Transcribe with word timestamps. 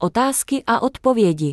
Otázky 0.00 0.64
a 0.66 0.80
odpovědi 0.80 1.52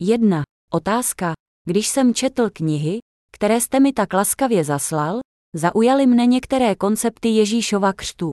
1. 0.00 0.42
Otázka. 0.72 1.32
Když 1.66 1.88
jsem 1.88 2.14
četl 2.14 2.50
knihy, 2.50 2.98
které 3.32 3.60
jste 3.60 3.80
mi 3.80 3.92
tak 3.92 4.12
laskavě 4.12 4.64
zaslal, 4.64 5.20
zaujaly 5.56 6.06
mne 6.06 6.26
některé 6.26 6.74
koncepty 6.74 7.28
Ježíšova 7.28 7.92
křtu. 7.92 8.30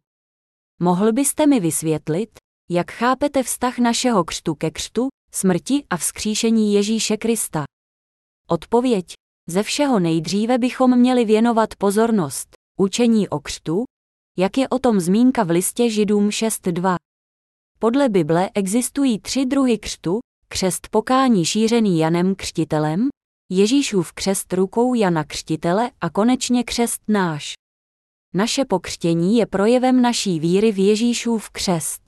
Mohl 0.81 1.13
byste 1.13 1.47
mi 1.47 1.59
vysvětlit, 1.59 2.29
jak 2.71 2.91
chápete 2.91 3.43
vztah 3.43 3.77
našeho 3.77 4.23
křtu 4.23 4.55
ke 4.55 4.71
křtu, 4.71 5.07
smrti 5.31 5.85
a 5.89 5.97
vzkříšení 5.97 6.73
Ježíše 6.73 7.17
Krista? 7.17 7.63
Odpověď. 8.49 9.13
Ze 9.49 9.63
všeho 9.63 9.99
nejdříve 9.99 10.57
bychom 10.57 10.99
měli 10.99 11.25
věnovat 11.25 11.75
pozornost 11.75 12.49
učení 12.79 13.29
o 13.29 13.39
křtu, 13.39 13.83
jak 14.37 14.57
je 14.57 14.69
o 14.69 14.79
tom 14.79 14.99
zmínka 14.99 15.43
v 15.43 15.49
listě 15.49 15.89
Židům 15.89 16.29
6.2. 16.29 17.06
Podle 17.79 18.09
Bible 18.09 18.49
existují 18.53 19.19
tři 19.19 19.45
druhy 19.45 19.77
křtu, 19.77 20.19
křest 20.47 20.87
pokání 20.91 21.45
šířený 21.45 21.99
Janem 21.99 22.35
Křtitelem, 22.35 23.07
Ježíšův 23.51 24.13
křest 24.13 24.53
rukou 24.53 24.93
Jana 24.93 25.23
Křtitele 25.23 25.91
a 26.01 26.09
konečně 26.09 26.63
křest 26.63 27.01
náš. 27.07 27.53
Naše 28.33 28.65
pokřtění 28.65 29.37
je 29.37 29.45
projevem 29.45 30.01
naší 30.01 30.39
víry 30.39 30.71
v 30.71 30.79
Ježíšův 30.79 31.49
křest. 31.49 32.01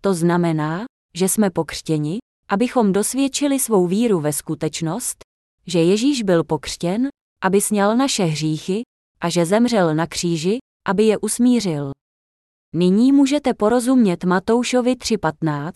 To 0.00 0.14
znamená, 0.14 0.84
že 1.14 1.28
jsme 1.28 1.50
pokřtěni, 1.50 2.18
abychom 2.48 2.92
dosvědčili 2.92 3.58
svou 3.58 3.86
víru 3.86 4.20
ve 4.20 4.32
skutečnost, 4.32 5.16
že 5.66 5.78
Ježíš 5.78 6.22
byl 6.22 6.44
pokřtěn, 6.44 7.08
aby 7.42 7.60
sněl 7.60 7.96
naše 7.96 8.24
hříchy, 8.24 8.82
a 9.20 9.28
že 9.28 9.46
zemřel 9.46 9.94
na 9.94 10.06
kříži, 10.06 10.58
aby 10.86 11.04
je 11.04 11.18
usmířil. 11.18 11.90
Nyní 12.78 13.12
můžete 13.12 13.54
porozumět 13.54 14.24
Matoušovi 14.24 14.94
3.15, 14.94 15.72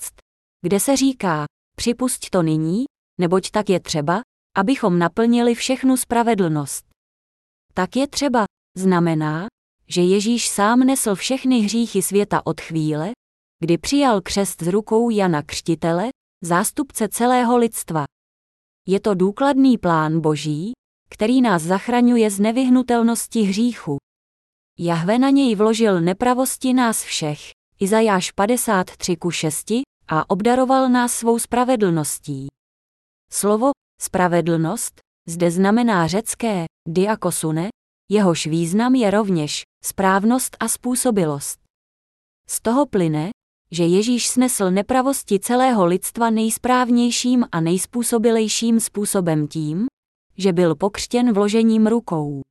kde 0.62 0.80
se 0.80 0.96
říká, 0.96 1.44
připusť 1.76 2.30
to 2.30 2.42
nyní, 2.42 2.84
neboť 3.20 3.50
tak 3.50 3.70
je 3.70 3.80
třeba, 3.80 4.20
abychom 4.56 4.98
naplnili 4.98 5.54
všechnu 5.54 5.96
spravedlnost. 5.96 6.84
Tak 7.74 7.96
je 7.96 8.08
třeba, 8.08 8.44
znamená, 8.76 9.46
že 9.88 10.00
Ježíš 10.02 10.48
sám 10.48 10.80
nesl 10.80 11.14
všechny 11.14 11.58
hříchy 11.58 12.02
světa 12.02 12.46
od 12.46 12.60
chvíle, 12.60 13.10
kdy 13.62 13.78
přijal 13.78 14.20
křest 14.20 14.62
z 14.62 14.66
rukou 14.66 15.10
Jana 15.10 15.42
Křtitele, 15.42 16.08
zástupce 16.44 17.08
celého 17.08 17.56
lidstva. 17.56 18.04
Je 18.88 19.00
to 19.00 19.14
důkladný 19.14 19.78
plán 19.78 20.20
Boží, 20.20 20.72
který 21.10 21.40
nás 21.40 21.62
zachraňuje 21.62 22.30
z 22.30 22.40
nevyhnutelnosti 22.40 23.42
hříchu. 23.42 23.98
Jahve 24.82 25.18
na 25.18 25.30
něj 25.30 25.54
vložil 25.54 26.00
nepravosti 26.00 26.72
nás 26.72 27.02
všech, 27.02 27.40
Izajáš 27.80 28.30
53 28.30 29.16
ku 29.16 29.30
6, 29.30 29.66
a 30.08 30.30
obdaroval 30.30 30.88
nás 30.88 31.12
svou 31.12 31.38
spravedlností. 31.38 32.46
Slovo 33.32 33.70
spravedlnost 34.02 35.00
zde 35.28 35.50
znamená 35.50 36.06
řecké 36.06 36.64
diakosune, 36.88 37.68
jehož 38.10 38.46
význam 38.46 38.94
je 38.94 39.10
rovněž 39.10 39.62
správnost 39.84 40.56
a 40.60 40.68
způsobilost. 40.68 41.58
Z 42.48 42.60
toho 42.60 42.86
plyne, 42.86 43.30
že 43.70 43.84
Ježíš 43.84 44.28
snesl 44.28 44.70
nepravosti 44.70 45.40
celého 45.40 45.86
lidstva 45.86 46.30
nejsprávnějším 46.30 47.44
a 47.52 47.60
nejspůsobilejším 47.60 48.80
způsobem 48.80 49.48
tím, 49.48 49.86
že 50.36 50.52
byl 50.52 50.74
pokřtěn 50.74 51.32
vložením 51.32 51.86
rukou. 51.86 52.42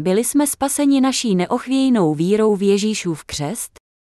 Byli 0.00 0.24
jsme 0.24 0.46
spaseni 0.46 1.00
naší 1.00 1.36
neochvějnou 1.36 2.14
vírou 2.14 2.56
v 2.56 2.62
Ježíšův 2.62 3.24
křest, 3.24 3.70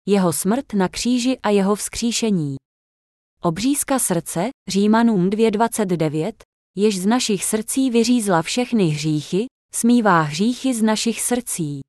jeho 0.08 0.34
smrt 0.34 0.74
na 0.74 0.88
kříži 0.88 1.40
a 1.44 1.50
jeho 1.50 1.76
vzkříšení. 1.76 2.56
Obřízka 3.42 4.00
srdce, 4.00 4.50
Římanům 4.70 5.30
2.29, 5.30 6.34
jež 6.78 7.00
z 7.00 7.06
našich 7.06 7.44
srdcí 7.46 7.90
vyřízla 7.90 8.42
všechny 8.42 8.88
hříchy, 8.88 9.46
smívá 9.74 10.22
hříchy 10.22 10.74
z 10.74 10.82
našich 10.82 11.22
srdcí. 11.22 11.82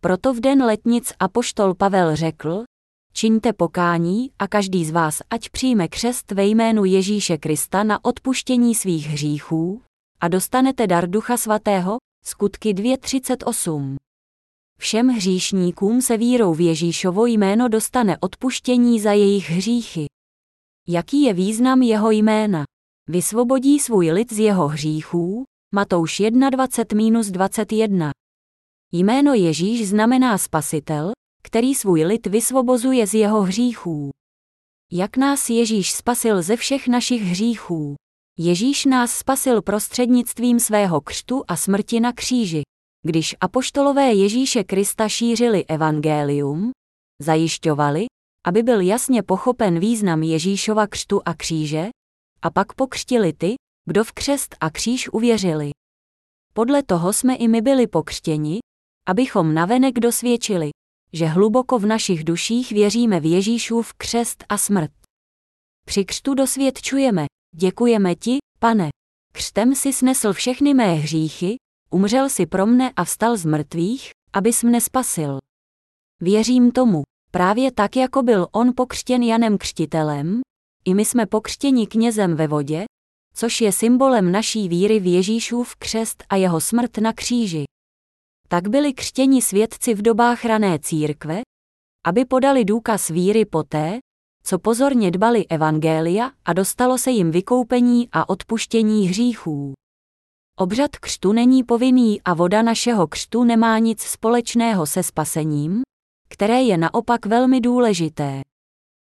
Proto 0.00 0.34
v 0.34 0.40
den 0.40 0.62
letnic 0.62 1.12
apoštol 1.18 1.74
Pavel 1.74 2.16
řekl, 2.16 2.64
čiňte 3.12 3.52
pokání 3.52 4.30
a 4.38 4.48
každý 4.48 4.84
z 4.84 4.90
vás 4.90 5.22
ať 5.30 5.48
přijme 5.48 5.88
křest 5.88 6.32
ve 6.32 6.44
jménu 6.44 6.84
Ježíše 6.84 7.38
Krista 7.38 7.82
na 7.82 8.04
odpuštění 8.04 8.74
svých 8.74 9.06
hříchů 9.06 9.82
a 10.20 10.28
dostanete 10.28 10.86
dar 10.86 11.10
Ducha 11.10 11.36
Svatého, 11.36 11.98
skutky 12.40 12.74
2.38. 12.74 13.96
Všem 14.78 15.08
hříšníkům 15.08 16.02
se 16.02 16.16
vírou 16.16 16.54
v 16.54 16.60
Ježíšovo 16.60 17.26
jméno 17.26 17.68
dostane 17.68 18.18
odpuštění 18.20 19.00
za 19.00 19.12
jejich 19.12 19.50
hříchy. 19.50 20.06
Jaký 20.88 21.22
je 21.22 21.34
význam 21.34 21.82
jeho 21.82 22.10
jména? 22.10 22.64
Vysvobodí 23.08 23.78
svůj 23.78 24.10
lid 24.10 24.32
z 24.32 24.38
jeho 24.38 24.68
hříchů, 24.68 25.44
Matouš 25.74 26.20
1.20-21. 26.20 28.10
Jméno 28.92 29.34
Ježíš 29.34 29.88
znamená 29.88 30.38
spasitel, 30.38 31.12
který 31.42 31.74
svůj 31.74 32.04
lid 32.04 32.26
vysvobozuje 32.26 33.06
z 33.06 33.14
jeho 33.14 33.42
hříchů. 33.42 34.10
Jak 34.92 35.16
nás 35.16 35.50
Ježíš 35.50 35.92
spasil 35.92 36.42
ze 36.42 36.56
všech 36.56 36.88
našich 36.88 37.22
hříchů? 37.22 37.94
Ježíš 38.38 38.84
nás 38.84 39.12
spasil 39.12 39.62
prostřednictvím 39.62 40.60
svého 40.60 41.00
křtu 41.00 41.44
a 41.48 41.56
smrti 41.56 42.00
na 42.00 42.12
kříži. 42.12 42.62
Když 43.06 43.36
apoštolové 43.40 44.12
Ježíše 44.12 44.64
Krista 44.64 45.08
šířili 45.08 45.64
evangelium, 45.64 46.70
zajišťovali, 47.22 48.06
aby 48.46 48.62
byl 48.62 48.80
jasně 48.80 49.22
pochopen 49.22 49.78
význam 49.78 50.22
Ježíšova 50.22 50.86
křtu 50.86 51.20
a 51.24 51.34
kříže, 51.34 51.88
a 52.42 52.50
pak 52.50 52.72
pokřtili 52.72 53.32
ty, 53.32 53.54
kdo 53.88 54.04
v 54.04 54.12
křest 54.12 54.56
a 54.60 54.70
kříž 54.70 55.08
uvěřili. 55.08 55.70
Podle 56.52 56.82
toho 56.82 57.12
jsme 57.12 57.36
i 57.36 57.48
my 57.48 57.60
byli 57.60 57.86
pokřtěni, 57.86 58.58
abychom 59.08 59.54
navenek 59.54 60.00
dosvědčili, 60.00 60.70
že 61.12 61.26
hluboko 61.26 61.78
v 61.78 61.86
našich 61.86 62.24
duších 62.24 62.72
věříme 62.72 63.20
v 63.20 63.30
Ježíšův 63.30 63.92
křest 63.92 64.44
a 64.48 64.58
smrt. 64.58 64.90
Při 65.86 66.04
křtu 66.04 66.34
dosvědčujeme, 66.34 67.26
děkujeme 67.60 68.14
ti, 68.14 68.38
pane. 68.58 68.88
Křtem 69.32 69.74
si 69.74 69.92
snesl 69.92 70.32
všechny 70.32 70.74
mé 70.74 70.94
hříchy, 70.94 71.56
umřel 71.90 72.28
si 72.28 72.46
pro 72.46 72.66
mne 72.66 72.92
a 72.96 73.04
vstal 73.04 73.36
z 73.36 73.44
mrtvých, 73.44 74.10
abys 74.32 74.62
mne 74.62 74.80
spasil. 74.80 75.38
Věřím 76.20 76.72
tomu, 76.72 77.02
právě 77.30 77.72
tak 77.72 77.96
jako 77.96 78.22
byl 78.22 78.46
on 78.52 78.72
pokřtěn 78.76 79.22
Janem 79.22 79.58
Křtitelem, 79.58 80.40
i 80.84 80.94
my 80.94 81.04
jsme 81.04 81.26
pokřtěni 81.26 81.86
knězem 81.86 82.36
ve 82.36 82.46
vodě, 82.46 82.84
což 83.34 83.60
je 83.60 83.72
symbolem 83.72 84.32
naší 84.32 84.68
víry 84.68 85.00
v 85.00 85.06
Ježíšův 85.12 85.76
křest 85.76 86.24
a 86.28 86.36
jeho 86.36 86.60
smrt 86.60 86.98
na 86.98 87.12
kříži. 87.12 87.64
Tak 88.48 88.68
byli 88.68 88.92
křtěni 88.92 89.42
svědci 89.42 89.94
v 89.94 90.02
dobách 90.02 90.44
rané 90.44 90.78
církve, 90.78 91.40
aby 92.06 92.24
podali 92.24 92.64
důkaz 92.64 93.08
víry 93.08 93.44
poté, 93.44 93.98
co 94.44 94.58
pozorně 94.58 95.10
dbali 95.10 95.46
evangelia 95.46 96.30
a 96.44 96.52
dostalo 96.52 96.98
se 96.98 97.10
jim 97.10 97.30
vykoupení 97.30 98.08
a 98.12 98.28
odpuštění 98.28 99.08
hříchů. 99.08 99.72
Obřad 100.58 100.96
křtu 100.96 101.32
není 101.32 101.64
povinný 101.64 102.22
a 102.22 102.34
voda 102.34 102.62
našeho 102.62 103.06
křtu 103.06 103.44
nemá 103.44 103.78
nic 103.78 104.00
společného 104.00 104.86
se 104.86 105.02
spasením, 105.02 105.82
které 106.28 106.62
je 106.62 106.76
naopak 106.76 107.26
velmi 107.26 107.60
důležité. 107.60 108.40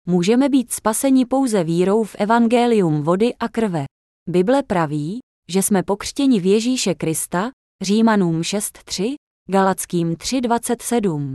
Můžeme 0.07 0.49
být 0.49 0.73
spaseni 0.73 1.27
pouze 1.27 1.65
vírou 1.65 2.05
v 2.05 2.15
evangelium 2.19 3.03
vody 3.03 3.35
a 3.35 3.49
krve. 3.49 3.85
Bible 4.29 4.63
praví, 4.63 5.19
že 5.49 5.63
jsme 5.63 5.83
pokřtěni 5.83 6.41
v 6.41 6.47
Ježíše 6.47 6.95
Krista, 6.95 7.51
Římanům 7.83 8.41
6.3, 8.41 9.15
Galackým 9.51 10.15
3.27. 10.15 11.33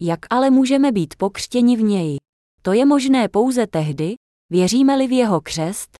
Jak 0.00 0.20
ale 0.30 0.50
můžeme 0.50 0.92
být 0.92 1.14
pokřtěni 1.16 1.76
v 1.76 1.82
něj? 1.82 2.16
To 2.62 2.72
je 2.72 2.86
možné 2.86 3.28
pouze 3.28 3.66
tehdy, 3.66 4.14
věříme-li 4.50 5.06
v 5.06 5.12
jeho 5.12 5.40
křest, 5.40 5.90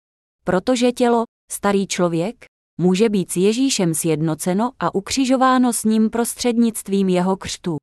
protože 0.45 0.93
tělo, 0.93 1.25
starý 1.53 1.87
člověk, 1.87 2.45
může 2.81 3.09
být 3.09 3.31
s 3.31 3.37
Ježíšem 3.37 3.95
sjednoceno 3.95 4.71
a 4.79 4.95
ukřižováno 4.95 5.73
s 5.73 5.85
ním 5.85 6.11
prostřednictvím 6.11 7.09
jeho 7.09 7.37
křtu. 7.37 7.77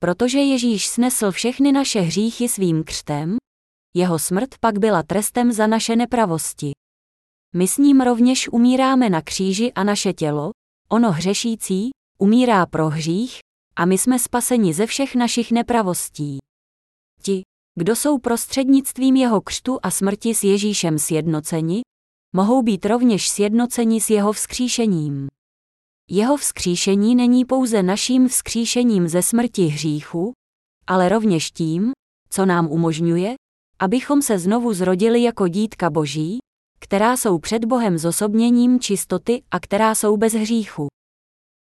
Protože 0.00 0.38
Ježíš 0.38 0.86
snesl 0.86 1.30
všechny 1.30 1.72
naše 1.72 2.00
hříchy 2.00 2.48
svým 2.48 2.84
křtem, 2.84 3.36
jeho 3.96 4.18
smrt 4.18 4.48
pak 4.60 4.78
byla 4.78 5.02
trestem 5.02 5.52
za 5.52 5.66
naše 5.66 5.96
nepravosti. 5.96 6.70
My 7.54 7.68
s 7.68 7.78
ním 7.78 8.00
rovněž 8.00 8.48
umíráme 8.48 9.10
na 9.10 9.22
kříži 9.22 9.72
a 9.72 9.84
naše 9.84 10.12
tělo, 10.12 10.50
ono 10.88 11.10
hřešící, 11.10 11.90
umírá 12.18 12.66
pro 12.66 12.88
hřích, 12.88 13.38
a 13.76 13.84
my 13.84 13.98
jsme 13.98 14.18
spaseni 14.18 14.74
ze 14.74 14.86
všech 14.86 15.14
našich 15.14 15.52
nepravostí. 15.52 16.38
Ti, 17.22 17.42
kdo 17.78 17.96
jsou 17.96 18.18
prostřednictvím 18.18 19.16
jeho 19.16 19.40
křtu 19.40 19.78
a 19.82 19.90
smrti 19.90 20.34
s 20.34 20.44
Ježíšem 20.44 20.98
sjednoceni, 20.98 21.80
mohou 22.34 22.62
být 22.62 22.86
rovněž 22.86 23.28
sjednoceni 23.28 24.00
s 24.00 24.10
jeho 24.10 24.32
vzkříšením. 24.32 25.26
Jeho 26.10 26.36
vzkříšení 26.36 27.14
není 27.14 27.44
pouze 27.44 27.82
naším 27.82 28.28
vzkříšením 28.28 29.08
ze 29.08 29.22
smrti 29.22 29.66
hříchu, 29.66 30.32
ale 30.86 31.08
rovněž 31.08 31.50
tím, 31.50 31.92
co 32.30 32.46
nám 32.46 32.66
umožňuje, 32.70 33.34
abychom 33.78 34.22
se 34.22 34.38
znovu 34.38 34.72
zrodili 34.72 35.22
jako 35.22 35.48
dítka 35.48 35.90
Boží, 35.90 36.38
která 36.80 37.16
jsou 37.16 37.38
před 37.38 37.64
Bohem 37.64 37.98
zosobněním 37.98 38.80
čistoty 38.80 39.42
a 39.50 39.60
která 39.60 39.94
jsou 39.94 40.16
bez 40.16 40.32
hříchu. 40.32 40.86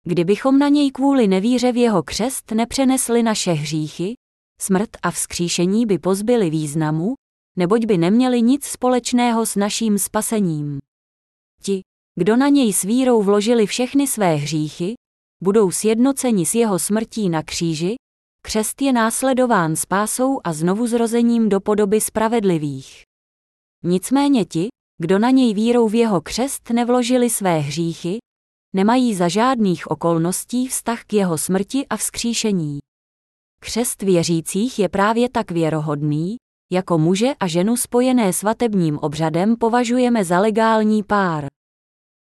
Kdybychom 0.06 0.58
na 0.58 0.68
něj 0.68 0.90
kvůli 0.90 1.26
nevíře 1.26 1.72
v 1.72 1.76
jeho 1.76 2.02
křest 2.02 2.50
nepřenesli 2.50 3.22
naše 3.22 3.52
hříchy, 3.52 4.14
smrt 4.60 4.90
a 5.02 5.10
vzkříšení 5.10 5.86
by 5.86 5.98
pozbyly 5.98 6.50
významu, 6.50 7.14
neboť 7.56 7.84
by 7.84 7.98
neměli 7.98 8.42
nic 8.42 8.64
společného 8.64 9.46
s 9.46 9.56
naším 9.56 9.98
spasením. 9.98 10.78
Ti, 11.62 11.80
kdo 12.18 12.36
na 12.36 12.48
něj 12.48 12.72
s 12.72 12.82
vírou 12.82 13.22
vložili 13.22 13.66
všechny 13.66 14.06
své 14.06 14.34
hříchy, 14.34 14.94
budou 15.42 15.70
sjednoceni 15.70 16.46
s 16.46 16.54
jeho 16.54 16.78
smrtí 16.78 17.28
na 17.28 17.42
kříži, 17.42 17.94
křest 18.42 18.82
je 18.82 18.92
následován 18.92 19.76
spásou 19.76 20.40
a 20.44 20.52
znovuzrozením 20.52 21.48
do 21.48 21.60
podoby 21.60 22.00
spravedlivých. 22.00 23.02
Nicméně 23.84 24.44
ti, 24.44 24.68
kdo 24.98 25.18
na 25.18 25.30
něj 25.30 25.54
vírou 25.54 25.88
v 25.88 25.94
jeho 25.94 26.20
křest 26.20 26.70
nevložili 26.70 27.30
své 27.30 27.58
hříchy, 27.58 28.18
nemají 28.74 29.14
za 29.14 29.28
žádných 29.28 29.90
okolností 29.90 30.68
vztah 30.68 31.04
k 31.04 31.12
jeho 31.12 31.38
smrti 31.38 31.86
a 31.86 31.96
vzkříšení. 31.96 32.78
Křest 33.60 34.02
věřících 34.02 34.78
je 34.78 34.88
právě 34.88 35.28
tak 35.28 35.50
věrohodný, 35.50 36.36
jako 36.72 36.98
muže 36.98 37.34
a 37.40 37.46
ženu 37.46 37.76
spojené 37.76 38.32
svatebním 38.32 38.98
obřadem 38.98 39.56
považujeme 39.56 40.24
za 40.24 40.40
legální 40.40 41.02
pár. 41.02 41.46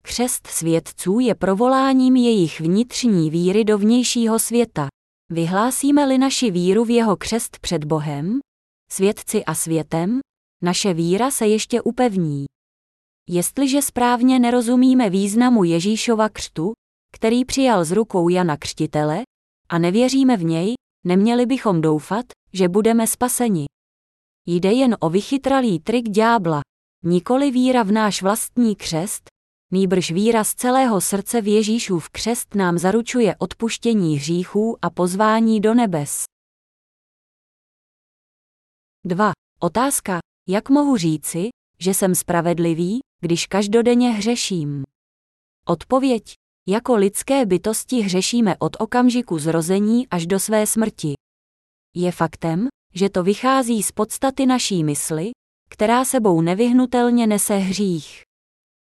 Křest 0.03 0.47
svědců 0.47 1.19
je 1.19 1.35
provoláním 1.35 2.15
jejich 2.15 2.61
vnitřní 2.61 3.29
víry 3.29 3.63
do 3.63 3.77
vnějšího 3.77 4.39
světa. 4.39 4.87
Vyhlásíme-li 5.31 6.17
naši 6.17 6.51
víru 6.51 6.85
v 6.85 6.89
jeho 6.89 7.17
křest 7.17 7.59
před 7.59 7.85
Bohem, 7.85 8.39
svědci 8.91 9.45
a 9.45 9.55
světem, 9.55 10.19
naše 10.63 10.93
víra 10.93 11.31
se 11.31 11.47
ještě 11.47 11.81
upevní. 11.81 12.45
Jestliže 13.29 13.81
správně 13.81 14.39
nerozumíme 14.39 15.09
významu 15.09 15.63
Ježíšova 15.63 16.29
křtu, 16.29 16.71
který 17.13 17.45
přijal 17.45 17.85
z 17.85 17.91
rukou 17.91 18.29
Jana 18.29 18.57
Křtitele, 18.57 19.21
a 19.69 19.77
nevěříme 19.77 20.37
v 20.37 20.43
něj, 20.43 20.73
neměli 21.03 21.45
bychom 21.45 21.81
doufat, 21.81 22.25
že 22.53 22.69
budeme 22.69 23.07
spaseni. 23.07 23.65
Jde 24.45 24.73
jen 24.73 24.97
o 24.99 25.09
vychytralý 25.09 25.79
trik 25.79 26.09
ďábla, 26.09 26.61
nikoli 27.03 27.51
víra 27.51 27.83
v 27.83 27.91
náš 27.91 28.21
vlastní 28.21 28.75
křest, 28.75 29.29
nýbrž 29.71 30.11
víra 30.11 30.43
z 30.43 30.55
celého 30.55 31.01
srdce 31.01 31.41
v 31.41 31.47
Ježíšův 31.47 32.09
křest 32.09 32.55
nám 32.55 32.77
zaručuje 32.77 33.35
odpuštění 33.39 34.17
hříchů 34.17 34.77
a 34.81 34.89
pozvání 34.89 35.61
do 35.61 35.73
nebes. 35.73 36.23
2. 39.05 39.31
Otázka, 39.59 40.19
jak 40.47 40.69
mohu 40.69 40.97
říci, 40.97 41.49
že 41.79 41.93
jsem 41.93 42.15
spravedlivý, 42.15 42.99
když 43.21 43.47
každodenně 43.47 44.11
hřeším? 44.11 44.83
Odpověď, 45.67 46.23
jako 46.69 46.95
lidské 46.95 47.45
bytosti 47.45 48.01
hřešíme 48.01 48.55
od 48.59 48.75
okamžiku 48.79 49.39
zrození 49.39 50.07
až 50.07 50.27
do 50.27 50.39
své 50.39 50.67
smrti. 50.67 51.13
Je 51.95 52.11
faktem, 52.11 52.67
že 52.93 53.09
to 53.09 53.23
vychází 53.23 53.83
z 53.83 53.91
podstaty 53.91 54.45
naší 54.45 54.83
mysli, 54.83 55.31
která 55.69 56.05
sebou 56.05 56.41
nevyhnutelně 56.41 57.27
nese 57.27 57.55
hřích. 57.55 58.21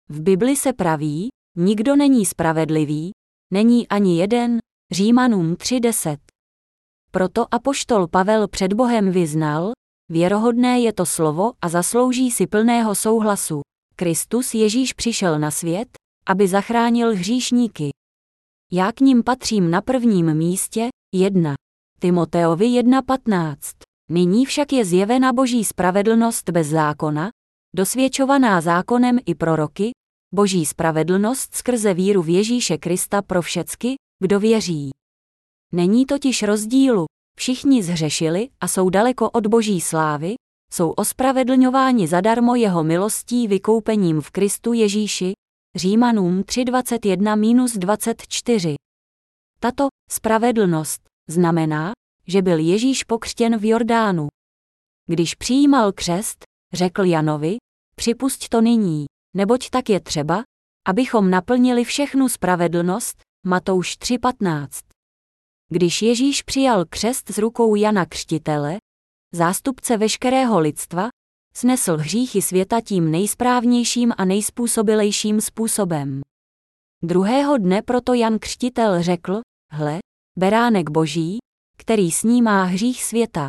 V 0.10 0.22
Bibli 0.22 0.56
se 0.56 0.74
praví, 0.74 1.30
nikdo 1.57 1.95
není 1.95 2.25
spravedlivý, 2.25 3.12
není 3.54 3.88
ani 3.88 4.19
jeden, 4.19 4.60
Římanům 4.92 5.54
3.10. 5.54 6.18
Proto 7.12 7.54
apoštol 7.54 8.07
Pavel 8.07 8.48
před 8.48 8.74
Bohem 8.74 9.12
vyznal, 9.12 9.72
věrohodné 10.12 10.80
je 10.80 10.94
to 10.94 11.06
slovo 11.06 11.51
a 11.62 11.69
zaslouží 11.69 12.31
si 12.31 12.48
plného 12.48 12.95
souhlasu. 12.95 13.62
Kristus 13.95 14.54
Ježíš 14.54 14.94
přišel 14.94 15.39
na 15.39 15.51
svět, 15.51 15.88
aby 16.27 16.48
zachránil 16.48 17.16
hříšníky. 17.16 17.89
Já 18.72 18.92
k 18.92 19.00
ním 19.00 19.24
patřím 19.24 19.72
na 19.72 19.81
prvním 19.81 20.33
místě, 20.33 20.88
1. 21.13 21.56
Timoteovi 22.00 22.66
1.15. 22.66 23.56
Nyní 24.12 24.45
však 24.45 24.74
je 24.74 24.86
zjevena 24.86 25.33
boží 25.33 25.66
spravedlnost 25.66 26.50
bez 26.50 26.68
zákona, 26.68 27.30
dosvědčovaná 27.75 28.62
zákonem 28.62 29.19
i 29.25 29.36
proroky, 29.36 29.92
boží 30.33 30.66
spravedlnost 30.66 31.56
skrze 31.56 31.94
víru 31.94 32.22
v 32.22 32.30
Ježíše 32.30 32.77
Krista 32.77 33.22
pro 33.22 33.42
všecky, 33.42 33.95
kdo 34.19 34.39
věří. 34.39 34.89
Není 35.74 36.06
totiž 36.06 36.44
rozdílu, 36.44 37.06
všichni 37.39 37.83
zhřešili 37.83 38.50
a 38.62 38.68
jsou 38.68 38.89
daleko 38.89 39.30
od 39.30 39.48
boží 39.48 39.81
slávy, 39.81 40.36
jsou 40.74 40.89
ospravedlňováni 40.89 42.07
zadarmo 42.07 42.56
jeho 42.56 42.83
milostí 42.83 43.48
vykoupením 43.48 44.22
v 44.22 44.31
Kristu 44.31 44.74
Ježíši, 44.74 45.33
Římanům 45.75 46.42
3.21-24. 46.42 48.75
Tato 49.60 49.88
spravedlnost 50.12 51.01
znamená, 51.30 51.92
že 52.27 52.42
byl 52.42 52.60
Ježíš 52.60 53.04
pokřtěn 53.04 53.57
v 53.57 53.66
Jordánu. 53.66 54.27
Když 55.10 55.36
přijímal 55.36 55.92
křest, 55.92 56.44
řekl 56.74 57.04
Janovi, 57.04 57.57
připusť 57.95 58.50
to 58.50 58.62
nyní, 58.62 59.06
neboť 59.36 59.69
tak 59.69 59.89
je 59.89 60.00
třeba, 60.00 60.44
abychom 60.88 61.30
naplnili 61.30 61.83
všechnu 61.83 62.30
spravedlnost, 62.30 63.18
Matouš 63.45 63.98
3.15. 63.98 64.68
Když 65.72 66.01
Ježíš 66.01 66.42
přijal 66.42 66.86
křest 66.86 67.31
z 67.31 67.38
rukou 67.38 67.75
Jana 67.75 68.06
Křtitele, 68.06 68.77
zástupce 69.33 69.98
veškerého 69.98 70.60
lidstva, 70.60 71.10
snesl 71.57 71.98
hříchy 71.98 72.42
světa 72.42 72.81
tím 72.81 73.12
nejsprávnějším 73.12 74.13
a 74.18 74.25
nejspůsobilejším 74.25 75.42
způsobem. 75.42 76.22
Druhého 77.04 77.57
dne 77.57 77.81
proto 77.81 78.13
Jan 78.13 78.40
Křtitel 78.40 79.04
řekl, 79.04 79.42
hle, 79.72 80.00
beránek 80.40 80.90
boží, 80.90 81.38
který 81.78 82.12
snímá 82.12 82.63
hřích 82.63 83.04
světa. 83.04 83.48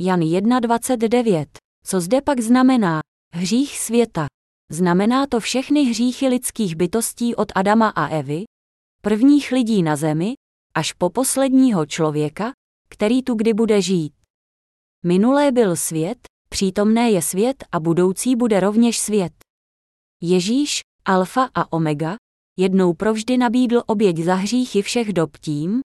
Jan 0.00 0.20
1.29. 0.20 1.46
Co 1.86 2.00
zde 2.00 2.22
pak 2.22 2.40
znamená? 2.40 3.00
Hřích 3.34 3.78
světa. 3.78 4.26
Znamená 4.70 5.26
to 5.26 5.40
všechny 5.40 5.82
hříchy 5.82 6.28
lidských 6.28 6.76
bytostí 6.76 7.34
od 7.34 7.52
Adama 7.54 7.88
a 7.88 8.06
Evy, 8.06 8.44
prvních 9.02 9.52
lidí 9.52 9.82
na 9.82 9.96
zemi, 9.96 10.34
až 10.76 10.92
po 10.92 11.10
posledního 11.10 11.86
člověka, 11.86 12.52
který 12.88 13.22
tu 13.22 13.34
kdy 13.34 13.54
bude 13.54 13.82
žít. 13.82 14.12
Minulé 15.04 15.52
byl 15.52 15.76
svět, 15.76 16.18
přítomné 16.54 17.10
je 17.10 17.22
svět 17.22 17.64
a 17.72 17.80
budoucí 17.80 18.36
bude 18.36 18.60
rovněž 18.60 18.98
svět. 18.98 19.32
Ježíš, 20.22 20.80
alfa 21.04 21.48
a 21.54 21.72
omega, 21.72 22.16
jednou 22.58 22.94
provždy 22.94 23.36
nabídl 23.36 23.82
oběť 23.86 24.18
za 24.18 24.34
hříchy 24.34 24.82
všech 24.82 25.12
dob 25.12 25.36
tím, 25.38 25.80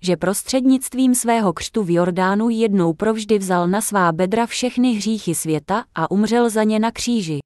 že 0.00 0.16
prostřednictvím 0.16 1.14
svého 1.14 1.52
křtu 1.52 1.82
v 1.82 1.90
Jordánu 1.90 2.48
jednou 2.48 2.92
provždy 2.92 3.38
vzal 3.38 3.68
na 3.68 3.80
svá 3.80 4.12
bedra 4.12 4.46
všechny 4.46 4.92
hříchy 4.92 5.34
světa 5.34 5.84
a 5.94 6.10
umřel 6.10 6.50
za 6.50 6.62
ně 6.62 6.78
na 6.78 6.90
kříži. 6.90 7.38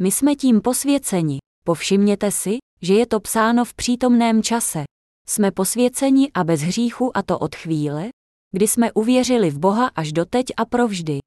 My 0.00 0.10
jsme 0.10 0.34
tím 0.36 0.60
posvěceni. 0.60 1.38
Povšimněte 1.64 2.30
si, 2.30 2.58
že 2.82 2.94
je 2.94 3.06
to 3.06 3.20
psáno 3.20 3.64
v 3.64 3.74
přítomném 3.74 4.42
čase. 4.42 4.84
Jsme 5.28 5.50
posvěceni 5.50 6.30
a 6.34 6.44
bez 6.44 6.60
hříchu 6.60 7.16
a 7.16 7.22
to 7.22 7.38
od 7.38 7.56
chvíle, 7.56 8.08
kdy 8.52 8.68
jsme 8.68 8.92
uvěřili 8.92 9.50
v 9.50 9.58
Boha 9.58 9.86
až 9.86 10.12
doteď 10.12 10.46
a 10.56 10.64
provždy. 10.64 11.18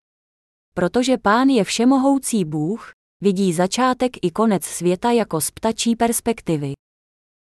Protože 0.74 1.18
Pán 1.18 1.50
je 1.50 1.63
všemohoucí 1.63 2.46
Bůh, 2.46 2.92
vidí 3.22 3.53
začátek 3.53 4.12
i 4.22 4.32
konec 4.32 4.63
světa 4.65 5.12
jako 5.12 5.42
z 5.42 5.51
ptačí 5.51 5.96
perspektivy. 5.96 6.74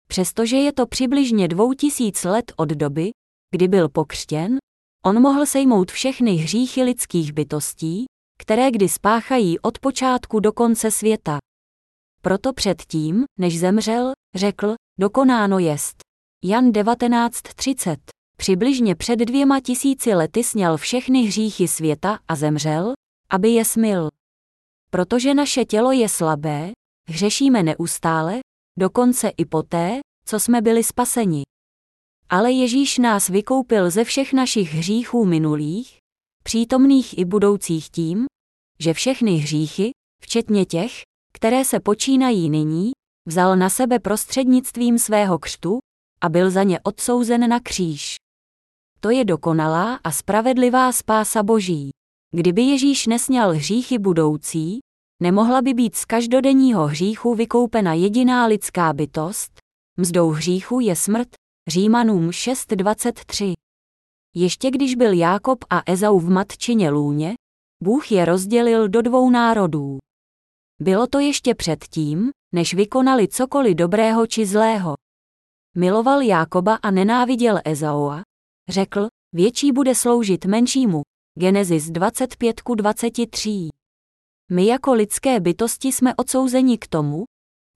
Přestože 0.07 0.57
je 0.57 0.73
to 0.73 0.87
přibližně 0.87 1.47
dvou 1.47 1.73
tisíc 1.73 2.23
let 2.23 2.51
od 2.55 2.69
doby, 2.69 3.09
kdy 3.51 3.67
byl 3.67 3.89
pokřtěn, 3.89 4.57
on 5.05 5.21
mohl 5.21 5.45
sejmout 5.45 5.91
všechny 5.91 6.31
hříchy 6.31 6.83
lidských 6.83 7.33
bytostí, 7.33 8.05
které 8.39 8.71
kdy 8.71 8.89
spáchají 8.89 9.59
od 9.59 9.79
počátku 9.79 10.39
do 10.39 10.53
konce 10.53 10.91
světa. 10.91 11.37
Proto 12.21 12.53
předtím, 12.53 13.23
než 13.39 13.59
zemřel, 13.59 14.11
řekl, 14.35 14.75
dokonáno 14.99 15.59
jest. 15.59 15.97
Jan 16.43 16.71
19.30. 16.71 17.97
Přibližně 18.37 18.95
před 18.95 19.19
dvěma 19.19 19.59
tisíci 19.59 20.13
lety 20.13 20.43
sněl 20.43 20.77
všechny 20.77 21.21
hříchy 21.21 21.67
světa 21.67 22.19
a 22.27 22.35
zemřel, 22.35 22.93
aby 23.35 23.49
je 23.49 23.65
smil. 23.65 24.09
Protože 24.91 25.33
naše 25.33 25.65
tělo 25.65 25.91
je 25.91 26.09
slabé, 26.09 26.71
hřešíme 27.09 27.63
neustále, 27.63 28.39
dokonce 28.79 29.29
i 29.37 29.45
poté, 29.45 29.99
co 30.25 30.39
jsme 30.39 30.61
byli 30.61 30.83
spaseni. 30.83 31.43
Ale 32.29 32.51
Ježíš 32.51 32.97
nás 32.97 33.29
vykoupil 33.29 33.89
ze 33.89 34.03
všech 34.03 34.33
našich 34.33 34.73
hříchů 34.73 35.25
minulých, 35.25 35.97
přítomných 36.43 37.17
i 37.17 37.25
budoucích 37.25 37.89
tím, 37.89 38.25
že 38.79 38.93
všechny 38.93 39.31
hříchy, 39.31 39.91
včetně 40.21 40.65
těch, 40.65 40.91
které 41.33 41.65
se 41.65 41.79
počínají 41.79 42.49
nyní, 42.49 42.91
vzal 43.27 43.55
na 43.55 43.69
sebe 43.69 43.99
prostřednictvím 43.99 44.99
svého 44.99 45.39
křtu 45.39 45.79
a 46.21 46.29
byl 46.29 46.51
za 46.51 46.63
ně 46.63 46.79
odsouzen 46.83 47.49
na 47.49 47.59
kříž. 47.59 48.15
To 48.99 49.09
je 49.09 49.25
dokonalá 49.25 49.99
a 50.03 50.11
spravedlivá 50.11 50.91
spása 50.91 51.43
Boží. 51.43 51.89
Kdyby 52.31 52.61
Ježíš 52.61 53.07
nesněl 53.07 53.53
hříchy 53.53 53.99
budoucí, 53.99 54.79
nemohla 55.21 55.61
by 55.61 55.73
být 55.73 55.95
z 55.95 56.05
každodenního 56.05 56.87
hříchu 56.87 57.35
vykoupena 57.35 57.93
jediná 57.93 58.45
lidská 58.45 58.93
bytost, 58.93 59.51
mzdou 59.97 60.29
hříchu 60.29 60.79
je 60.79 60.95
smrt, 60.95 61.27
Římanům 61.67 62.29
6.23. 62.29 63.53
Ještě 64.35 64.71
když 64.71 64.95
byl 64.95 65.13
Jákob 65.13 65.65
a 65.69 65.91
Ezau 65.91 66.19
v 66.19 66.29
matčině 66.29 66.89
lůně, 66.89 67.33
Bůh 67.83 68.11
je 68.11 68.25
rozdělil 68.25 68.87
do 68.87 69.01
dvou 69.01 69.29
národů. 69.29 69.97
Bylo 70.81 71.07
to 71.07 71.19
ještě 71.19 71.55
předtím, 71.55 72.29
než 72.53 72.73
vykonali 72.73 73.27
cokoliv 73.27 73.75
dobrého 73.75 74.27
či 74.27 74.45
zlého. 74.45 74.95
Miloval 75.77 76.21
Jákoba 76.21 76.75
a 76.75 76.91
nenáviděl 76.91 77.59
Ezaua. 77.65 78.21
Řekl, 78.69 79.07
větší 79.35 79.71
bude 79.71 79.95
sloužit 79.95 80.45
menšímu. 80.45 81.01
Genesis 81.37 81.89
25 81.89 82.61
23. 82.75 83.69
My 84.51 84.65
jako 84.65 84.93
lidské 84.93 85.39
bytosti 85.39 85.91
jsme 85.91 86.15
odsouzeni 86.15 86.77
k 86.77 86.87
tomu, 86.87 87.23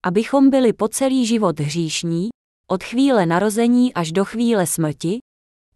abychom 0.05 0.49
byli 0.49 0.73
po 0.73 0.87
celý 0.87 1.25
život 1.25 1.59
hříšní, 1.59 2.29
od 2.69 2.83
chvíle 2.83 3.25
narození 3.25 3.93
až 3.93 4.11
do 4.11 4.25
chvíle 4.25 4.67
smrti, 4.67 5.19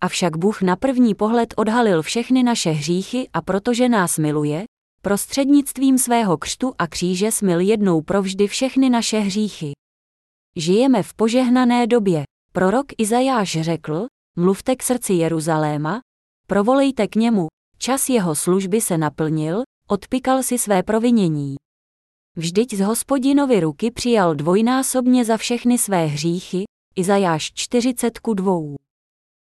avšak 0.01 0.37
Bůh 0.37 0.61
na 0.61 0.75
první 0.75 1.15
pohled 1.15 1.53
odhalil 1.57 2.01
všechny 2.01 2.43
naše 2.43 2.71
hříchy 2.71 3.29
a 3.33 3.41
protože 3.41 3.89
nás 3.89 4.17
miluje, 4.17 4.63
prostřednictvím 5.01 5.97
svého 5.97 6.37
křtu 6.37 6.73
a 6.77 6.87
kříže 6.87 7.31
smil 7.31 7.59
jednou 7.59 8.01
provždy 8.01 8.47
všechny 8.47 8.89
naše 8.89 9.19
hříchy. 9.19 9.71
Žijeme 10.55 11.03
v 11.03 11.13
požehnané 11.13 11.87
době. 11.87 12.23
Prorok 12.53 12.85
Izajáš 12.97 13.57
řekl, 13.61 14.07
mluvte 14.35 14.75
k 14.75 14.83
srdci 14.83 15.13
Jeruzaléma, 15.13 15.99
provolejte 16.47 17.07
k 17.07 17.15
němu, 17.15 17.47
čas 17.83 18.09
jeho 18.09 18.35
služby 18.35 18.81
se 18.81 18.97
naplnil, 18.97 19.63
odpikal 19.87 20.43
si 20.43 20.57
své 20.57 20.83
provinění. 20.83 21.55
Vždyť 22.35 22.73
z 22.73 22.79
hospodinovy 22.79 23.59
ruky 23.59 23.91
přijal 23.91 24.35
dvojnásobně 24.35 25.25
za 25.25 25.37
všechny 25.37 25.77
své 25.77 26.05
hříchy, 26.05 26.63
Izajáš 26.95 27.51
40 27.53 28.19
ku 28.19 28.33
2. 28.33 28.59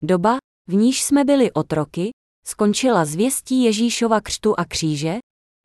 Doba, 0.02 0.36
v 0.66 0.74
níž 0.74 1.02
jsme 1.02 1.24
byli 1.24 1.52
otroky, 1.52 2.10
skončila 2.44 3.04
zvěstí 3.04 3.62
Ježíšova 3.62 4.20
křtu 4.20 4.60
a 4.60 4.64
kříže, 4.64 5.18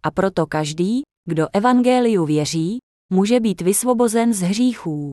a 0.04 0.12
proto 0.12 0.46
každý, 0.46 1.02
kdo 1.26 1.48
evangeliu 1.54 2.26
věří, 2.26 2.78
může 3.10 3.40
být 3.40 3.62
vysvobozen 3.62 4.34
z 4.34 4.42
hříchů. 4.42 5.12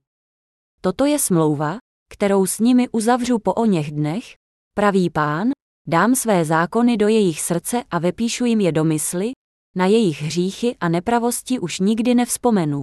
Toto 0.80 1.04
je 1.04 1.18
smlouva, 1.18 1.78
kterou 2.12 2.46
s 2.46 2.58
nimi 2.58 2.88
uzavřu 2.88 3.38
po 3.38 3.54
o 3.54 3.64
něch 3.64 3.90
dnech, 3.90 4.34
pravý 4.74 5.10
pán, 5.10 5.50
dám 5.88 6.14
své 6.14 6.44
zákony 6.44 6.96
do 6.96 7.08
jejich 7.08 7.40
srdce 7.40 7.84
a 7.90 7.98
vepíšu 7.98 8.44
jim 8.44 8.60
je 8.60 8.72
do 8.72 8.84
mysli, 8.84 9.32
na 9.76 9.86
jejich 9.86 10.22
hříchy 10.22 10.76
a 10.80 10.88
nepravosti 10.88 11.58
už 11.58 11.80
nikdy 11.80 12.14
nevzpomenu. 12.14 12.82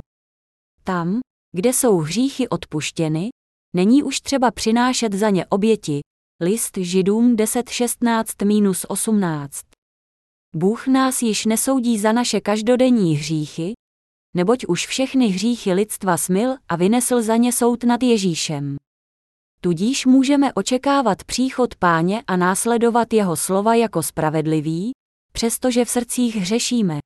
Tam, 0.84 1.20
kde 1.56 1.74
jsou 1.74 1.98
hříchy 1.98 2.50
odpuštěny, 2.50 3.30
není 3.76 4.04
už 4.04 4.22
třeba 4.22 4.52
přinášet 4.52 5.14
za 5.14 5.30
ně 5.30 5.46
oběti. 5.46 6.00
List 6.42 6.78
Židům 6.78 7.36
10.16-18 7.36 9.48
Bůh 10.56 10.88
nás 10.88 11.22
již 11.22 11.46
nesoudí 11.46 12.00
za 12.00 12.12
naše 12.12 12.42
každodenní 12.42 13.16
hříchy, 13.16 13.74
neboť 14.36 14.66
už 14.68 14.88
všechny 14.88 15.28
hříchy 15.28 15.74
lidstva 15.74 16.18
smil 16.18 16.56
a 16.70 16.76
vynesl 16.76 17.22
za 17.22 17.36
ně 17.36 17.54
soud 17.54 17.84
nad 17.84 18.04
Ježíšem. 18.04 18.78
Tudíž 19.62 20.06
můžeme 20.06 20.54
očekávat 20.54 21.24
příchod 21.24 21.76
páně 21.76 22.24
a 22.28 22.36
následovat 22.36 23.14
jeho 23.14 23.36
slova 23.36 23.76
jako 23.76 24.04
spravedlivý, 24.04 24.92
přestože 25.34 25.86
v 25.86 25.90
srdcích 25.90 26.36
hřešíme. 26.36 27.00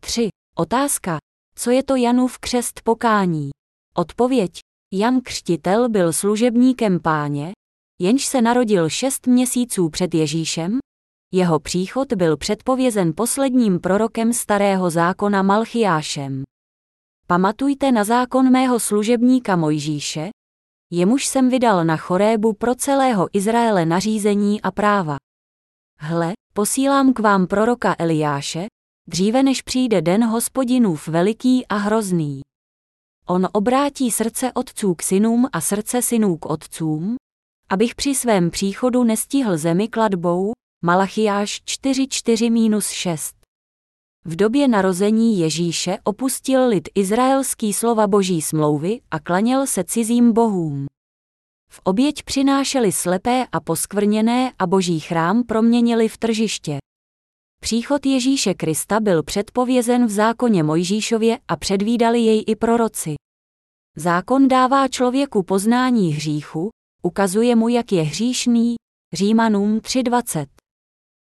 3. 0.00 0.28
Otázka. 0.56 1.18
Co 1.56 1.70
je 1.70 1.82
to 1.82 1.96
Janův 1.96 2.38
křest 2.38 2.80
pokání? 2.84 3.50
Odpověď. 3.96 4.50
Jan 4.92 5.20
Křtitel 5.20 5.88
byl 5.88 6.12
služebníkem 6.12 7.00
páně, 7.00 7.52
jenž 8.00 8.26
se 8.26 8.42
narodil 8.42 8.88
šest 8.88 9.26
měsíců 9.26 9.88
před 9.88 10.14
Ježíšem, 10.14 10.78
jeho 11.32 11.60
příchod 11.60 12.12
byl 12.12 12.36
předpovězen 12.36 13.12
posledním 13.16 13.80
prorokem 13.80 14.32
starého 14.32 14.90
zákona 14.90 15.42
Malchiášem. 15.42 16.42
Pamatujte 17.26 17.92
na 17.92 18.04
zákon 18.04 18.50
mého 18.50 18.80
služebníka 18.80 19.56
Mojžíše, 19.56 20.28
jemuž 20.92 21.26
jsem 21.26 21.48
vydal 21.48 21.84
na 21.84 21.96
chorébu 21.96 22.52
pro 22.52 22.74
celého 22.74 23.28
Izraele 23.32 23.86
nařízení 23.86 24.62
a 24.62 24.70
práva. 24.70 25.16
Hle, 25.98 26.32
posílám 26.54 27.12
k 27.12 27.18
vám 27.18 27.46
proroka 27.46 27.96
Eliáše, 27.98 28.66
dříve 29.08 29.42
než 29.42 29.62
přijde 29.62 30.02
den 30.02 30.24
hospodinův 30.24 31.08
veliký 31.08 31.66
a 31.66 31.76
hrozný. 31.76 32.40
On 33.26 33.48
obrátí 33.52 34.10
srdce 34.10 34.52
otců 34.52 34.94
k 34.94 35.02
synům 35.02 35.48
a 35.52 35.60
srdce 35.60 36.02
synů 36.02 36.36
k 36.36 36.46
otcům, 36.46 37.16
abych 37.68 37.94
při 37.94 38.14
svém 38.14 38.50
příchodu 38.50 39.04
nestihl 39.04 39.56
zemi 39.56 39.88
kladbou, 39.88 40.52
Malachiáš 40.84 41.62
4.4-6. 41.62 43.43
V 44.26 44.36
době 44.36 44.68
narození 44.68 45.38
Ježíše 45.38 45.98
opustil 46.04 46.68
lid 46.68 46.88
izraelský 46.94 47.72
slova 47.72 48.06
boží 48.06 48.42
smlouvy 48.42 49.00
a 49.10 49.20
klaněl 49.20 49.66
se 49.66 49.84
cizím 49.84 50.32
bohům. 50.32 50.86
V 51.70 51.80
oběť 51.84 52.22
přinášeli 52.22 52.92
slepé 52.92 53.46
a 53.52 53.60
poskvrněné 53.60 54.52
a 54.58 54.66
boží 54.66 55.00
chrám 55.00 55.44
proměnili 55.44 56.08
v 56.08 56.18
tržiště. 56.18 56.78
Příchod 57.60 58.06
Ježíše 58.06 58.54
Krista 58.54 59.00
byl 59.00 59.22
předpovězen 59.22 60.06
v 60.06 60.10
zákoně 60.10 60.62
Mojžíšově 60.62 61.38
a 61.48 61.56
předvídali 61.56 62.20
jej 62.20 62.44
i 62.46 62.56
proroci. 62.56 63.14
Zákon 63.96 64.48
dává 64.48 64.88
člověku 64.88 65.42
poznání 65.42 66.12
hříchu, 66.12 66.70
ukazuje 67.02 67.56
mu, 67.56 67.68
jak 67.68 67.92
je 67.92 68.02
hříšný, 68.02 68.74
Římanům 69.12 69.78
3.20. 69.78 70.46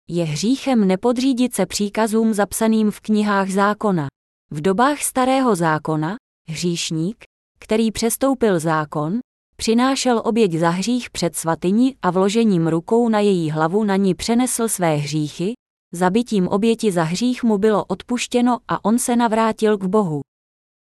Je 0.09 0.23
hříchem 0.23 0.87
nepodřídit 0.87 1.55
se 1.55 1.65
příkazům 1.65 2.33
zapsaným 2.33 2.91
v 2.91 2.99
knihách 2.99 3.49
zákona. 3.49 4.07
V 4.51 4.61
dobách 4.61 5.01
starého 5.01 5.55
zákona, 5.55 6.15
hříšník, 6.49 7.23
který 7.59 7.91
přestoupil 7.91 8.59
zákon, 8.59 9.19
přinášel 9.55 10.21
oběť 10.25 10.53
za 10.53 10.69
hřích 10.69 11.09
před 11.09 11.35
svatyni 11.35 11.95
a 12.01 12.11
vložením 12.11 12.67
rukou 12.67 13.09
na 13.09 13.19
její 13.19 13.49
hlavu 13.49 13.83
na 13.83 13.95
ní 13.95 14.15
přenesl 14.15 14.67
své 14.67 14.95
hříchy, 14.95 15.53
zabitím 15.93 16.47
oběti 16.47 16.91
za 16.91 17.03
hřích 17.03 17.43
mu 17.43 17.57
bylo 17.57 17.85
odpuštěno 17.85 18.57
a 18.67 18.85
on 18.85 18.99
se 18.99 19.15
navrátil 19.15 19.77
k 19.77 19.85
Bohu. 19.85 20.21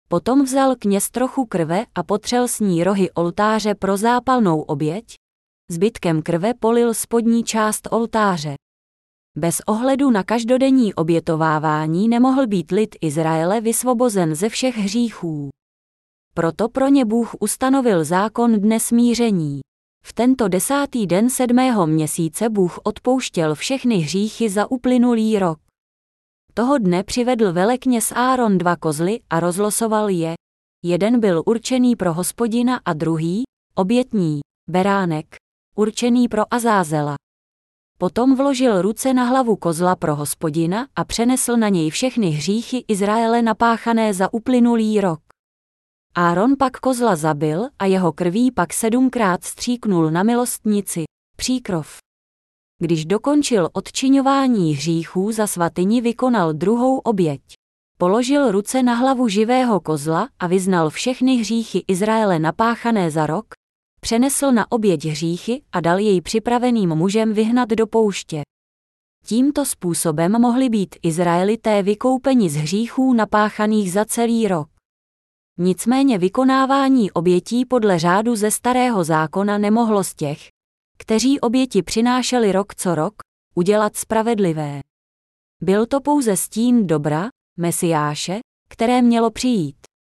Potom 0.08 0.44
vzal 0.44 0.76
kněz 0.78 1.10
trochu 1.10 1.46
krve 1.46 1.84
a 1.94 2.02
potřel 2.02 2.48
s 2.48 2.60
ní 2.60 2.84
rohy 2.84 3.10
oltáře 3.10 3.74
pro 3.74 3.96
zápalnou 3.96 4.60
oběť, 4.60 5.04
zbytkem 5.70 6.22
krve 6.22 6.54
polil 6.54 6.94
spodní 6.94 7.44
část 7.44 7.88
oltáře. 7.90 8.54
Bez 9.38 9.60
ohledu 9.66 10.10
na 10.10 10.22
každodenní 10.22 10.94
obětovávání 10.94 12.08
nemohl 12.08 12.46
být 12.46 12.70
lid 12.70 12.96
Izraele 13.00 13.60
vysvobozen 13.60 14.34
ze 14.34 14.48
všech 14.48 14.76
hříchů. 14.76 15.48
Proto 16.34 16.68
pro 16.68 16.88
ně 16.88 17.04
Bůh 17.04 17.34
ustanovil 17.40 18.04
zákon 18.04 18.60
dne 18.60 18.80
smíření. 18.80 19.60
V 20.04 20.12
tento 20.12 20.48
desátý 20.48 21.06
den 21.06 21.30
sedmého 21.30 21.86
měsíce 21.86 22.48
Bůh 22.48 22.78
odpouštěl 22.84 23.54
všechny 23.54 23.96
hříchy 23.96 24.50
za 24.50 24.70
uplynulý 24.70 25.38
rok. 25.38 25.58
Toho 26.54 26.78
dne 26.78 27.02
přivedl 27.02 27.52
velekněz 27.52 28.12
Áron 28.12 28.58
dva 28.58 28.76
kozly 28.76 29.20
a 29.30 29.40
rozlosoval 29.40 30.08
je. 30.08 30.34
Jeden 30.84 31.20
byl 31.20 31.42
určený 31.46 31.96
pro 31.96 32.12
hospodina 32.12 32.80
a 32.84 32.92
druhý, 32.92 33.42
obětní, 33.74 34.40
beránek, 34.70 35.36
určený 35.76 36.28
pro 36.28 36.54
Azázela. 36.54 37.27
Potom 38.00 38.36
vložil 38.36 38.82
ruce 38.82 39.14
na 39.14 39.24
hlavu 39.24 39.56
kozla 39.56 39.96
pro 39.96 40.16
hospodina 40.16 40.86
a 40.96 41.04
přenesl 41.04 41.56
na 41.56 41.68
něj 41.68 41.90
všechny 41.90 42.30
hříchy 42.30 42.84
Izraele 42.88 43.42
napáchané 43.42 44.14
za 44.14 44.32
uplynulý 44.32 45.00
rok. 45.00 45.20
Áron 46.14 46.54
pak 46.58 46.76
kozla 46.76 47.16
zabil 47.16 47.68
a 47.78 47.84
jeho 47.84 48.12
krví 48.12 48.52
pak 48.52 48.72
sedmkrát 48.72 49.44
stříknul 49.44 50.10
na 50.10 50.22
milostnici, 50.22 51.04
příkrov. 51.36 51.98
Když 52.82 53.06
dokončil 53.06 53.68
odčiňování 53.72 54.74
hříchů 54.74 55.32
za 55.32 55.46
svatyni 55.46 56.00
vykonal 56.00 56.52
druhou 56.52 56.98
oběť. 56.98 57.40
Položil 57.98 58.50
ruce 58.52 58.82
na 58.82 58.94
hlavu 58.94 59.28
živého 59.28 59.80
kozla 59.80 60.28
a 60.38 60.46
vyznal 60.46 60.90
všechny 60.90 61.36
hříchy 61.36 61.84
Izraele 61.88 62.38
napáchané 62.38 63.10
za 63.10 63.26
rok, 63.26 63.46
přenesl 64.00 64.52
na 64.52 64.72
oběť 64.72 65.04
hříchy 65.04 65.62
a 65.72 65.80
dal 65.80 65.98
jej 65.98 66.20
připraveným 66.20 66.94
mužem 66.94 67.32
vyhnat 67.32 67.68
do 67.68 67.86
pouště. 67.86 68.42
Tímto 69.26 69.64
způsobem 69.64 70.32
mohli 70.32 70.68
být 70.68 70.96
Izraelité 71.02 71.82
vykoupeni 71.82 72.50
z 72.50 72.56
hříchů 72.56 73.12
napáchaných 73.12 73.92
za 73.92 74.04
celý 74.04 74.48
rok. 74.48 74.68
Nicméně 75.58 76.18
vykonávání 76.18 77.10
obětí 77.10 77.66
podle 77.66 77.98
řádu 77.98 78.36
ze 78.36 78.50
starého 78.50 79.04
zákona 79.04 79.58
nemohlo 79.58 80.04
z 80.04 80.14
těch, 80.14 80.48
kteří 80.98 81.40
oběti 81.40 81.82
přinášeli 81.82 82.52
rok 82.52 82.74
co 82.74 82.94
rok, 82.94 83.14
udělat 83.54 83.96
spravedlivé. 83.96 84.80
Byl 85.62 85.86
to 85.86 86.00
pouze 86.00 86.36
stín 86.36 86.86
dobra, 86.86 87.28
Mesiáše, 87.56 88.38
které 88.68 89.02
mělo 89.02 89.30
přijít. 89.30 89.76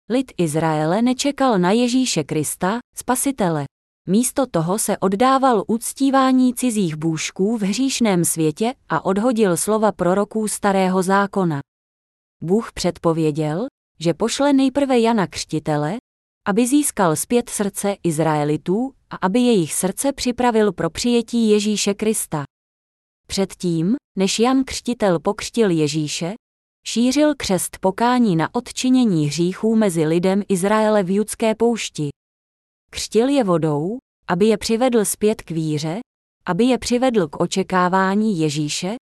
Lid 0.10 0.32
Izraele 0.38 1.02
nečekal 1.02 1.60
na 1.60 1.72
Ježíše 1.72 2.24
Krista, 2.24 2.80
spasitele. 2.96 3.66
Místo 4.08 4.46
toho 4.52 4.80
se 4.80 4.98
oddával 4.98 5.64
uctívání 5.68 6.54
cizích 6.54 6.96
bůžků 6.96 7.58
v 7.58 7.62
hříšném 7.62 8.26
světě 8.26 8.74
a 8.90 9.06
odhodil 9.06 9.58
slova 9.58 9.92
proroků 9.92 10.48
starého 10.48 11.04
zákona. 11.04 11.60
Bůh 12.44 12.72
předpověděl, 12.72 13.66
že 14.00 14.14
pošle 14.14 14.54
nejprve 14.54 15.00
Jana 15.00 15.28
Křtitele, 15.28 15.98
aby 16.48 16.68
získal 16.68 17.16
zpět 17.16 17.50
srdce 17.50 17.96
Izraelitů 18.04 18.94
a 19.10 19.16
aby 19.16 19.40
jejich 19.40 19.74
srdce 19.74 20.14
připravil 20.14 20.74
pro 20.74 20.90
přijetí 20.90 21.50
Ježíše 21.50 21.94
Krista. 21.94 22.44
Předtím, 23.28 23.96
než 24.18 24.40
Jan 24.40 24.64
Křtitel 24.64 25.20
pokřtil 25.20 25.70
Ježíše, 25.70 26.34
šířil 26.88 27.34
křest 27.38 27.78
pokání 27.80 28.36
na 28.36 28.56
odčinění 28.56 29.28
hříchů 29.28 29.76
mezi 29.76 30.06
lidem 30.06 30.44
Izraele 30.50 31.04
v 31.04 31.16
judské 31.16 31.56
poušti. 31.56 32.10
Křtil 32.94 33.30
je 33.30 33.44
vodou, 33.44 33.98
aby 34.28 34.46
je 34.46 34.58
přivedl 34.58 35.06
zpět 35.06 35.42
k 35.42 35.52
víře, 35.52 36.00
aby 36.46 36.64
je 36.66 36.78
přivedl 36.78 37.28
k 37.28 37.42
očekávání 37.42 38.40
Ježíše, 38.40 38.96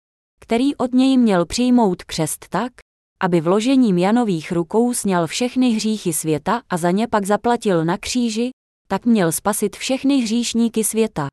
který 0.41 0.77
od 0.77 0.95
něj 0.95 1.17
měl 1.17 1.47
přijmout 1.47 2.05
křest 2.05 2.49
tak, 2.49 2.73
aby 3.21 3.41
vložením 3.41 3.99
Janových 3.99 4.53
rukou 4.53 4.95
sněl 4.95 5.27
všechny 5.27 5.71
hříchy 5.71 6.13
světa 6.13 6.63
a 6.69 6.77
za 6.77 6.91
ně 6.91 7.09
pak 7.09 7.27
zaplatil 7.27 7.85
na 7.85 7.99
kříži, 7.99 8.51
tak 8.89 9.07
měl 9.07 9.33
spasit 9.33 9.77
všechny 9.77 10.19
hříšníky 10.19 10.85
světa. 10.85 11.29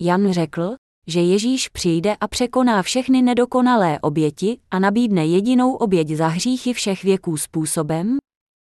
Jan 0.00 0.32
řekl, 0.32 0.76
že 1.06 1.20
Ježíš 1.20 1.68
přijde 1.68 2.16
a 2.20 2.28
překoná 2.28 2.82
všechny 2.82 3.22
nedokonalé 3.22 4.00
oběti 4.00 4.60
a 4.70 4.78
nabídne 4.78 5.26
jedinou 5.26 5.74
oběť 5.74 6.08
za 6.08 6.28
hříchy 6.28 6.72
všech 6.72 7.04
věků 7.04 7.36
způsobem, 7.36 8.16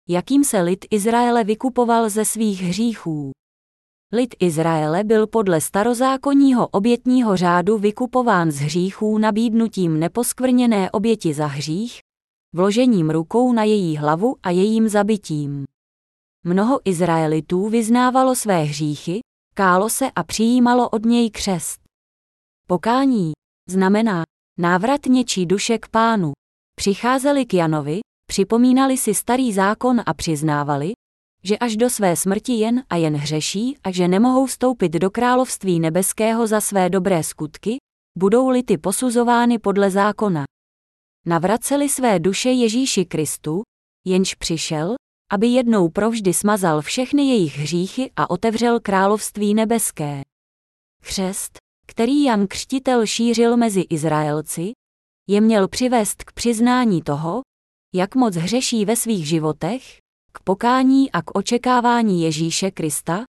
jakým 0.09 0.43
se 0.43 0.62
lid 0.62 0.85
Izraele 0.91 1.43
vykupoval 1.43 2.09
ze 2.09 2.25
svých 2.25 2.62
hříchů. 2.62 3.31
Lid 4.13 4.35
Izraele 4.39 5.03
byl 5.03 5.27
podle 5.27 5.62
starozákonního 5.62 6.67
obětního 6.67 7.38
řádu 7.38 7.77
vykupován 7.77 8.51
z 8.51 8.59
hříchů 8.59 9.17
nabídnutím 9.17 10.00
neposkvrněné 10.00 10.91
oběti 10.91 11.33
za 11.33 11.45
hřích, 11.45 12.00
vložením 12.55 13.09
rukou 13.09 13.53
na 13.53 13.63
její 13.63 13.97
hlavu 13.97 14.35
a 14.43 14.50
jejím 14.50 14.89
zabitím. 14.89 15.65
Mnoho 16.43 16.79
Izraelitů 16.85 17.69
vyznávalo 17.69 18.35
své 18.35 18.63
hříchy, 18.63 19.19
kálo 19.55 19.89
se 19.89 20.12
a 20.12 20.24
přijímalo 20.24 20.89
od 20.89 21.05
něj 21.05 21.31
křest. 21.31 21.79
Pokání 22.67 23.31
znamená 23.69 24.24
návrat 24.59 25.05
něčí 25.05 25.45
duše 25.45 25.77
k 25.77 25.88
pánu. 25.88 26.31
Přicházeli 26.75 27.45
k 27.45 27.53
Janovi, 27.53 28.00
připomínali 28.25 28.98
si 28.98 29.13
starý 29.13 29.53
zákon 29.53 30.01
a 30.05 30.13
přiznávali, 30.13 30.94
že 31.44 31.58
až 31.58 31.77
do 31.77 31.89
své 31.89 32.15
smrti 32.15 32.53
jen 32.53 32.84
a 32.89 32.96
jen 32.96 33.15
hřeší 33.15 33.77
a 33.84 33.91
že 33.91 34.08
nemohou 34.08 34.46
vstoupit 34.46 34.89
do 34.89 35.12
království 35.12 35.79
nebeského 35.79 36.48
za 36.48 36.62
své 36.62 36.89
dobré 36.89 37.24
skutky, 37.24 37.77
budou-li 38.17 38.63
ty 38.63 38.77
posuzovány 38.77 39.60
podle 39.60 39.91
zákona. 39.91 40.44
Navraceli 41.25 41.89
své 41.89 42.20
duše 42.20 42.50
Ježíši 42.50 43.05
Kristu, 43.05 43.62
jenž 44.05 44.36
přišel, 44.36 44.96
aby 45.32 45.48
jednou 45.48 45.89
provždy 45.89 46.34
smazal 46.34 46.82
všechny 46.82 47.29
jejich 47.29 47.58
hříchy 47.58 48.12
a 48.15 48.29
otevřel 48.29 48.79
království 48.79 49.53
nebeské. 49.53 50.22
Křest, 51.01 51.58
který 51.88 52.24
Jan 52.24 52.48
Křtitel 52.48 53.05
šířil 53.05 53.58
mezi 53.58 53.82
Izraelci, 53.82 54.72
je 55.29 55.41
měl 55.41 55.68
přivést 55.68 56.24
k 56.24 56.31
přiznání 56.31 57.01
toho, 57.01 57.42
jak 57.96 58.16
moc 58.16 58.36
hřeší 58.36 58.86
ve 58.86 58.96
svých 58.96 59.27
životech, 59.27 59.98
k 60.31 60.40
pokání 60.44 61.12
a 61.12 61.22
k 61.22 61.38
očekávání 61.38 62.24
Ježíše 62.24 62.72
Krista, 62.72 63.24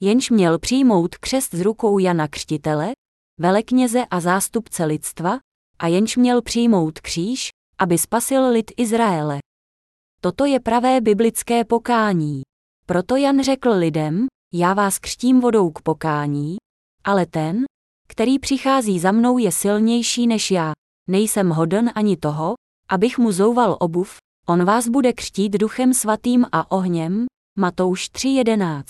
jenž 0.00 0.30
měl 0.30 0.58
přijmout 0.58 1.16
křest 1.16 1.54
z 1.54 1.60
rukou 1.60 1.98
Jana 1.98 2.28
Křtitele, 2.28 2.92
velekněze 3.40 4.04
a 4.10 4.20
zástupce 4.20 4.84
lidstva, 4.84 5.38
a 5.78 5.86
jenž 5.86 6.16
měl 6.16 6.42
přijmout 6.42 7.00
kříž, 7.00 7.48
aby 7.78 7.98
spasil 7.98 8.48
lid 8.50 8.70
Izraele. 8.76 9.38
Toto 10.20 10.44
je 10.44 10.60
pravé 10.60 11.00
biblické 11.00 11.64
pokání. 11.64 12.42
Proto 12.86 13.16
Jan 13.16 13.42
řekl 13.42 13.70
lidem, 13.70 14.26
já 14.54 14.74
vás 14.74 14.98
křtím 14.98 15.40
vodou 15.40 15.70
k 15.70 15.82
pokání, 15.82 16.56
ale 17.04 17.26
ten, 17.26 17.64
který 18.08 18.38
přichází 18.38 18.98
za 18.98 19.12
mnou 19.12 19.38
je 19.38 19.52
silnější 19.52 20.26
než 20.26 20.50
já, 20.50 20.72
nejsem 21.08 21.50
hoden 21.50 21.92
ani 21.94 22.16
toho, 22.16 22.54
abych 22.88 23.18
mu 23.18 23.32
zouval 23.32 23.76
obuv, 23.80 24.16
on 24.46 24.64
vás 24.64 24.88
bude 24.88 25.12
křtít 25.12 25.52
duchem 25.52 25.94
svatým 25.94 26.46
a 26.52 26.70
ohněm, 26.70 27.26
Matouš 27.58 28.10
3.11. 28.10 28.82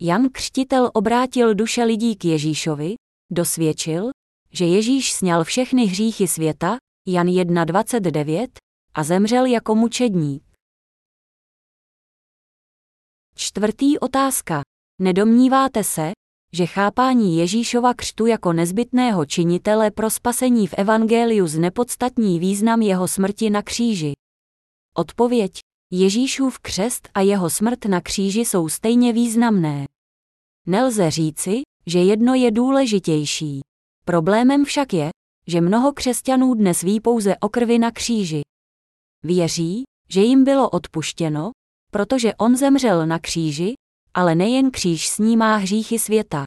Jan 0.00 0.28
Křtitel 0.28 0.90
obrátil 0.94 1.54
duše 1.54 1.84
lidí 1.84 2.16
k 2.16 2.24
Ježíšovi, 2.24 2.94
dosvědčil, 3.30 4.10
že 4.52 4.64
Ježíš 4.64 5.12
sněl 5.12 5.44
všechny 5.44 5.84
hříchy 5.84 6.28
světa, 6.28 6.76
Jan 7.08 7.26
1.29, 7.26 8.48
a 8.94 9.04
zemřel 9.04 9.46
jako 9.46 9.74
mučedník. 9.74 10.42
Čtvrtý 13.34 13.98
otázka. 13.98 14.62
Nedomníváte 15.00 15.84
se, 15.84 16.12
že 16.54 16.66
chápání 16.66 17.36
Ježíšova 17.36 17.94
křtu 17.94 18.26
jako 18.26 18.52
nezbytného 18.52 19.26
činitele 19.26 19.90
pro 19.90 20.10
spasení 20.10 20.66
v 20.66 20.74
Evangeliu 20.74 21.46
znepodstatní 21.46 22.38
význam 22.38 22.82
jeho 22.82 23.08
smrti 23.08 23.50
na 23.50 23.62
kříži? 23.62 24.12
Odpověď. 24.96 25.52
Ježíšův 25.92 26.58
křest 26.58 27.08
a 27.14 27.20
jeho 27.20 27.50
smrt 27.50 27.84
na 27.84 28.00
kříži 28.00 28.40
jsou 28.40 28.68
stejně 28.68 29.12
významné. 29.12 29.86
Nelze 30.66 31.10
říci, 31.10 31.62
že 31.86 31.98
jedno 31.98 32.34
je 32.34 32.50
důležitější. 32.50 33.60
Problémem 34.04 34.64
však 34.64 34.92
je, 34.92 35.10
že 35.46 35.60
mnoho 35.60 35.92
křesťanů 35.92 36.54
dnes 36.54 36.82
ví 36.82 37.00
pouze 37.00 37.36
o 37.36 37.48
krvi 37.48 37.78
na 37.78 37.90
kříži. 37.90 38.42
Věří, 39.24 39.82
že 40.08 40.20
jim 40.20 40.44
bylo 40.44 40.70
odpuštěno, 40.70 41.50
protože 41.90 42.34
on 42.34 42.56
zemřel 42.56 43.06
na 43.06 43.18
kříži, 43.18 43.74
ale 44.14 44.34
nejen 44.34 44.70
kříž 44.70 45.08
snímá 45.08 45.56
hříchy 45.56 45.98
světa. 45.98 46.44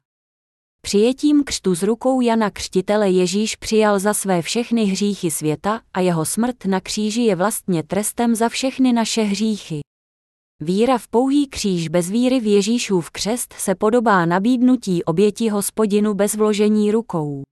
Přijetím 0.84 1.44
křtu 1.44 1.74
z 1.74 1.82
rukou 1.82 2.20
Jana 2.20 2.50
Křtitele 2.50 3.10
Ježíš 3.10 3.56
přijal 3.56 3.98
za 3.98 4.14
své 4.14 4.42
všechny 4.42 4.84
hříchy 4.84 5.30
světa 5.30 5.80
a 5.94 6.00
jeho 6.00 6.24
smrt 6.24 6.64
na 6.64 6.80
kříži 6.80 7.22
je 7.22 7.36
vlastně 7.36 7.82
trestem 7.82 8.34
za 8.34 8.48
všechny 8.48 8.92
naše 8.92 9.22
hříchy. 9.22 9.80
Víra 10.62 10.98
v 10.98 11.08
pouhý 11.08 11.48
kříž 11.48 11.88
bez 11.88 12.10
víry 12.10 12.40
v 12.40 12.46
Ježíšův 12.46 13.10
křest 13.10 13.54
se 13.58 13.74
podobá 13.74 14.26
nabídnutí 14.26 15.04
oběti 15.04 15.48
hospodinu 15.48 16.14
bez 16.14 16.34
vložení 16.34 16.90
rukou. 16.90 17.42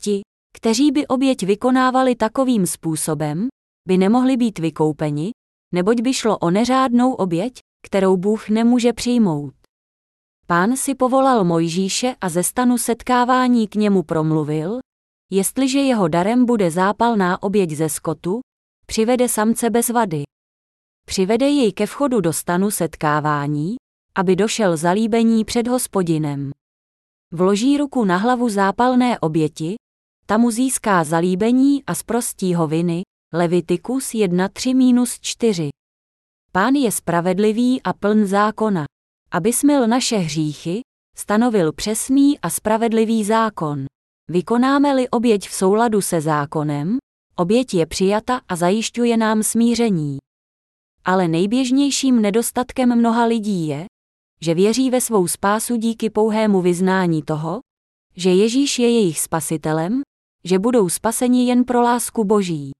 Ti, 0.00 0.20
kteří 0.56 0.92
by 0.92 1.06
oběť 1.06 1.42
vykonávali 1.42 2.14
takovým 2.14 2.66
způsobem, 2.66 3.48
by 3.88 3.98
nemohli 3.98 4.36
být 4.36 4.58
vykoupeni, 4.58 5.30
neboť 5.74 6.00
by 6.00 6.14
šlo 6.14 6.38
o 6.38 6.50
neřádnou 6.50 7.12
oběť, 7.12 7.52
kterou 7.86 8.16
Bůh 8.16 8.48
nemůže 8.48 8.92
přijmout. 8.92 9.54
Pán 10.46 10.76
si 10.76 10.94
povolal 10.94 11.44
Mojžíše 11.44 12.14
a 12.20 12.28
ze 12.28 12.42
stanu 12.42 12.78
setkávání 12.78 13.68
k 13.68 13.74
němu 13.74 14.02
promluvil, 14.02 14.78
jestliže 15.30 15.78
jeho 15.78 16.08
darem 16.08 16.46
bude 16.46 16.70
zápalná 16.70 17.42
oběť 17.42 17.70
ze 17.70 17.88
skotu, 17.88 18.40
přivede 18.86 19.28
samce 19.28 19.70
bez 19.70 19.88
vady. 19.88 20.22
Přivede 21.06 21.48
jej 21.48 21.72
ke 21.72 21.86
vchodu 21.86 22.20
do 22.20 22.32
stanu 22.32 22.70
setkávání, 22.70 23.76
aby 24.14 24.36
došel 24.36 24.76
zalíbení 24.76 25.44
před 25.44 25.68
hospodinem. 25.68 26.50
Vloží 27.32 27.78
ruku 27.78 28.04
na 28.04 28.16
hlavu 28.16 28.48
zápalné 28.48 29.18
oběti, 29.18 29.74
tam 30.26 30.40
mu 30.40 30.50
získá 30.50 31.04
zalíbení 31.04 31.84
a 31.84 31.94
zprostí 31.94 32.54
ho 32.54 32.66
viny, 32.66 33.02
Levitikus 33.34 34.10
1.3-4. 34.10 35.75
Pán 36.56 36.74
je 36.74 36.92
spravedlivý 36.92 37.82
a 37.82 37.92
pln 37.92 38.26
zákona. 38.26 38.84
Aby 39.30 39.52
smil 39.52 39.86
naše 39.86 40.16
hříchy, 40.16 40.80
stanovil 41.16 41.72
přesný 41.72 42.40
a 42.40 42.50
spravedlivý 42.50 43.24
zákon. 43.24 43.84
Vykonáme-li 44.30 45.08
oběť 45.08 45.48
v 45.48 45.52
souladu 45.52 46.00
se 46.00 46.20
zákonem, 46.20 46.98
oběť 47.34 47.74
je 47.74 47.86
přijata 47.86 48.40
a 48.48 48.56
zajišťuje 48.56 49.16
nám 49.16 49.42
smíření. 49.42 50.18
Ale 51.04 51.28
nejběžnějším 51.28 52.22
nedostatkem 52.22 52.98
mnoha 52.98 53.24
lidí 53.24 53.66
je, 53.66 53.86
že 54.40 54.54
věří 54.54 54.90
ve 54.90 55.00
svou 55.00 55.28
spásu 55.28 55.76
díky 55.76 56.10
pouhému 56.10 56.60
vyznání 56.60 57.22
toho, 57.22 57.60
že 58.14 58.30
Ježíš 58.30 58.78
je 58.78 58.90
jejich 58.90 59.20
spasitelem, 59.20 60.00
že 60.44 60.58
budou 60.58 60.88
spaseni 60.88 61.48
jen 61.48 61.64
pro 61.64 61.82
lásku 61.82 62.24
Boží. 62.24 62.70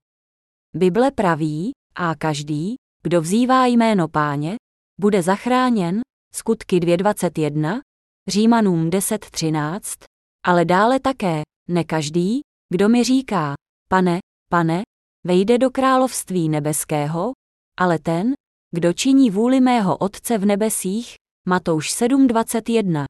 Bible 0.75 1.11
praví, 1.11 1.71
a 1.95 2.15
každý, 2.15 2.75
kdo 3.07 3.21
vzývá 3.21 3.65
jméno 3.65 4.07
páně, 4.07 4.55
bude 4.99 5.23
zachráněn, 5.23 6.01
skutky 6.33 6.79
2.21, 6.79 7.81
Římanům 8.27 8.89
10.13, 8.89 10.05
Ale 10.45 10.65
dále 10.65 10.99
také, 10.99 11.41
ne 11.69 11.83
každý, 11.83 12.41
kdo 12.69 12.89
mi 12.89 13.03
říká, 13.03 13.53
pane, 13.89 14.19
pane, 14.49 14.81
vejde 15.25 15.57
do 15.57 15.69
království 15.69 16.49
nebeského, 16.49 17.31
ale 17.77 17.99
ten, 17.99 18.33
kdo 18.71 18.93
činí 18.93 19.29
vůli 19.29 19.61
mého 19.61 19.97
Otce 19.97 20.37
v 20.37 20.45
nebesích, 20.45 21.15
Matouš 21.49 21.91
7.21. 21.91 23.05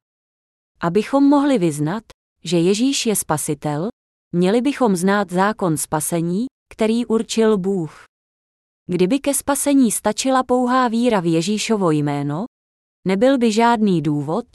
Abychom 0.79 1.23
mohli 1.23 1.57
vyznat, 1.57 2.03
že 2.43 2.57
Ježíš 2.57 3.05
je 3.05 3.15
spasitel, 3.15 3.89
měli 4.35 4.61
bychom 4.61 4.95
znát 4.95 5.31
zákon 5.31 5.77
spasení, 5.77 6.45
který 6.73 7.05
určil 7.05 7.57
Bůh. 7.57 8.07
Kdyby 8.89 9.19
ke 9.19 9.33
spasení 9.33 9.91
stačila 9.91 10.43
pouhá 10.43 10.87
víra 10.87 11.19
v 11.19 11.25
Ježíšovo 11.25 11.91
jméno, 11.91 12.45
nebyl 13.07 13.37
by 13.37 13.51
žádný 13.51 14.01
důvod, 14.01 14.45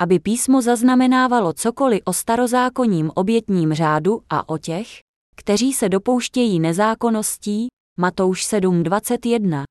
aby 0.00 0.18
písmo 0.18 0.62
zaznamenávalo 0.62 1.52
cokoliv 1.52 2.00
o 2.04 2.12
starozákonním 2.12 3.10
obětním 3.14 3.72
řádu 3.72 4.20
a 4.28 4.48
o 4.48 4.58
těch, 4.58 4.88
kteří 5.36 5.72
se 5.72 5.88
dopouštějí 5.88 6.60
nezákonností, 6.60 7.68
Matouš 7.98 8.46
7.21. 8.46 9.62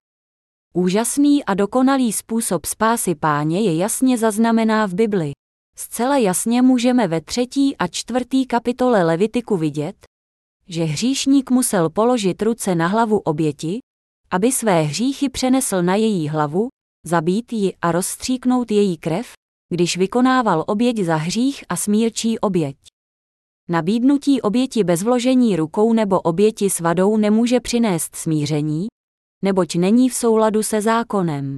Úžasný 0.73 1.45
a 1.45 1.53
dokonalý 1.53 2.13
způsob 2.13 2.65
spásy 2.65 3.15
páně 3.15 3.61
je 3.61 3.75
jasně 3.75 4.17
zaznamená 4.17 4.85
v 4.85 4.93
Bibli. 4.93 5.31
Zcela 5.75 6.17
jasně 6.17 6.61
můžeme 6.61 7.07
ve 7.07 7.21
třetí 7.21 7.77
a 7.77 7.87
čtvrtý 7.87 8.45
kapitole 8.45 9.03
Levitiku 9.03 9.57
vidět, 9.57 9.95
že 10.67 10.83
hříšník 10.83 11.51
musel 11.51 11.89
položit 11.89 12.41
ruce 12.41 12.75
na 12.75 12.87
hlavu 12.87 13.19
oběti, 13.19 13.79
aby 14.31 14.51
své 14.51 14.81
hříchy 14.81 15.29
přenesl 15.29 15.81
na 15.81 15.95
její 15.95 16.27
hlavu, 16.27 16.67
zabít 17.05 17.53
ji 17.53 17.73
a 17.81 17.91
rozstříknout 17.91 18.71
její 18.71 18.97
krev, 18.97 19.33
když 19.69 19.97
vykonával 19.97 20.63
oběť 20.67 20.99
za 20.99 21.15
hřích 21.15 21.63
a 21.69 21.75
smírčí 21.75 22.39
oběť. 22.39 22.77
Nabídnutí 23.69 24.41
oběti 24.41 24.83
bez 24.83 25.03
vložení 25.03 25.55
rukou 25.55 25.93
nebo 25.93 26.21
oběti 26.21 26.69
s 26.69 26.79
vadou 26.79 27.17
nemůže 27.17 27.59
přinést 27.59 28.15
smíření, 28.15 28.87
neboť 29.43 29.75
není 29.75 30.09
v 30.09 30.13
souladu 30.13 30.63
se 30.63 30.81
zákonem. 30.81 31.57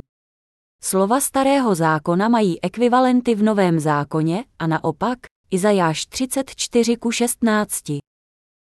Slova 0.84 1.22
starého 1.22 1.76
zákona 1.76 2.30
mají 2.30 2.62
ekvivalenty 2.62 3.36
v 3.36 3.44
Novém 3.44 3.80
zákoně 3.80 4.46
a 4.60 4.68
naopak, 4.68 5.20
Izajáš 5.52 6.06
34 6.06 6.98
ku 6.98 7.12
16. 7.12 7.84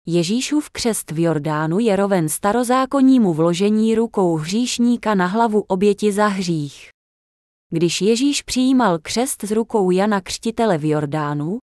Ježíšův 0.09 0.71
křest 0.71 1.11
v 1.11 1.23
Jordánu 1.23 1.79
je 1.79 1.97
roven 1.97 2.29
starozákonnímu 2.29 3.35
vložení 3.35 3.95
rukou 3.95 4.37
hříšníka 4.37 5.14
na 5.14 5.27
hlavu 5.27 5.61
oběti 5.61 6.12
za 6.12 6.27
hřích. 6.27 6.90
Když 7.73 8.01
Ježíš 8.01 8.42
přijímal 8.42 8.99
křest 8.99 9.45
z 9.45 9.51
rukou 9.51 9.90
Jana 9.90 10.21
Křtitele 10.21 10.79
v 10.79 10.85
Jordánu, 10.85 11.59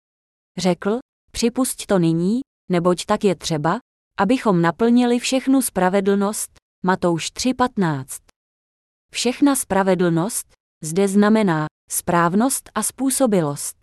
řekl, 0.58 1.00
připusť 1.32 1.86
to 1.86 2.00
nyní, 2.00 2.42
neboť 2.72 3.06
tak 3.06 3.24
je 3.24 3.36
třeba, 3.36 3.80
abychom 4.20 4.62
naplnili 4.62 5.20
všechnu 5.20 5.62
spravedlnost, 5.62 6.52
Matouš 6.86 7.32
3.15. 7.32 8.06
Všechna 9.14 9.56
spravedlnost 9.56 10.48
zde 10.84 11.08
znamená 11.08 11.66
správnost 11.92 12.70
a 12.76 12.84
způsobilost. 12.84 13.76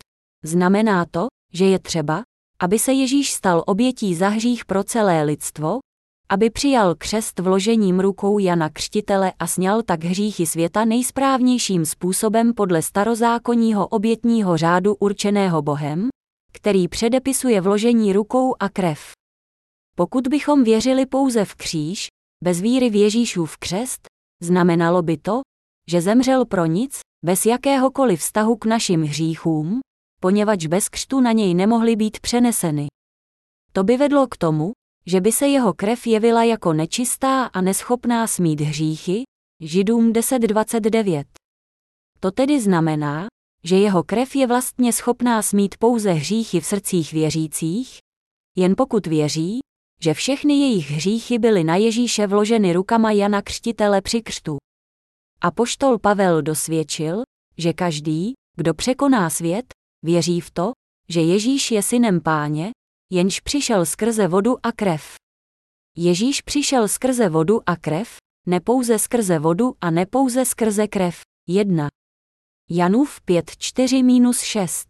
Znamená 0.43 1.05
to, 1.11 1.27
že 1.53 1.65
je 1.65 1.79
třeba, 1.79 2.23
aby 2.61 2.79
se 2.79 2.93
Ježíš 2.93 3.33
stal 3.33 3.63
obětí 3.67 4.15
za 4.15 4.29
hřích 4.29 4.65
pro 4.65 4.83
celé 4.83 5.23
lidstvo, 5.23 5.79
aby 6.29 6.49
přijal 6.49 6.95
křest 6.95 7.39
vložením 7.39 7.99
rukou 7.99 8.39
Jana 8.39 8.69
Křtitele 8.69 9.33
a 9.39 9.47
sněl 9.47 9.83
tak 9.83 10.03
hříchy 10.03 10.45
světa 10.45 10.85
nejsprávnějším 10.85 11.85
způsobem 11.85 12.53
podle 12.53 12.81
starozákonního 12.81 13.87
obětního 13.87 14.57
řádu 14.57 14.95
určeného 14.95 15.61
Bohem, 15.61 16.07
který 16.53 16.87
předepisuje 16.87 17.61
vložení 17.61 18.13
rukou 18.13 18.55
a 18.59 18.69
krev. 18.69 19.11
Pokud 19.95 20.27
bychom 20.27 20.63
věřili 20.63 21.05
pouze 21.05 21.45
v 21.45 21.55
kříž, 21.55 22.07
bez 22.43 22.61
víry 22.61 22.89
v 22.89 22.95
Ježíšův 22.95 23.57
křest, 23.57 24.01
znamenalo 24.43 25.01
by 25.01 25.17
to, 25.17 25.41
že 25.91 26.01
zemřel 26.01 26.45
pro 26.45 26.65
nic, 26.65 26.99
bez 27.25 27.45
jakéhokoliv 27.45 28.19
vztahu 28.19 28.55
k 28.55 28.65
našim 28.65 29.03
hříchům, 29.03 29.79
poněvadž 30.19 30.65
bez 30.65 30.89
křtu 30.89 31.21
na 31.21 31.31
něj 31.31 31.53
nemohly 31.53 31.95
být 31.95 32.19
přeneseny. 32.19 32.87
To 33.73 33.83
by 33.83 33.97
vedlo 33.97 34.27
k 34.27 34.37
tomu, 34.37 34.71
že 35.05 35.21
by 35.21 35.31
se 35.31 35.47
jeho 35.47 35.73
krev 35.73 36.07
jevila 36.07 36.43
jako 36.43 36.73
nečistá 36.73 37.45
a 37.45 37.61
neschopná 37.61 38.27
smít 38.27 38.61
hříchy, 38.61 39.23
Židům 39.61 40.13
10.29. 40.13 41.23
To 42.19 42.31
tedy 42.31 42.61
znamená, 42.61 43.27
že 43.63 43.75
jeho 43.75 44.03
krev 44.03 44.35
je 44.35 44.47
vlastně 44.47 44.93
schopná 44.93 45.41
smít 45.41 45.75
pouze 45.79 46.11
hříchy 46.11 46.59
v 46.59 46.65
srdcích 46.65 47.13
věřících, 47.13 47.97
jen 48.57 48.73
pokud 48.77 49.07
věří, 49.07 49.59
že 50.01 50.13
všechny 50.13 50.53
jejich 50.53 50.91
hříchy 50.91 51.39
byly 51.39 51.63
na 51.63 51.75
Ježíše 51.75 52.27
vloženy 52.27 52.73
rukama 52.73 53.11
Jana 53.11 53.41
Křtitele 53.41 54.01
při 54.01 54.21
křtu. 54.21 54.57
A 55.41 55.51
poštol 55.51 55.99
Pavel 55.99 56.41
dosvědčil, 56.41 57.21
že 57.57 57.73
každý, 57.73 58.33
kdo 58.55 58.73
překoná 58.73 59.29
svět, 59.29 59.65
věří 60.03 60.41
v 60.41 60.51
to, 60.51 60.71
že 61.09 61.21
Ježíš 61.21 61.71
je 61.71 61.83
synem 61.83 62.21
páně, 62.21 62.71
jenž 63.11 63.39
přišel 63.39 63.85
skrze 63.85 64.27
vodu 64.27 64.57
a 64.63 64.71
krev. 64.71 65.15
Ježíš 65.97 66.41
přišel 66.41 66.87
skrze 66.87 67.29
vodu 67.29 67.69
a 67.69 67.75
krev, 67.75 68.17
nepouze 68.47 68.99
skrze 68.99 69.39
vodu 69.39 69.73
a 69.81 69.91
nepouze 69.91 70.45
skrze 70.45 70.87
krev. 70.87 71.21
1. 71.47 71.87
Janův 72.69 73.21
5.4-6. 73.27 74.87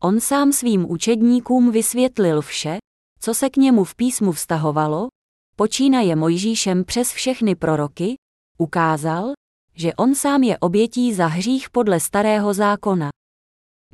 On 0.00 0.20
sám 0.20 0.52
svým 0.52 0.90
učedníkům 0.90 1.70
vysvětlil 1.70 2.42
vše, 2.42 2.78
co 3.20 3.34
se 3.34 3.50
k 3.50 3.56
němu 3.56 3.84
v 3.84 3.94
písmu 3.94 4.32
vztahovalo, 4.32 5.08
počínaje 5.56 6.16
Mojžíšem 6.16 6.84
přes 6.84 7.12
všechny 7.12 7.54
proroky, 7.54 8.14
ukázal, 8.58 9.32
že 9.74 9.94
on 9.94 10.14
sám 10.14 10.42
je 10.42 10.58
obětí 10.58 11.14
za 11.14 11.26
hřích 11.26 11.70
podle 11.70 12.00
starého 12.00 12.54
zákona. 12.54 13.10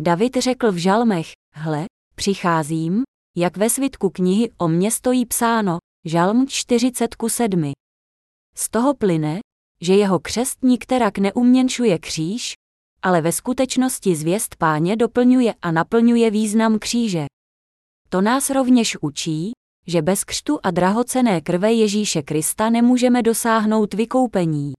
David 0.01 0.37
řekl 0.37 0.73
v 0.73 0.77
žalmech, 0.77 1.27
hle, 1.55 1.85
přicházím, 2.15 3.03
jak 3.37 3.57
ve 3.57 3.71
svitku 3.71 4.11
knihy 4.11 4.51
o 4.59 4.69
mně 4.69 4.91
stojí 4.91 5.27
psáno, 5.27 5.79
žalm 6.05 6.47
47. 6.49 7.73
Z 8.55 8.71
toho 8.71 8.95
plyne, 8.95 9.41
že 9.83 9.95
jeho 9.95 10.19
křest 10.19 10.63
nikterak 10.63 11.19
neuměnšuje 11.19 11.99
kříž, 11.99 12.53
ale 13.03 13.21
ve 13.21 13.33
skutečnosti 13.33 14.17
zvěst 14.17 14.57
páně 14.57 14.97
doplňuje 14.97 15.55
a 15.63 15.71
naplňuje 15.71 16.31
význam 16.31 16.79
kříže. 16.79 17.27
To 18.09 18.21
nás 18.21 18.51
rovněž 18.51 18.97
učí, 19.01 19.53
že 19.87 20.03
bez 20.03 20.25
křtu 20.25 20.59
a 20.63 20.71
drahocené 20.71 21.41
krve 21.41 21.73
Ježíše 21.73 22.23
Krista 22.23 22.71
nemůžeme 22.71 23.23
dosáhnout 23.23 23.95
vykoupení. 23.95 24.73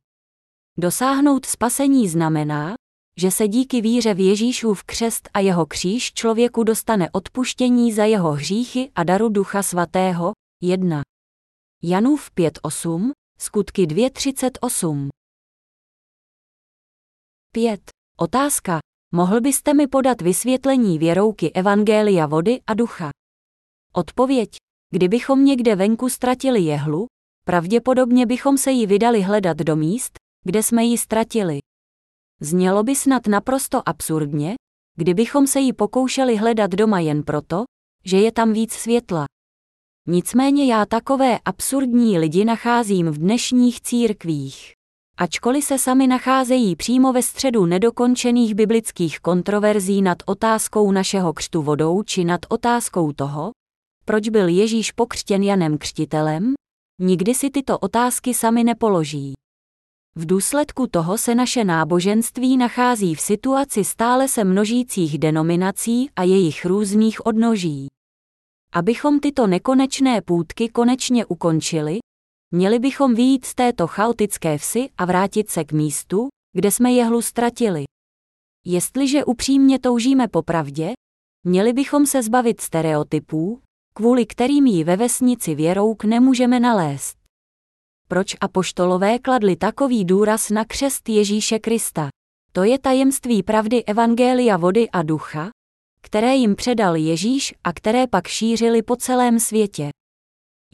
Dosáhnout 0.78 1.46
spasení 1.46 2.08
znamená, 2.10 2.76
že 3.20 3.32
se 3.32 3.48
díky 3.48 3.82
víře 3.82 4.14
v 4.14 4.20
Ježíšův 4.20 4.84
křest 4.84 5.30
a 5.34 5.40
jeho 5.40 5.66
kříž 5.66 6.14
člověku 6.14 6.64
dostane 6.64 7.10
odpuštění 7.12 7.94
za 7.94 8.06
jeho 8.06 8.32
hříchy 8.32 8.92
a 8.96 9.04
daru 9.04 9.30
Ducha 9.30 9.64
Svatého. 9.64 10.32
1. 10.64 11.02
Janův 11.84 12.32
5.8, 12.32 13.12
skutky 13.40 13.86
2.38. 13.86 15.08
5. 17.54 17.82
Otázka. 18.20 18.80
Mohl 19.14 19.42
byste 19.42 19.74
mi 19.74 19.88
podat 19.88 20.22
vysvětlení 20.22 21.00
věrouky 21.00 21.52
Evangelia 21.52 22.26
vody 22.26 22.62
a 22.68 22.74
ducha? 22.74 23.10
Odpověď. 23.94 24.50
Kdybychom 24.94 25.46
někde 25.46 25.76
venku 25.76 26.10
ztratili 26.10 26.62
jehlu, 26.62 27.06
pravděpodobně 27.46 28.26
bychom 28.26 28.58
se 28.58 28.72
ji 28.72 28.86
vydali 28.86 29.22
hledat 29.22 29.58
do 29.58 29.76
míst, 29.76 30.12
kde 30.46 30.64
jsme 30.64 30.84
ji 30.84 30.98
ztratili. 30.98 31.60
Znělo 32.42 32.84
by 32.84 32.96
snad 32.96 33.28
naprosto 33.28 33.90
absurdně, 33.90 34.56
kdybychom 34.98 35.48
se 35.48 35.60
ji 35.60 35.74
pokoušeli 35.74 36.36
hledat 36.36 36.72
doma 36.72 37.00
jen 37.00 37.24
proto, 37.24 37.64
že 38.06 38.18
je 38.18 38.32
tam 38.32 38.54
víc 38.54 38.74
světla. 38.74 39.26
Nicméně 40.08 40.66
já 40.66 40.86
takové 40.86 41.40
absurdní 41.46 42.20
lidi 42.20 42.46
nacházím 42.46 43.08
v 43.08 43.18
dnešních 43.18 43.82
církvích. 43.82 44.74
Ačkoliv 45.18 45.64
se 45.64 45.78
sami 45.78 46.08
nacházejí 46.08 46.76
přímo 46.76 47.14
ve 47.14 47.22
středu 47.22 47.66
nedokončených 47.66 48.56
biblických 48.56 49.20
kontroverzí 49.20 50.02
nad 50.02 50.18
otázkou 50.26 50.92
našeho 50.92 51.34
křtu 51.34 51.62
vodou 51.62 52.04
či 52.04 52.24
nad 52.24 52.40
otázkou 52.50 53.12
toho, 53.12 53.52
proč 54.06 54.30
byl 54.30 54.48
Ježíš 54.48 54.92
pokřtěn 54.92 55.44
Janem 55.44 55.78
Křtitelem, 55.78 56.54
nikdy 57.02 57.36
si 57.36 57.50
tyto 57.50 57.80
otázky 57.80 58.34
sami 58.34 58.64
nepoloží. 58.64 59.34
V 60.16 60.26
důsledku 60.26 60.88
toho 60.88 61.18
se 61.18 61.36
naše 61.36 61.64
náboženství 61.64 62.58
nachází 62.58 63.16
v 63.16 63.22
situaci 63.22 63.84
stále 63.84 64.28
se 64.28 64.44
množících 64.44 65.18
denominací 65.18 66.10
a 66.16 66.24
jejich 66.24 66.66
různých 66.66 67.26
odnoží. 67.26 67.88
Abychom 68.74 69.20
tyto 69.20 69.48
nekonečné 69.48 70.22
půdky 70.22 70.70
konečně 70.70 71.26
ukončili, 71.26 72.00
měli 72.52 72.80
bychom 72.80 73.16
výjít 73.16 73.46
z 73.46 73.56
této 73.56 73.88
chaotické 73.88 74.58
vsi 74.58 74.90
a 74.98 75.06
vrátit 75.06 75.50
se 75.50 75.64
k 75.64 75.72
místu, 75.72 76.28
kde 76.54 76.72
jsme 76.72 76.92
jehlu 76.92 77.22
ztratili. 77.22 77.84
Jestliže 78.66 79.26
upřímně 79.26 79.80
toužíme 79.80 80.28
po 80.28 80.44
pravdě, 80.44 80.94
Měli 81.44 81.74
bychom 81.74 82.06
se 82.06 82.24
zbavit 82.24 82.62
stereotypů, 82.62 83.62
kvůli 83.94 84.26
kterým 84.26 84.66
ji 84.66 84.84
ve 84.84 84.96
vesnici 84.96 85.56
věrouk 85.56 86.04
nemůžeme 86.04 86.60
nalézt. 86.60 87.19
Proč 88.12 88.36
apoštolové 88.42 89.20
kladli 89.20 89.56
takový 89.56 90.06
důraz 90.06 90.50
na 90.50 90.66
křest 90.66 91.10
Ježíše 91.10 91.60
Krista? 91.60 92.10
To 92.52 92.64
je 92.64 92.80
tajemství 92.80 93.44
pravdy 93.44 93.84
Evangelia 93.84 94.58
vody 94.58 94.90
a 94.90 95.04
ducha, 95.04 95.50
které 96.02 96.36
jim 96.36 96.56
předal 96.56 96.96
Ježíš 96.96 97.54
a 97.64 97.74
které 97.74 98.08
pak 98.08 98.28
šířili 98.28 98.82
po 98.82 98.96
celém 98.96 99.40
světě. 99.40 99.90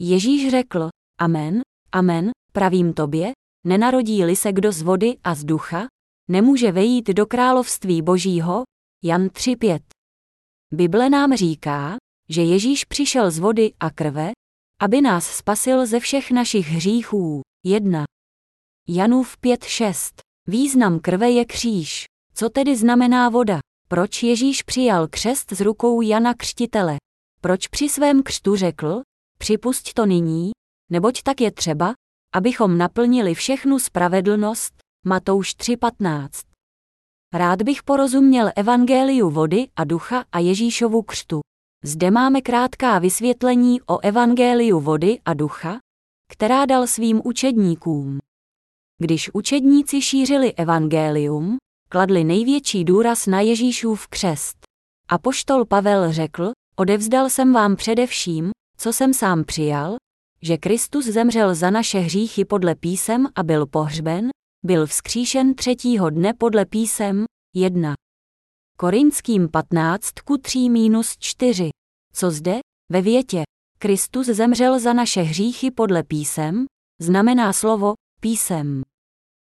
Ježíš 0.00 0.50
řekl, 0.50 0.88
Amen, 1.20 1.60
Amen, 1.92 2.30
pravím 2.52 2.92
tobě, 2.92 3.32
nenarodí-li 3.66 4.36
se 4.36 4.52
kdo 4.52 4.72
z 4.72 4.82
vody 4.82 5.16
a 5.24 5.34
z 5.34 5.44
ducha, 5.44 5.86
nemůže 6.28 6.72
vejít 6.72 7.08
do 7.08 7.26
království 7.26 8.02
Božího, 8.02 8.62
Jan 9.04 9.26
3.5. 9.26 9.80
Bible 10.72 11.10
nám 11.10 11.36
říká, 11.36 11.96
že 12.28 12.42
Ježíš 12.42 12.84
přišel 12.84 13.30
z 13.30 13.38
vody 13.38 13.72
a 13.80 13.90
krve, 13.90 14.32
aby 14.80 15.00
nás 15.00 15.26
spasil 15.26 15.86
ze 15.86 16.00
všech 16.00 16.30
našich 16.30 16.68
hříchů. 16.68 17.40
1. 17.64 18.04
Janův 18.88 19.36
5.6. 19.42 20.12
Význam 20.46 21.00
krve 21.00 21.30
je 21.30 21.44
kříž. 21.44 22.04
Co 22.34 22.50
tedy 22.50 22.76
znamená 22.76 23.28
voda? 23.28 23.58
Proč 23.88 24.22
Ježíš 24.22 24.62
přijal 24.62 25.08
křest 25.08 25.52
z 25.52 25.60
rukou 25.60 26.00
Jana 26.00 26.34
Křtitele? 26.34 26.96
Proč 27.40 27.68
při 27.68 27.88
svém 27.88 28.22
křtu 28.22 28.56
řekl, 28.56 29.00
připusť 29.38 29.92
to 29.92 30.06
nyní, 30.06 30.50
neboť 30.90 31.22
tak 31.22 31.40
je 31.40 31.50
třeba, 31.52 31.94
abychom 32.34 32.78
naplnili 32.78 33.34
všechnu 33.34 33.78
spravedlnost, 33.78 34.74
Matouš 35.06 35.56
3.15. 35.56 36.28
Rád 37.34 37.62
bych 37.62 37.82
porozuměl 37.82 38.50
evangeliu 38.56 39.30
vody 39.30 39.68
a 39.76 39.84
ducha 39.84 40.24
a 40.32 40.38
Ježíšovu 40.38 41.02
křtu. 41.02 41.40
Zde 41.84 42.10
máme 42.10 42.40
krátká 42.40 42.98
vysvětlení 42.98 43.82
o 43.82 43.98
evangeliu 43.98 44.80
vody 44.80 45.18
a 45.24 45.34
ducha, 45.34 45.78
která 46.32 46.66
dal 46.66 46.86
svým 46.86 47.20
učedníkům. 47.24 48.18
Když 48.98 49.30
učedníci 49.34 50.02
šířili 50.02 50.54
evangelium, 50.54 51.56
kladli 51.88 52.24
největší 52.24 52.84
důraz 52.84 53.26
na 53.26 53.40
Ježíšův 53.40 54.08
křest. 54.08 54.56
A 55.08 55.18
poštol 55.18 55.64
Pavel 55.64 56.12
řekl, 56.12 56.50
odevzdal 56.76 57.30
jsem 57.30 57.52
vám 57.52 57.76
především, 57.76 58.50
co 58.76 58.92
jsem 58.92 59.14
sám 59.14 59.44
přijal, 59.44 59.96
že 60.42 60.56
Kristus 60.56 61.04
zemřel 61.04 61.54
za 61.54 61.70
naše 61.70 61.98
hříchy 61.98 62.44
podle 62.44 62.74
písem 62.74 63.26
a 63.34 63.42
byl 63.42 63.66
pohřben, 63.66 64.28
byl 64.64 64.86
vzkříšen 64.86 65.54
třetího 65.54 66.10
dne 66.10 66.34
podle 66.34 66.66
písem 66.66 67.24
1. 67.54 67.94
Korinským 68.78 69.48
15 69.48 70.10
ku 70.24 70.38
3 70.38 70.68
minus 70.68 71.16
4. 71.18 71.70
Co 72.12 72.30
zde, 72.30 72.58
ve 72.92 73.02
větě, 73.02 73.42
Kristus 73.78 74.26
zemřel 74.26 74.80
za 74.80 74.92
naše 74.92 75.22
hříchy 75.22 75.70
podle 75.70 76.02
písem, 76.02 76.66
znamená 77.00 77.52
slovo 77.52 77.94
písem. 78.20 78.82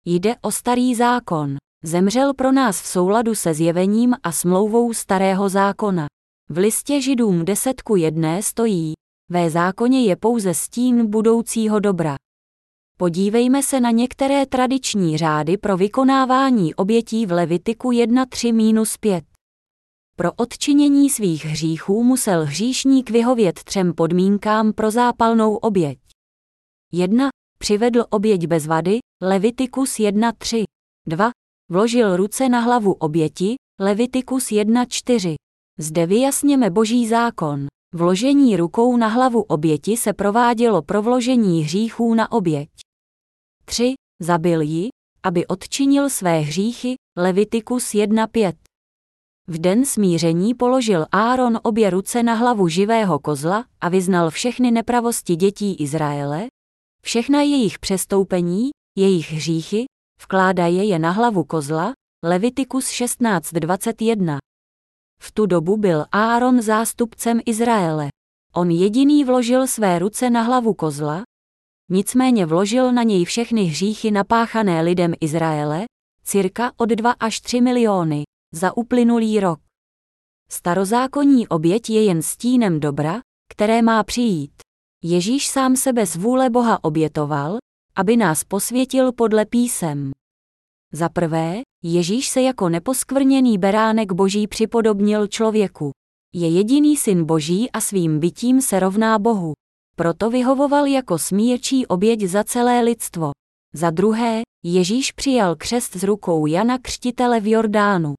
Jde 0.05 0.37
o 0.43 0.53
starý 0.53 0.95
zákon. 0.95 1.57
Zemřel 1.85 2.35
pro 2.35 2.53
nás 2.53 2.83
v 2.83 2.87
souladu 2.87 3.35
se 3.35 3.55
zjevením 3.55 4.15
a 4.23 4.33
smlouvou 4.33 4.95
starého 4.95 5.49
zákona. 5.49 6.07
V 6.49 6.59
listě 6.59 7.01
Židům 7.01 7.45
10 7.45 7.83
ku 7.83 7.97
1 7.97 8.43
stojí, 8.43 8.93
ve 9.31 9.51
zákoně 9.51 10.05
je 10.05 10.17
pouze 10.17 10.55
stín 10.55 11.11
budoucího 11.11 11.81
dobra. 11.81 12.17
Podívejme 13.01 13.63
se 13.63 13.81
na 13.81 13.91
některé 13.91 14.47
tradiční 14.47 15.19
řády 15.19 15.57
pro 15.57 15.77
vykonávání 15.77 16.75
obětí 16.75 17.27
v 17.27 17.33
Levitiku 17.33 17.91
1.3-5. 17.91 19.23
Pro 20.17 20.33
odčinění 20.33 21.11
svých 21.11 21.45
hříchů 21.45 22.03
musel 22.03 22.45
hříšník 22.45 23.11
vyhovět 23.11 23.65
třem 23.65 23.95
podmínkám 23.95 24.73
pro 24.73 24.91
zápalnou 24.91 25.57
oběť. 25.57 25.99
1. 26.93 27.29
Přivedl 27.59 28.05
oběť 28.11 28.47
bez 28.47 28.67
vady, 28.67 28.99
Levitikus 29.23 29.99
1.3. 29.99 30.65
2. 31.07 31.31
Vložil 31.71 32.17
ruce 32.17 32.49
na 32.49 32.61
hlavu 32.61 32.93
oběti, 32.93 33.55
Levitikus 33.81 34.45
1.4. 34.49 35.35
Zde 35.79 36.07
vyjasněme 36.07 36.71
boží 36.71 37.09
zákon. 37.09 37.67
Vložení 37.95 38.57
rukou 38.57 38.97
na 38.97 39.09
hlavu 39.09 39.43
oběti 39.43 39.97
se 39.97 40.13
provádělo 40.13 40.83
pro 40.83 41.03
vložení 41.03 41.63
hříchů 41.63 42.15
na 42.15 42.33
oběť. 42.33 42.69
3. 43.69 43.95
Zabil 44.23 44.61
ji, 44.61 44.89
aby 45.23 45.47
odčinil 45.47 46.11
své 46.11 46.39
hříchy, 46.39 46.95
Levitikus 47.19 47.85
1.5. 47.85 48.53
V 49.47 49.59
den 49.59 49.85
smíření 49.85 50.55
položil 50.55 51.07
Áron 51.13 51.61
obě 51.63 51.91
ruce 51.91 52.23
na 52.23 52.35
hlavu 52.35 52.69
živého 52.69 53.19
kozla 53.19 53.65
a 53.81 53.89
vyznal 53.89 54.31
všechny 54.31 54.71
nepravosti 54.71 55.37
dětí 55.37 55.75
Izraele, 55.75 56.47
všechna 57.03 57.43
jejich 57.43 57.79
přestoupení, 57.79 58.71
jejich 58.99 59.33
hříchy, 59.33 59.85
vkládaje 60.23 60.85
je 60.85 60.99
na 60.99 61.11
hlavu 61.11 61.45
kozla, 61.45 61.93
Levitikus 62.25 62.87
16.21. 62.87 64.39
V 65.23 65.33
tu 65.33 65.47
dobu 65.47 65.77
byl 65.77 66.05
Áron 66.13 66.63
zástupcem 66.63 67.41
Izraele. 67.47 68.09
On 68.55 68.71
jediný 68.71 69.25
vložil 69.25 69.67
své 69.67 69.99
ruce 69.99 70.31
na 70.31 70.43
hlavu 70.43 70.75
kozla, 70.75 71.23
nicméně 71.89 72.47
vložil 72.47 72.93
na 72.93 73.03
něj 73.03 73.25
všechny 73.25 73.65
hříchy 73.65 74.11
napáchané 74.11 74.83
lidem 74.83 75.15
Izraele, 75.21 75.85
cirka 76.25 76.73
od 76.77 76.89
2 76.89 77.11
až 77.11 77.41
3 77.41 77.61
miliony, 77.61 78.23
za 78.55 78.77
uplynulý 78.77 79.41
rok. 79.41 79.61
Starozákonní 80.51 81.49
oběť 81.49 81.91
je 81.91 82.05
jen 82.05 82.23
stínem 82.23 82.81
dobra, 82.81 83.21
které 83.49 83.83
má 83.83 84.05
přijít. 84.05 84.53
Ježíš 85.05 85.49
sám 85.49 85.77
sebe 85.77 86.07
z 86.07 86.17
vůle 86.17 86.51
Boha 86.51 86.85
obětoval, 86.85 87.59
aby 87.97 88.17
nás 88.17 88.45
posvětil 88.45 89.13
podle 89.13 89.47
písem. 89.47 90.13
Za 90.93 91.09
prvé, 91.09 91.63
Ježíš 91.83 92.29
se 92.29 92.43
jako 92.43 92.69
neposkvrněný 92.69 93.59
beránek 93.59 94.13
boží 94.13 94.47
připodobnil 94.47 95.27
člověku. 95.27 95.91
Je 96.35 96.49
jediný 96.49 96.97
syn 96.97 97.25
boží 97.25 97.71
a 97.71 97.81
svým 97.81 98.19
bytím 98.21 98.61
se 98.61 98.81
rovná 98.81 99.19
Bohu. 99.19 99.53
Proto 99.99 100.31
vyhovoval 100.31 100.87
jako 100.87 101.19
smírčí 101.19 101.87
oběť 101.87 102.21
za 102.21 102.45
celé 102.45 102.81
lidstvo. 102.81 103.31
Za 103.75 103.91
druhé, 103.91 104.43
Ježíš 104.65 105.13
přijal 105.13 105.57
křest 105.57 105.97
z 105.97 106.03
rukou 106.03 106.47
Jana 106.47 106.79
Křtitele 106.79 107.41
v 107.41 107.47
Jordánu. 107.47 108.15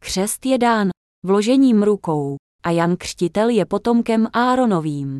Křest 0.00 0.46
je 0.46 0.58
dán 0.58 0.88
vložením 1.24 1.82
rukou 1.82 2.36
a 2.62 2.70
Jan 2.70 2.96
Křtitel 2.96 3.48
je 3.48 3.66
potomkem 3.66 4.28
Áronovým. 4.32 5.18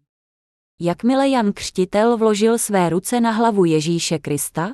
Jakmile 0.81 1.29
Jan 1.29 1.53
Křtitel 1.53 2.16
vložil 2.16 2.59
své 2.59 2.88
ruce 2.88 3.21
na 3.21 3.31
hlavu 3.31 3.64
Ježíše 3.64 4.18
Krista, 4.18 4.73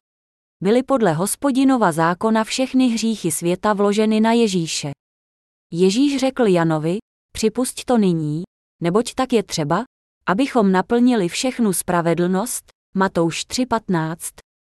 byly 0.63 0.83
podle 0.83 1.13
hospodinova 1.13 1.93
zákona 1.93 2.45
všechny 2.45 2.89
hříchy 2.89 3.31
světa 3.31 3.73
vloženy 3.73 4.21
na 4.21 4.33
Ježíše. 4.33 4.91
Ježíš 5.73 6.21
řekl 6.21 6.47
Janovi, 6.47 6.99
připusť 7.33 7.85
to 7.85 7.99
nyní, 7.99 8.43
neboť 8.83 9.15
tak 9.15 9.33
je 9.33 9.43
třeba, 9.43 9.85
abychom 10.29 10.73
naplnili 10.73 11.29
všechnu 11.29 11.73
spravedlnost, 11.73 12.65
Matouš 12.95 13.47
3.15, 13.47 14.17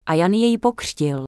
a 0.06 0.14
Jan 0.14 0.34
jej 0.34 0.58
pokřtil. 0.58 1.26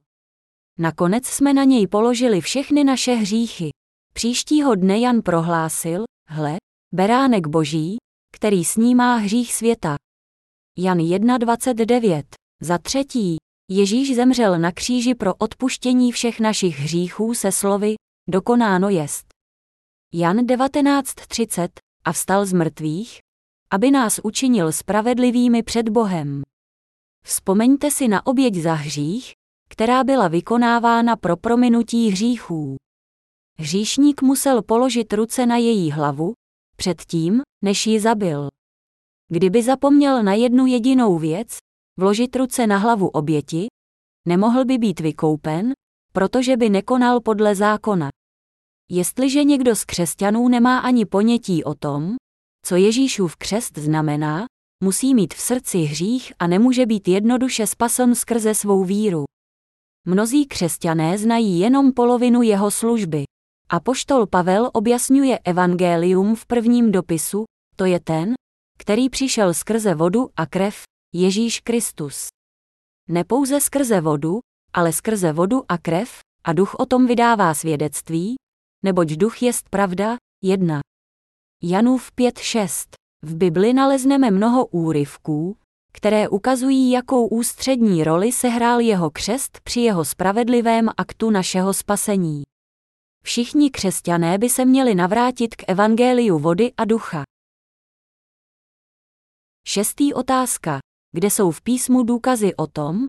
Nakonec 0.78 1.26
jsme 1.26 1.54
na 1.54 1.64
něj 1.64 1.86
položili 1.86 2.40
všechny 2.40 2.84
naše 2.84 3.12
hříchy. 3.12 3.70
Příštího 4.14 4.74
dne 4.74 4.98
Jan 4.98 5.22
prohlásil, 5.22 6.04
hle, 6.28 6.56
beránek 6.94 7.46
boží, 7.46 7.96
který 8.32 8.64
snímá 8.64 9.16
hřích 9.16 9.54
světa. 9.54 9.96
Jan 10.78 10.98
1.29. 10.98 12.22
Za 12.60 12.78
třetí, 12.78 13.36
Ježíš 13.70 14.16
zemřel 14.16 14.58
na 14.58 14.72
kříži 14.72 15.14
pro 15.14 15.34
odpuštění 15.34 16.12
všech 16.12 16.40
našich 16.40 16.78
hříchů 16.78 17.34
se 17.34 17.52
slovy, 17.52 17.94
dokonáno 18.28 18.88
jest. 18.88 19.26
Jan 20.14 20.36
19.30 20.36 21.68
a 22.04 22.12
vstal 22.12 22.46
z 22.46 22.52
mrtvých, 22.52 23.20
aby 23.72 23.90
nás 23.90 24.20
učinil 24.22 24.72
spravedlivými 24.72 25.62
před 25.62 25.88
Bohem. 25.88 26.42
Vzpomeňte 27.24 27.90
si 27.90 28.08
na 28.08 28.26
oběť 28.26 28.54
za 28.54 28.74
hřích, 28.74 29.32
která 29.68 30.04
byla 30.04 30.28
vykonávána 30.28 31.16
pro 31.16 31.36
prominutí 31.36 32.08
hříchů. 32.08 32.76
Hříšník 33.58 34.22
musel 34.22 34.62
položit 34.62 35.12
ruce 35.12 35.46
na 35.46 35.56
její 35.56 35.90
hlavu, 35.90 36.32
předtím, 36.76 37.42
než 37.64 37.86
ji 37.86 38.00
zabil. 38.00 38.48
Kdyby 39.28 39.62
zapomněl 39.62 40.22
na 40.22 40.34
jednu 40.34 40.66
jedinou 40.66 41.18
věc, 41.18 41.58
vložit 41.98 42.36
ruce 42.36 42.66
na 42.66 42.78
hlavu 42.78 43.08
oběti, 43.08 43.66
nemohl 44.28 44.64
by 44.64 44.78
být 44.78 45.00
vykoupen, 45.00 45.72
protože 46.12 46.56
by 46.56 46.70
nekonal 46.70 47.20
podle 47.20 47.54
zákona. 47.54 48.08
Jestliže 48.90 49.44
někdo 49.44 49.76
z 49.76 49.84
křesťanů 49.84 50.48
nemá 50.48 50.78
ani 50.78 51.06
ponětí 51.06 51.64
o 51.64 51.74
tom, 51.74 52.16
co 52.66 52.76
Ježíšův 52.76 53.36
křest 53.36 53.78
znamená, 53.78 54.46
musí 54.84 55.14
mít 55.14 55.34
v 55.34 55.40
srdci 55.40 55.78
hřích 55.78 56.32
a 56.38 56.46
nemůže 56.46 56.86
být 56.86 57.08
jednoduše 57.08 57.66
spasen 57.66 58.14
skrze 58.14 58.54
svou 58.54 58.84
víru. 58.84 59.24
Mnozí 60.06 60.46
křesťané 60.46 61.18
znají 61.18 61.58
jenom 61.60 61.92
polovinu 61.92 62.42
jeho 62.42 62.70
služby. 62.70 63.24
Apoštol 63.68 64.26
Pavel 64.26 64.70
objasňuje 64.72 65.38
evangelium 65.38 66.36
v 66.36 66.46
prvním 66.46 66.92
dopisu, 66.92 67.44
to 67.76 67.84
je 67.84 68.00
ten, 68.00 68.34
který 68.78 69.10
přišel 69.10 69.54
skrze 69.54 69.94
vodu 69.94 70.28
a 70.36 70.46
krev, 70.46 70.82
Ježíš 71.14 71.60
Kristus. 71.60 72.28
Nepouze 73.08 73.60
skrze 73.60 74.00
vodu, 74.00 74.40
ale 74.72 74.92
skrze 74.92 75.32
vodu 75.32 75.64
a 75.68 75.78
krev, 75.78 76.18
a 76.44 76.52
duch 76.52 76.74
o 76.74 76.86
tom 76.86 77.06
vydává 77.06 77.54
svědectví, 77.54 78.34
neboť 78.84 79.08
duch 79.08 79.42
jest 79.42 79.68
pravda, 79.68 80.16
jedna. 80.44 80.80
Janův 81.62 82.12
5.6. 82.12 82.88
V 83.22 83.36
Bibli 83.36 83.72
nalezneme 83.72 84.30
mnoho 84.30 84.66
úryvků, 84.66 85.56
které 85.92 86.28
ukazují, 86.28 86.90
jakou 86.90 87.26
ústřední 87.28 88.04
roli 88.04 88.32
sehrál 88.32 88.80
jeho 88.80 89.10
křest 89.10 89.60
při 89.60 89.80
jeho 89.80 90.04
spravedlivém 90.04 90.88
aktu 90.96 91.30
našeho 91.30 91.74
spasení. 91.74 92.42
Všichni 93.24 93.70
křesťané 93.70 94.38
by 94.38 94.48
se 94.48 94.64
měli 94.64 94.94
navrátit 94.94 95.56
k 95.56 95.62
evangeliu 95.68 96.38
vody 96.38 96.72
a 96.76 96.84
ducha. 96.84 97.22
Šestý 99.66 100.14
otázka. 100.14 100.78
Kde 101.12 101.30
jsou 101.30 101.50
v 101.50 101.62
písmu 101.62 102.02
důkazy 102.02 102.54
o 102.56 102.66
tom, 102.66 103.06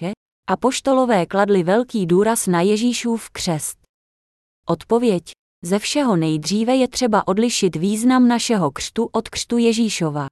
že 0.00 0.12
apoštolové 0.48 1.26
kladli 1.26 1.62
velký 1.62 2.06
důraz 2.06 2.46
na 2.46 2.60
Ježíšův 2.60 3.30
křest? 3.30 3.78
Odpověď. 4.66 5.41
Ze 5.64 5.78
všeho 5.78 6.16
nejdříve 6.16 6.76
je 6.76 6.88
třeba 6.88 7.28
odlišit 7.28 7.76
význam 7.76 8.28
našeho 8.28 8.70
křtu 8.70 9.08
od 9.12 9.28
křtu 9.28 9.58
Ježíšova. 9.58 10.26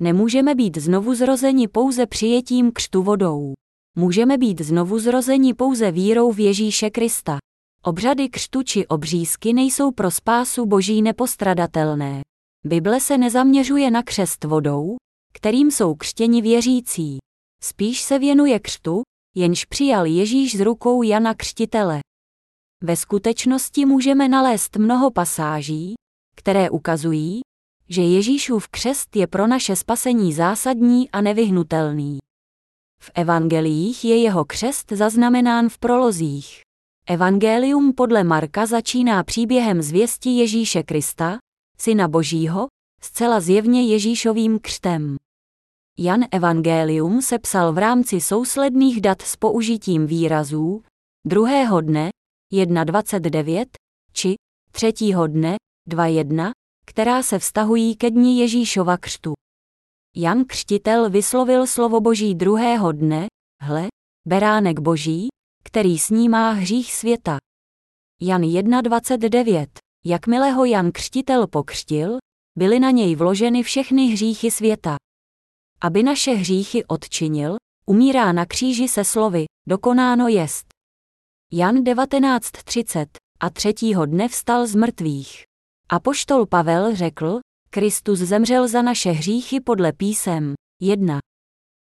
Nemůžeme 0.00 0.54
být 0.54 0.76
znovu 0.78 1.14
zrozeni 1.14 1.68
pouze 1.68 2.06
přijetím 2.06 2.72
křtu 2.72 3.02
vodou. 3.02 3.54
Můžeme 3.96 4.38
být 4.38 4.60
znovu 4.60 4.98
zrozeni 4.98 5.54
pouze 5.54 5.90
vírou 5.90 6.32
v 6.32 6.40
Ježíše 6.40 6.90
Krista. 6.90 7.38
Obřady 7.82 8.28
křtu 8.28 8.62
či 8.62 8.86
obřízky 8.86 9.52
nejsou 9.52 9.90
pro 9.90 10.10
spásu 10.10 10.66
boží 10.66 11.02
nepostradatelné. 11.02 12.20
Bible 12.64 13.00
se 13.00 13.18
nezaměřuje 13.18 13.90
na 13.90 14.02
křest 14.02 14.44
vodou, 14.44 14.96
kterým 15.34 15.70
jsou 15.70 15.94
křtěni 15.94 16.42
věřící. 16.42 17.18
Spíš 17.62 18.02
se 18.02 18.18
věnuje 18.18 18.60
křtu, 18.60 19.02
jenž 19.36 19.64
přijal 19.64 20.06
Ježíš 20.06 20.56
z 20.56 20.60
rukou 20.60 21.02
Jana 21.02 21.34
Křtitele. 21.34 22.03
Ve 22.86 22.96
skutečnosti 22.96 23.86
můžeme 23.86 24.28
nalézt 24.28 24.76
mnoho 24.76 25.10
pasáží, 25.10 25.94
které 26.36 26.70
ukazují, 26.70 27.40
že 27.88 28.02
Ježíšův 28.02 28.68
křest 28.68 29.16
je 29.16 29.26
pro 29.26 29.46
naše 29.46 29.76
spasení 29.76 30.32
zásadní 30.32 31.10
a 31.10 31.20
nevyhnutelný. 31.20 32.18
V 33.00 33.10
evangeliích 33.14 34.04
je 34.04 34.22
jeho 34.22 34.44
křest 34.44 34.92
zaznamenán 34.92 35.68
v 35.68 35.78
prolozích. 35.78 36.60
Evangelium 37.08 37.92
podle 37.92 38.24
Marka 38.24 38.66
začíná 38.66 39.24
příběhem 39.24 39.82
zvěsti 39.82 40.30
Ježíše 40.30 40.82
Krista, 40.82 41.38
syna 41.78 42.08
Božího, 42.08 42.66
zcela 43.00 43.40
zjevně 43.40 43.82
Ježíšovým 43.82 44.58
křtem. 44.58 45.16
Jan 45.98 46.24
Evangelium 46.30 47.22
se 47.22 47.38
psal 47.38 47.72
v 47.72 47.78
rámci 47.78 48.20
sousledných 48.20 49.00
dat 49.00 49.22
s 49.22 49.36
použitím 49.36 50.06
výrazů 50.06 50.82
druhého 51.26 51.80
dne 51.80 52.10
1.29 52.54 53.66
či 54.12 54.34
třetího 54.70 55.26
dne 55.26 55.56
2.1, 55.90 56.50
která 56.86 57.22
se 57.22 57.38
vztahují 57.38 57.96
ke 57.96 58.10
dni 58.10 58.40
Ježíšova 58.40 58.96
křtu. 58.96 59.32
Jan 60.16 60.44
Křtitel 60.44 61.10
vyslovil 61.10 61.66
slovo 61.66 62.00
Boží 62.00 62.34
druhého 62.34 62.92
dne, 62.92 63.26
hle, 63.62 63.86
beránek 64.28 64.80
Boží, 64.80 65.28
který 65.64 65.98
snímá 65.98 66.52
hřích 66.52 66.94
světa. 66.94 67.38
Jan 68.20 68.42
1.29. 68.42 69.66
Jakmile 70.04 70.50
ho 70.50 70.64
Jan 70.64 70.92
Křtitel 70.92 71.46
pokřtil, 71.46 72.18
byly 72.58 72.80
na 72.80 72.90
něj 72.90 73.14
vloženy 73.14 73.62
všechny 73.62 74.06
hříchy 74.06 74.50
světa. 74.50 74.96
Aby 75.80 76.02
naše 76.02 76.30
hříchy 76.34 76.84
odčinil, 76.84 77.56
umírá 77.86 78.32
na 78.32 78.46
kříži 78.46 78.88
se 78.88 79.04
slovy, 79.04 79.44
dokonáno 79.68 80.28
jest. 80.28 80.73
Jan 81.56 81.76
19.30 81.76 83.06
a 83.40 83.50
třetího 83.50 84.06
dne 84.06 84.28
vstal 84.28 84.66
z 84.66 84.74
mrtvých. 84.74 85.44
Apoštol 85.88 86.46
Pavel 86.46 86.96
řekl, 86.96 87.40
Kristus 87.70 88.18
zemřel 88.18 88.68
za 88.68 88.82
naše 88.82 89.10
hříchy 89.10 89.60
podle 89.60 89.92
písem 89.92 90.54
1. 90.82 91.18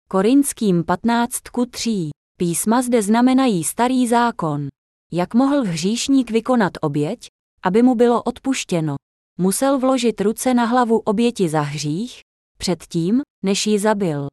Korinským 0.10 0.84
15 0.84 1.40
3. 1.72 2.10
Písma 2.38 2.82
zde 2.82 3.02
znamenají 3.02 3.64
starý 3.64 4.08
zákon. 4.08 4.68
Jak 5.12 5.34
mohl 5.34 5.64
hříšník 5.64 6.32
vykonat 6.32 6.74
oběť, 6.82 7.28
aby 7.64 7.84
mu 7.84 7.96
bylo 7.96 8.24
odpuštěno? 8.24 8.96
Musel 9.40 9.80
vložit 9.80 10.22
ruce 10.22 10.54
na 10.54 10.66
hlavu 10.66 11.00
oběti 11.00 11.50
za 11.50 11.62
hřích, 11.62 12.22
předtím, 12.58 13.22
než 13.46 13.68
ji 13.68 13.80
zabil. 13.80 14.28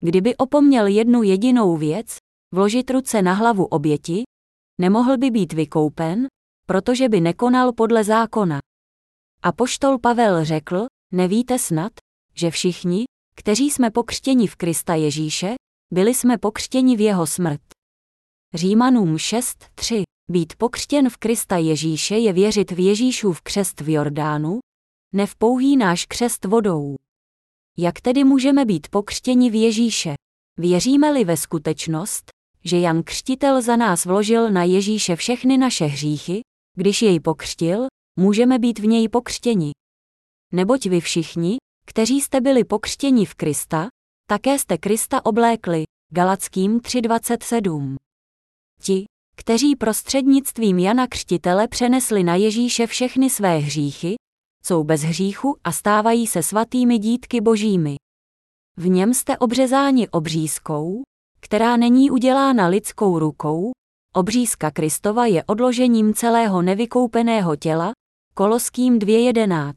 Kdyby 0.00 0.36
opomněl 0.36 0.86
jednu 0.86 1.22
jedinou 1.22 1.76
věc, 1.76 2.16
vložit 2.52 2.90
ruce 2.90 3.22
na 3.22 3.32
hlavu 3.32 3.64
oběti, 3.64 4.24
nemohl 4.80 5.18
by 5.18 5.30
být 5.30 5.52
vykoupen, 5.52 6.26
protože 6.66 7.08
by 7.08 7.20
nekonal 7.20 7.72
podle 7.72 8.04
zákona. 8.04 8.58
A 9.42 9.52
poštol 9.52 9.98
Pavel 9.98 10.44
řekl, 10.44 10.86
nevíte 11.12 11.58
snad, 11.58 11.92
že 12.34 12.50
všichni, 12.50 13.04
kteří 13.36 13.70
jsme 13.70 13.90
pokřtěni 13.90 14.46
v 14.46 14.56
Krista 14.56 14.94
Ježíše, 14.94 15.54
byli 15.92 16.14
jsme 16.14 16.38
pokřtěni 16.38 16.96
v 16.96 17.00
jeho 17.00 17.26
smrt. 17.26 17.60
Římanům 18.54 19.16
6.3. 19.16 20.02
Být 20.30 20.56
pokřtěn 20.56 21.10
v 21.10 21.16
Krista 21.16 21.56
Ježíše 21.56 22.18
je 22.18 22.32
věřit 22.32 22.70
v 22.70 22.78
Ježíšův 22.78 23.42
křest 23.42 23.80
v 23.80 23.88
Jordánu, 23.88 24.58
ne 25.14 25.26
v 25.26 25.36
pouhý 25.36 25.76
náš 25.76 26.06
křest 26.06 26.44
vodou. 26.44 26.96
Jak 27.78 28.00
tedy 28.00 28.24
můžeme 28.24 28.64
být 28.64 28.88
pokřtěni 28.88 29.50
v 29.50 29.54
Ježíše? 29.54 30.14
Věříme-li 30.58 31.24
ve 31.24 31.36
skutečnost, 31.36 32.30
že 32.64 32.78
Jan 32.78 33.02
Křtitel 33.02 33.62
za 33.62 33.76
nás 33.76 34.04
vložil 34.04 34.50
na 34.50 34.62
Ježíše 34.62 35.16
všechny 35.16 35.58
naše 35.58 35.84
hříchy, 35.84 36.40
když 36.76 37.02
jej 37.02 37.20
pokřtil, 37.20 37.86
můžeme 38.18 38.58
být 38.58 38.78
v 38.78 38.86
něj 38.86 39.08
pokřtěni. 39.08 39.72
Neboť 40.52 40.86
vy 40.86 41.00
všichni, 41.00 41.56
kteří 41.86 42.20
jste 42.20 42.40
byli 42.40 42.64
pokřtěni 42.64 43.26
v 43.26 43.34
Krista, 43.34 43.88
také 44.28 44.58
jste 44.58 44.78
Krista 44.78 45.26
oblékli, 45.26 45.84
Galackým 46.12 46.78
3.27. 46.78 47.96
Ti, 48.82 49.04
kteří 49.36 49.76
prostřednictvím 49.76 50.78
Jana 50.78 51.06
Křtitele 51.06 51.68
přenesli 51.68 52.22
na 52.22 52.34
Ježíše 52.34 52.86
všechny 52.86 53.30
své 53.30 53.58
hříchy, 53.58 54.14
jsou 54.64 54.84
bez 54.84 55.00
hříchu 55.00 55.56
a 55.64 55.72
stávají 55.72 56.26
se 56.26 56.42
svatými 56.42 56.98
dítky 56.98 57.40
božími. 57.40 57.96
V 58.76 58.88
něm 58.88 59.14
jste 59.14 59.38
obřezáni 59.38 60.08
obřízkou, 60.08 61.02
která 61.44 61.76
není 61.76 62.10
udělána 62.10 62.66
lidskou 62.66 63.18
rukou, 63.18 63.72
obřízka 64.14 64.70
Kristova 64.70 65.26
je 65.26 65.44
odložením 65.44 66.14
celého 66.14 66.62
nevykoupeného 66.62 67.56
těla, 67.56 67.92
Koloským 68.34 68.98
2.11. 68.98 69.74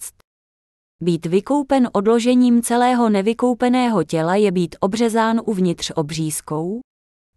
Být 1.03 1.25
vykoupen 1.25 1.89
odložením 1.93 2.61
celého 2.61 3.09
nevykoupeného 3.09 4.03
těla 4.03 4.35
je 4.35 4.51
být 4.51 4.75
obřezán 4.79 5.41
uvnitř 5.45 5.91
obřízkou, 5.95 6.79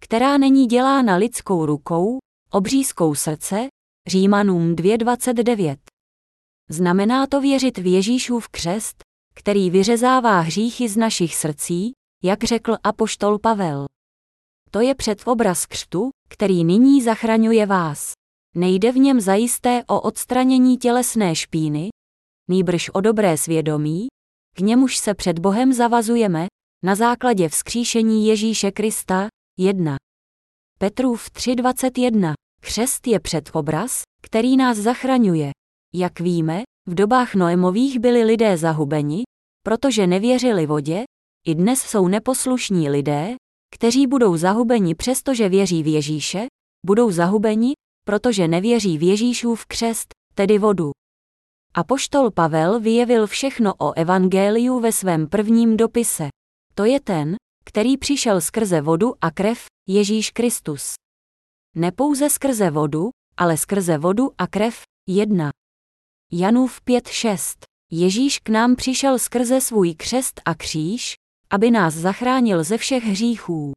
která 0.01 0.39
není 0.39 0.67
dělána 0.67 1.17
lidskou 1.17 1.67
rukou, 1.67 2.19
obřízkou 2.53 3.15
srdce, 3.15 3.69
Římanům 4.09 4.75
2.29. 4.75 5.77
Znamená 6.69 7.27
to 7.27 7.41
věřit 7.41 7.79
v 7.79 7.87
Ježíšův 7.87 8.49
křest, 8.49 8.97
který 9.35 9.71
vyřezává 9.71 10.41
hříchy 10.41 10.89
z 10.89 10.97
našich 10.97 11.35
srdcí, 11.35 11.93
jak 12.25 12.45
řekl 12.45 12.77
apoštol 12.85 13.39
Pavel. 13.39 13.87
To 14.71 14.81
je 14.81 14.95
předobraz 14.95 15.67
křtu, 15.67 16.11
který 16.29 16.65
nyní 16.65 17.03
zachraňuje 17.03 17.67
vás. 17.67 18.13
Nejde 18.55 18.93
v 18.93 18.97
něm 18.97 19.21
zajisté 19.21 19.85
o 19.87 20.01
odstranění 20.01 20.77
tělesné 20.77 21.35
špíny, 21.35 21.89
nýbrž 22.51 22.91
o 22.91 23.01
dobré 23.01 23.37
svědomí, 23.37 24.07
k 24.57 24.61
němuž 24.61 24.97
se 24.97 25.15
před 25.15 25.39
Bohem 25.39 25.73
zavazujeme, 25.73 26.47
na 26.85 26.95
základě 26.95 27.49
vzkříšení 27.49 28.27
Ježíše 28.27 28.71
Krista, 28.71 29.29
1. 29.59 29.97
Petrův 30.79 31.31
3.21. 31.31 32.33
Křest 32.61 33.07
je 33.07 33.21
předobraz, 33.21 34.03
který 34.23 34.57
nás 34.57 34.79
zachraňuje. 34.79 35.51
Jak 35.95 36.21
víme, 36.21 36.63
v 36.89 36.95
dobách 36.95 37.35
Noemových 37.35 37.99
byli 37.99 38.25
lidé 38.25 38.57
zahubeni, 38.57 39.23
protože 39.63 40.07
nevěřili 40.07 40.67
vodě, 40.67 41.05
i 41.47 41.55
dnes 41.55 41.81
jsou 41.81 42.09
neposlušní 42.09 42.91
lidé, 42.91 43.37
kteří 43.75 44.07
budou 44.07 44.37
zahubeni 44.37 44.95
přestože 44.95 45.49
věří 45.49 45.83
v 45.83 45.87
Ježíše, 45.87 46.47
budou 46.87 47.11
zahubeni, 47.11 47.73
protože 48.05 48.49
nevěří 48.49 48.99
v 48.99 49.03
Ježíšův 49.03 49.67
křest, 49.67 50.09
tedy 50.35 50.59
vodu. 50.59 50.91
Apoštol 51.75 52.31
Pavel 52.31 52.81
vyjevil 52.81 53.27
všechno 53.27 53.75
o 53.79 53.93
evangeliu 53.93 54.81
ve 54.81 54.93
svém 54.93 55.27
prvním 55.27 55.77
dopise. 55.77 56.29
To 56.75 56.85
je 56.85 57.01
ten, 57.01 57.37
který 57.65 57.97
přišel 57.97 58.41
skrze 58.41 58.81
vodu 58.81 59.15
a 59.21 59.31
krev, 59.31 59.67
Ježíš 59.89 60.31
Kristus. 60.31 60.95
Nepouze 61.77 62.31
skrze 62.31 62.71
vodu, 62.71 63.11
ale 63.37 63.57
skrze 63.57 63.99
vodu 63.99 64.31
a 64.39 64.47
krev, 64.47 64.83
1. 65.09 65.51
Janův 66.33 66.81
5.6. 66.87 67.57
Ježíš 67.91 68.39
k 68.39 68.49
nám 68.49 68.77
přišel 68.77 69.19
skrze 69.19 69.61
svůj 69.61 69.95
křest 69.95 70.41
a 70.45 70.55
kříž, 70.55 71.15
aby 71.51 71.71
nás 71.71 71.95
zachránil 71.95 72.65
ze 72.65 72.79
všech 72.79 73.05
hříchů. 73.05 73.73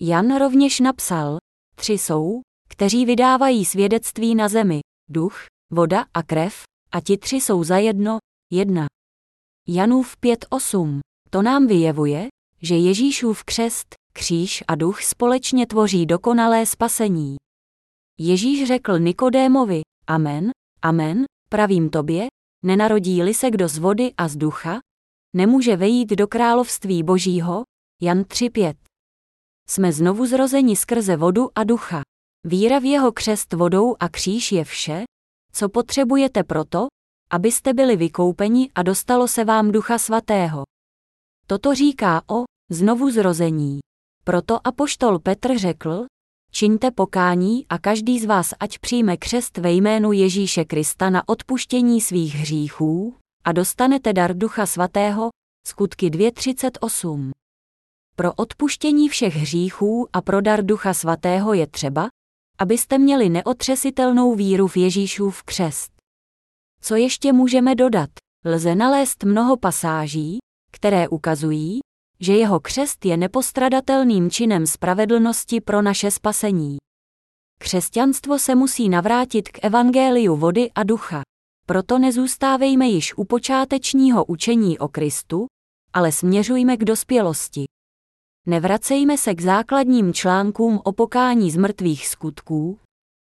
Jan 0.00 0.36
rovněž 0.38 0.80
napsal, 0.80 1.38
tři 1.74 1.92
jsou, 1.92 2.40
kteří 2.68 3.04
vydávají 3.04 3.64
svědectví 3.64 4.34
na 4.34 4.48
zemi, 4.48 4.80
duch, 5.10 5.44
voda 5.72 6.04
a 6.14 6.22
krev, 6.22 6.62
a 6.92 7.00
ti 7.00 7.18
tři 7.18 7.36
jsou 7.36 7.64
zajedno, 7.64 8.18
jedna. 8.52 8.86
Janův 9.68 10.16
5.8. 10.22 11.00
To 11.30 11.42
nám 11.42 11.66
vyjevuje, 11.66 12.28
že 12.62 12.74
Ježíšův 12.74 13.44
křest, 13.44 13.94
kříž 14.12 14.64
a 14.68 14.74
duch 14.74 15.02
společně 15.02 15.66
tvoří 15.66 16.06
dokonalé 16.06 16.66
spasení. 16.66 17.36
Ježíš 18.18 18.66
řekl 18.66 18.98
Nikodémovi, 18.98 19.80
Amen, 20.06 20.50
amen, 20.82 21.24
pravím 21.48 21.90
tobě, 21.90 22.26
nenarodí-li 22.64 23.34
se 23.34 23.50
kdo 23.50 23.68
z 23.68 23.78
vody 23.78 24.12
a 24.16 24.28
z 24.28 24.36
ducha, 24.36 24.80
nemůže 25.36 25.76
vejít 25.76 26.10
do 26.10 26.26
království 26.26 27.02
božího, 27.02 27.62
Jan 28.02 28.22
3.5. 28.22 28.74
Jsme 29.68 29.92
znovu 29.92 30.26
zrozeni 30.26 30.76
skrze 30.76 31.16
vodu 31.16 31.48
a 31.54 31.64
ducha. 31.64 32.00
Víra 32.46 32.78
v 32.78 32.84
jeho 32.84 33.12
křest 33.12 33.52
vodou 33.52 33.96
a 34.00 34.08
kříž 34.08 34.52
je 34.52 34.64
vše, 34.64 35.04
co 35.52 35.68
potřebujete 35.68 36.44
proto, 36.44 36.86
abyste 37.30 37.74
byli 37.74 37.96
vykoupeni 37.96 38.70
a 38.74 38.82
dostalo 38.82 39.28
se 39.28 39.44
vám 39.44 39.72
ducha 39.72 39.98
svatého. 39.98 40.62
Toto 41.46 41.74
říká 41.74 42.22
o 42.30 42.44
znovu 42.70 43.10
zrození. 43.10 43.78
Proto 44.24 44.66
apoštol 44.66 45.18
Petr 45.18 45.58
řekl, 45.58 46.06
čiňte 46.50 46.90
pokání 46.90 47.66
a 47.68 47.78
každý 47.78 48.20
z 48.20 48.24
vás 48.24 48.54
ať 48.60 48.78
přijme 48.78 49.16
křest 49.16 49.58
ve 49.58 49.72
jménu 49.72 50.12
Ježíše 50.12 50.64
Krista 50.64 51.10
na 51.10 51.28
odpuštění 51.28 52.00
svých 52.00 52.34
hříchů 52.34 53.14
a 53.46 53.52
dostanete 53.52 54.12
dar 54.12 54.36
ducha 54.36 54.66
svatého, 54.66 55.28
skutky 55.66 56.10
2.38. 56.10 57.30
Pro 58.16 58.32
odpuštění 58.32 59.08
všech 59.08 59.36
hříchů 59.36 60.08
a 60.12 60.20
pro 60.22 60.40
dar 60.40 60.64
ducha 60.64 60.94
svatého 60.94 61.54
je 61.54 61.66
třeba, 61.66 62.08
abyste 62.58 62.98
měli 62.98 63.28
neotřesitelnou 63.28 64.34
víru 64.34 64.68
v 64.68 64.76
Ježíšův 64.76 65.42
křest. 65.42 65.92
Co 66.80 66.94
ještě 66.96 67.32
můžeme 67.32 67.74
dodat? 67.74 68.10
Lze 68.44 68.74
nalézt 68.74 69.24
mnoho 69.24 69.56
pasáží, 69.56 70.38
které 70.72 71.08
ukazují, 71.08 71.80
že 72.20 72.32
jeho 72.32 72.60
křest 72.60 73.04
je 73.04 73.16
nepostradatelným 73.16 74.30
činem 74.30 74.66
spravedlnosti 74.66 75.60
pro 75.60 75.82
naše 75.82 76.10
spasení. 76.10 76.76
Křesťanstvo 77.58 78.38
se 78.38 78.54
musí 78.54 78.88
navrátit 78.88 79.48
k 79.48 79.64
evangeliu 79.64 80.36
vody 80.36 80.70
a 80.74 80.82
ducha. 80.82 81.22
Proto 81.66 81.98
nezůstávejme 81.98 82.86
již 82.86 83.18
u 83.18 83.24
počátečního 83.24 84.24
učení 84.24 84.78
o 84.78 84.88
Kristu, 84.88 85.46
ale 85.92 86.12
směřujme 86.12 86.76
k 86.76 86.84
dospělosti. 86.84 87.64
Nevracejme 88.46 89.18
se 89.18 89.34
k 89.34 89.40
základním 89.40 90.12
článkům 90.12 90.80
o 90.84 90.92
pokání 90.92 91.50
z 91.50 91.56
mrtvých 91.56 92.08
skutků, 92.08 92.78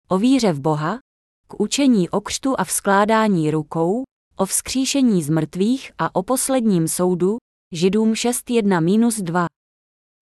o 0.08 0.18
víře 0.18 0.54
v 0.54 0.60
Boha, 0.60 1.00
k 1.48 1.60
učení 1.60 2.10
o 2.10 2.22
křtu 2.22 2.60
a 2.60 2.64
vzkládání 2.64 3.52
rukou, 3.52 4.04
o 4.36 4.46
vzkříšení 4.46 5.24
z 5.24 5.30
mrtvých 5.30 5.92
a 5.98 6.16
o 6.16 6.24
posledním 6.24 6.88
soudu, 6.88 7.38
Židům 7.74 8.14
6.1-2. 8.14 9.46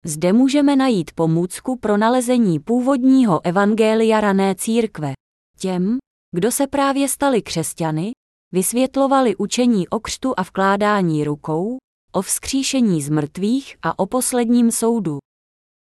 Zde 0.05 0.33
můžeme 0.33 0.77
najít 0.77 1.12
pomůcku 1.12 1.77
pro 1.77 1.97
nalezení 1.97 2.61
původního 2.61 3.41
evangelia 3.47 4.21
rané 4.21 4.55
církve. 4.55 5.12
Těm, 5.59 5.99
kdo 6.33 6.53
se 6.53 6.66
právě 6.66 7.09
stali 7.09 7.43
křesťany, 7.43 8.12
vysvětlovali 8.53 9.37
učení 9.37 9.89
o 9.89 10.01
křtu 10.01 10.35
a 10.37 10.43
vkládání 10.43 11.24
rukou, 11.24 11.79
o 12.12 12.22
vzkříšení 12.22 13.03
z 13.03 13.09
mrtvých 13.09 13.76
a 13.83 13.99
o 13.99 14.07
posledním 14.07 14.70
soudu. 14.70 15.18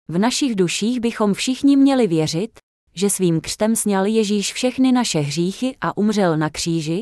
V 0.08 0.18
našich 0.18 0.56
duších 0.56 1.00
bychom 1.00 1.34
všichni 1.34 1.78
měli 1.78 2.08
věřit, 2.08 2.60
že 2.94 3.10
svým 3.10 3.42
křtem 3.42 3.76
sněl 3.76 4.06
Ježíš 4.06 4.54
všechny 4.54 4.92
naše 4.92 5.20
hříchy 5.20 5.78
a 5.82 5.98
umřel 5.98 6.38
na 6.38 6.50
kříži, 6.50 7.02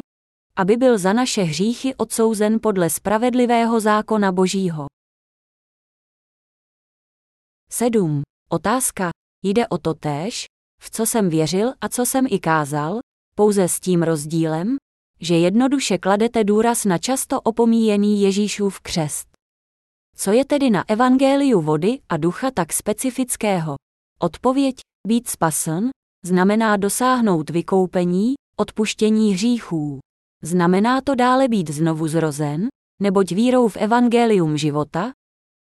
aby 0.56 0.78
byl 0.78 0.98
za 0.98 1.14
naše 1.14 1.44
hříchy 1.44 1.96
odsouzen 1.96 2.60
podle 2.62 2.90
spravedlivého 2.90 3.80
zákona 3.80 4.32
Božího. 4.32 4.86
7. 7.72 8.22
Otázka. 8.50 9.10
Jde 9.44 9.68
o 9.68 9.78
to 9.78 9.94
též, 9.94 10.46
v 10.82 10.90
co 10.90 11.06
jsem 11.06 11.30
věřil 11.30 11.74
a 11.82 11.90
co 11.90 12.06
jsem 12.06 12.26
i 12.30 12.40
kázal, 12.40 13.00
pouze 13.36 13.68
s 13.68 13.80
tím 13.80 14.04
rozdílem, 14.04 14.78
že 15.22 15.36
jednoduše 15.36 15.98
kladete 15.98 16.44
důraz 16.44 16.86
na 16.86 16.98
často 16.98 17.42
opomíjený 17.42 18.22
Ježíšův 18.22 18.80
křest. 18.80 19.28
Co 20.16 20.32
je 20.32 20.46
tedy 20.46 20.70
na 20.70 20.84
evangeliu 20.88 21.62
vody 21.62 22.00
a 22.10 22.18
ducha 22.18 22.52
tak 22.52 22.74
specifického? 22.74 23.76
Odpověď, 24.20 24.76
být 25.08 25.30
spasen, 25.30 25.90
znamená 26.26 26.78
dosáhnout 26.78 27.50
vykoupení, 27.50 28.34
odpuštění 28.58 29.34
hříchů. 29.34 30.00
Znamená 30.44 31.02
to 31.02 31.16
dále 31.16 31.48
být 31.48 31.70
znovu 31.70 32.08
zrozen, 32.08 32.68
neboť 33.02 33.32
vírou 33.32 33.68
v 33.68 33.78
evangelium 33.78 34.58
života, 34.58 35.12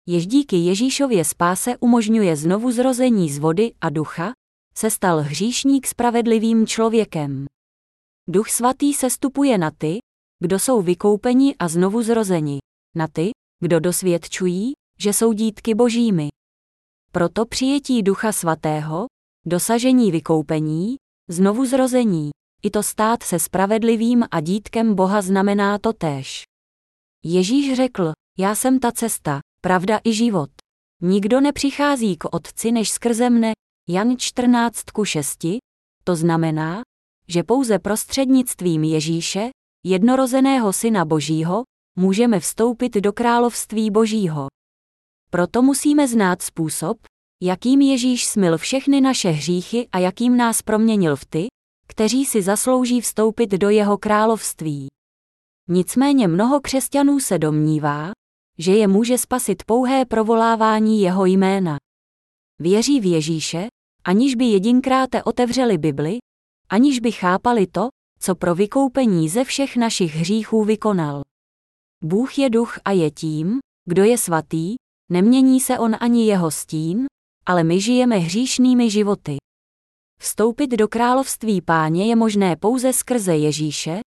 jež 0.07 0.27
díky 0.27 0.55
Ježíšově 0.55 1.25
spáse 1.25 1.77
umožňuje 1.77 2.35
znovu 2.35 2.71
zrození 2.71 3.29
z 3.29 3.37
vody 3.37 3.73
a 3.81 3.89
ducha, 3.89 4.31
se 4.77 4.89
stal 4.89 5.19
hříšník 5.19 5.87
spravedlivým 5.87 6.67
člověkem. 6.67 7.45
Duch 8.27 8.49
svatý 8.49 8.93
se 8.93 9.09
stupuje 9.09 9.57
na 9.57 9.71
ty, 9.71 9.97
kdo 10.39 10.59
jsou 10.59 10.81
vykoupeni 10.81 11.55
a 11.55 11.67
znovu 11.67 12.03
zrozeni, 12.03 12.59
na 12.95 13.07
ty, 13.07 13.31
kdo 13.59 13.79
dosvědčují, 13.79 14.73
že 14.99 15.13
jsou 15.13 15.33
dítky 15.33 15.75
božími. 15.75 16.27
Proto 17.11 17.45
přijetí 17.45 18.03
Ducha 18.03 18.31
Svatého, 18.31 19.05
dosažení 19.45 20.11
vykoupení, 20.11 20.95
znovu 21.29 21.65
zrození, 21.65 22.29
i 22.63 22.69
to 22.69 22.83
stát 22.83 23.23
se 23.23 23.39
spravedlivým 23.39 24.23
a 24.31 24.39
dítkem 24.39 24.95
Boha 24.95 25.21
znamená 25.21 25.79
to 25.79 25.93
též. 25.93 26.43
Ježíš 27.23 27.73
řekl, 27.75 28.11
já 28.37 28.55
jsem 28.55 28.79
ta 28.79 28.91
cesta, 28.91 29.39
pravda 29.61 29.99
i 30.03 30.13
život. 30.13 30.49
Nikdo 31.01 31.41
nepřichází 31.41 32.17
k 32.17 32.23
Otci 32.35 32.71
než 32.71 32.89
skrze 32.89 33.29
mne, 33.29 33.51
Jan 33.89 34.15
14 34.17 34.83
6, 35.03 35.39
to 36.03 36.15
znamená, 36.15 36.81
že 37.33 37.43
pouze 37.43 37.79
prostřednictvím 37.79 38.83
Ježíše, 38.83 39.49
jednorozeného 39.85 40.73
Syna 40.73 41.05
Božího, 41.05 41.63
můžeme 41.99 42.39
vstoupit 42.39 42.93
do 42.93 43.13
království 43.13 43.91
Božího. 43.91 44.47
Proto 45.29 45.61
musíme 45.61 46.07
znát 46.07 46.41
způsob, 46.41 46.97
jakým 47.43 47.81
Ježíš 47.81 48.25
smil 48.27 48.57
všechny 48.57 49.01
naše 49.01 49.29
hříchy 49.29 49.87
a 49.91 49.99
jakým 49.99 50.37
nás 50.37 50.61
proměnil 50.61 51.15
v 51.15 51.25
ty, 51.25 51.47
kteří 51.87 52.25
si 52.25 52.41
zaslouží 52.41 53.01
vstoupit 53.01 53.49
do 53.49 53.69
jeho 53.69 53.97
království. 53.97 54.87
Nicméně 55.69 56.27
mnoho 56.27 56.61
křesťanů 56.61 57.19
se 57.19 57.39
domnívá, 57.39 58.11
že 58.57 58.71
je 58.71 58.87
může 58.87 59.17
spasit 59.17 59.63
pouhé 59.63 60.05
provolávání 60.05 61.01
jeho 61.01 61.25
jména. 61.25 61.77
Věří 62.59 62.99
v 62.99 63.05
Ježíše, 63.05 63.67
aniž 64.03 64.35
by 64.35 64.45
jedinkráte 64.45 65.23
otevřeli 65.23 65.77
Bibli, 65.77 66.17
aniž 66.73 66.99
by 66.99 67.11
chápali 67.11 67.67
to, 67.67 67.87
co 68.19 68.35
pro 68.35 68.55
vykoupení 68.55 69.29
ze 69.29 69.43
všech 69.43 69.77
našich 69.77 70.15
hříchů 70.15 70.63
vykonal. 70.63 71.21
Bůh 72.03 72.37
je 72.37 72.49
duch 72.49 72.79
a 72.85 72.91
je 72.91 73.11
tím, 73.11 73.59
kdo 73.85 74.03
je 74.03 74.17
svatý, 74.17 74.75
nemění 75.11 75.59
se 75.59 75.79
on 75.79 75.95
ani 75.99 76.25
jeho 76.25 76.51
stín, 76.51 77.05
ale 77.45 77.63
my 77.63 77.81
žijeme 77.81 78.17
hříšnými 78.17 78.89
životy. 78.89 79.37
Vstoupit 80.19 80.67
do 80.67 80.87
království 80.87 81.61
páně 81.61 82.05
je 82.05 82.15
možné 82.15 82.55
pouze 82.55 82.93
skrze 82.93 83.35
Ježíše, 83.35 83.99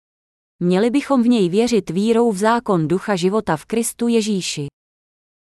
měli 0.63 0.91
bychom 0.91 1.23
v 1.23 1.29
něj 1.29 1.49
věřit 1.49 1.91
vírou 1.91 2.33
v 2.33 2.39
zákon 2.39 2.89
ducha 2.89 3.17
života 3.17 3.57
v 3.57 3.65
Kristu 3.65 4.09
Ježíši. 4.09 4.67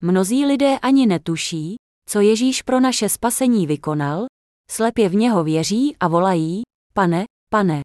Mnozí 0.02 0.46
lidé 0.46 0.78
ani 0.78 1.06
netuší, 1.06 1.74
co 2.08 2.20
Ježíš 2.20 2.62
pro 2.62 2.80
naše 2.80 3.08
spasení 3.08 3.66
vykonal, 3.66 4.26
slepě 4.70 5.08
v 5.08 5.14
něho 5.14 5.44
věří 5.44 5.96
a 6.00 6.08
volají, 6.08 6.62
pane, 7.01 7.24
pane. 7.48 7.80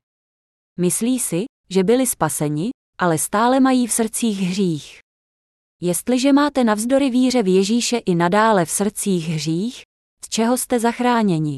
Myslí 0.80 1.20
si, 1.20 1.46
že 1.70 1.84
byli 1.84 2.08
spaseni, 2.08 2.70
ale 2.98 3.18
stále 3.18 3.60
mají 3.60 3.88
v 3.88 3.92
srdcích 3.92 4.40
hřích. 4.40 5.00
Jestliže 5.82 6.34
máte 6.34 6.64
navzdory 6.64 7.10
víře 7.10 7.44
v 7.44 7.48
Ježíše 7.48 7.98
i 7.98 8.16
nadále 8.16 8.66
v 8.66 8.72
srdcích 8.72 9.30
hřích, 9.30 9.82
z 10.26 10.30
čeho 10.30 10.58
jste 10.58 10.80
zachráněni? 10.80 11.58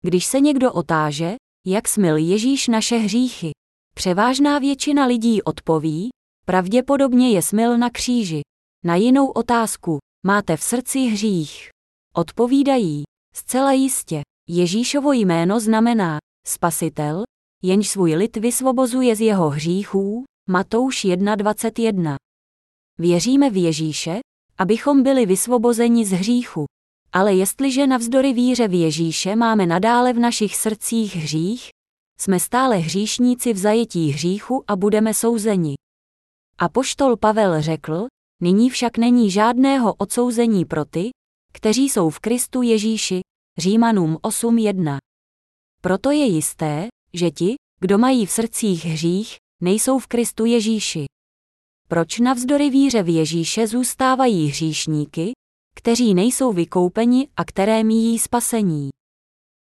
Když 0.00 0.26
se 0.26 0.40
někdo 0.40 0.72
otáže, 0.72 1.34
jak 1.66 1.88
smil 1.88 2.16
Ježíš 2.16 2.68
naše 2.68 2.96
hříchy, 2.96 3.50
převážná 3.94 4.58
většina 4.58 5.06
lidí 5.06 5.42
odpoví, 5.42 6.08
pravděpodobně 6.46 7.30
je 7.30 7.42
smil 7.42 7.78
na 7.78 7.90
kříži. 7.90 8.40
Na 8.84 8.96
jinou 8.96 9.26
otázku, 9.26 9.98
máte 10.26 10.56
v 10.56 10.62
srdci 10.62 10.98
hřích? 10.98 11.68
Odpovídají, 12.14 13.02
zcela 13.34 13.72
jistě, 13.72 14.22
Ježíšovo 14.48 15.12
jméno 15.12 15.60
znamená, 15.60 16.18
spasitel, 16.46 17.22
jenž 17.62 17.88
svůj 17.88 18.14
lid 18.14 18.36
vysvobozuje 18.36 19.16
z 19.16 19.20
jeho 19.20 19.50
hříchů, 19.50 20.24
Matouš 20.48 21.04
1.21. 21.04 22.16
Věříme 22.98 23.50
v 23.50 23.62
Ježíše, 23.62 24.20
abychom 24.58 25.02
byli 25.02 25.26
vysvobozeni 25.26 26.06
z 26.06 26.12
hříchu. 26.12 26.64
Ale 27.12 27.34
jestliže 27.34 27.86
navzdory 27.86 28.32
víře 28.32 28.68
v 28.68 28.74
Ježíše 28.74 29.36
máme 29.36 29.66
nadále 29.66 30.12
v 30.12 30.18
našich 30.18 30.56
srdcích 30.56 31.16
hřích, 31.16 31.68
jsme 32.18 32.40
stále 32.40 32.76
hříšníci 32.76 33.52
v 33.52 33.58
zajetí 33.58 34.10
hříchu 34.10 34.64
a 34.66 34.76
budeme 34.76 35.14
souzeni. 35.14 35.74
A 36.58 36.68
poštol 36.68 37.16
Pavel 37.16 37.62
řekl, 37.62 38.06
nyní 38.42 38.70
však 38.70 38.98
není 38.98 39.30
žádného 39.30 39.94
odsouzení 39.94 40.64
pro 40.64 40.84
ty, 40.84 41.10
kteří 41.52 41.88
jsou 41.88 42.10
v 42.10 42.20
Kristu 42.20 42.62
Ježíši, 42.62 43.20
Římanům 43.58 44.14
8.1. 44.14 44.98
Proto 45.84 46.10
je 46.10 46.24
jisté, 46.24 46.88
že 47.14 47.30
ti, 47.30 47.54
kdo 47.80 47.98
mají 47.98 48.26
v 48.26 48.30
srdcích 48.30 48.84
hřích, 48.84 49.36
nejsou 49.62 49.98
v 49.98 50.06
Kristu 50.06 50.44
Ježíši. 50.44 51.04
Proč 51.88 52.18
navzdory 52.18 52.70
víře 52.70 53.02
v 53.02 53.08
Ježíše 53.08 53.66
zůstávají 53.66 54.48
hříšníky, 54.48 55.32
kteří 55.74 56.14
nejsou 56.14 56.52
vykoupeni 56.52 57.28
a 57.36 57.44
které 57.44 57.84
míjí 57.84 58.18
spasení? 58.18 58.90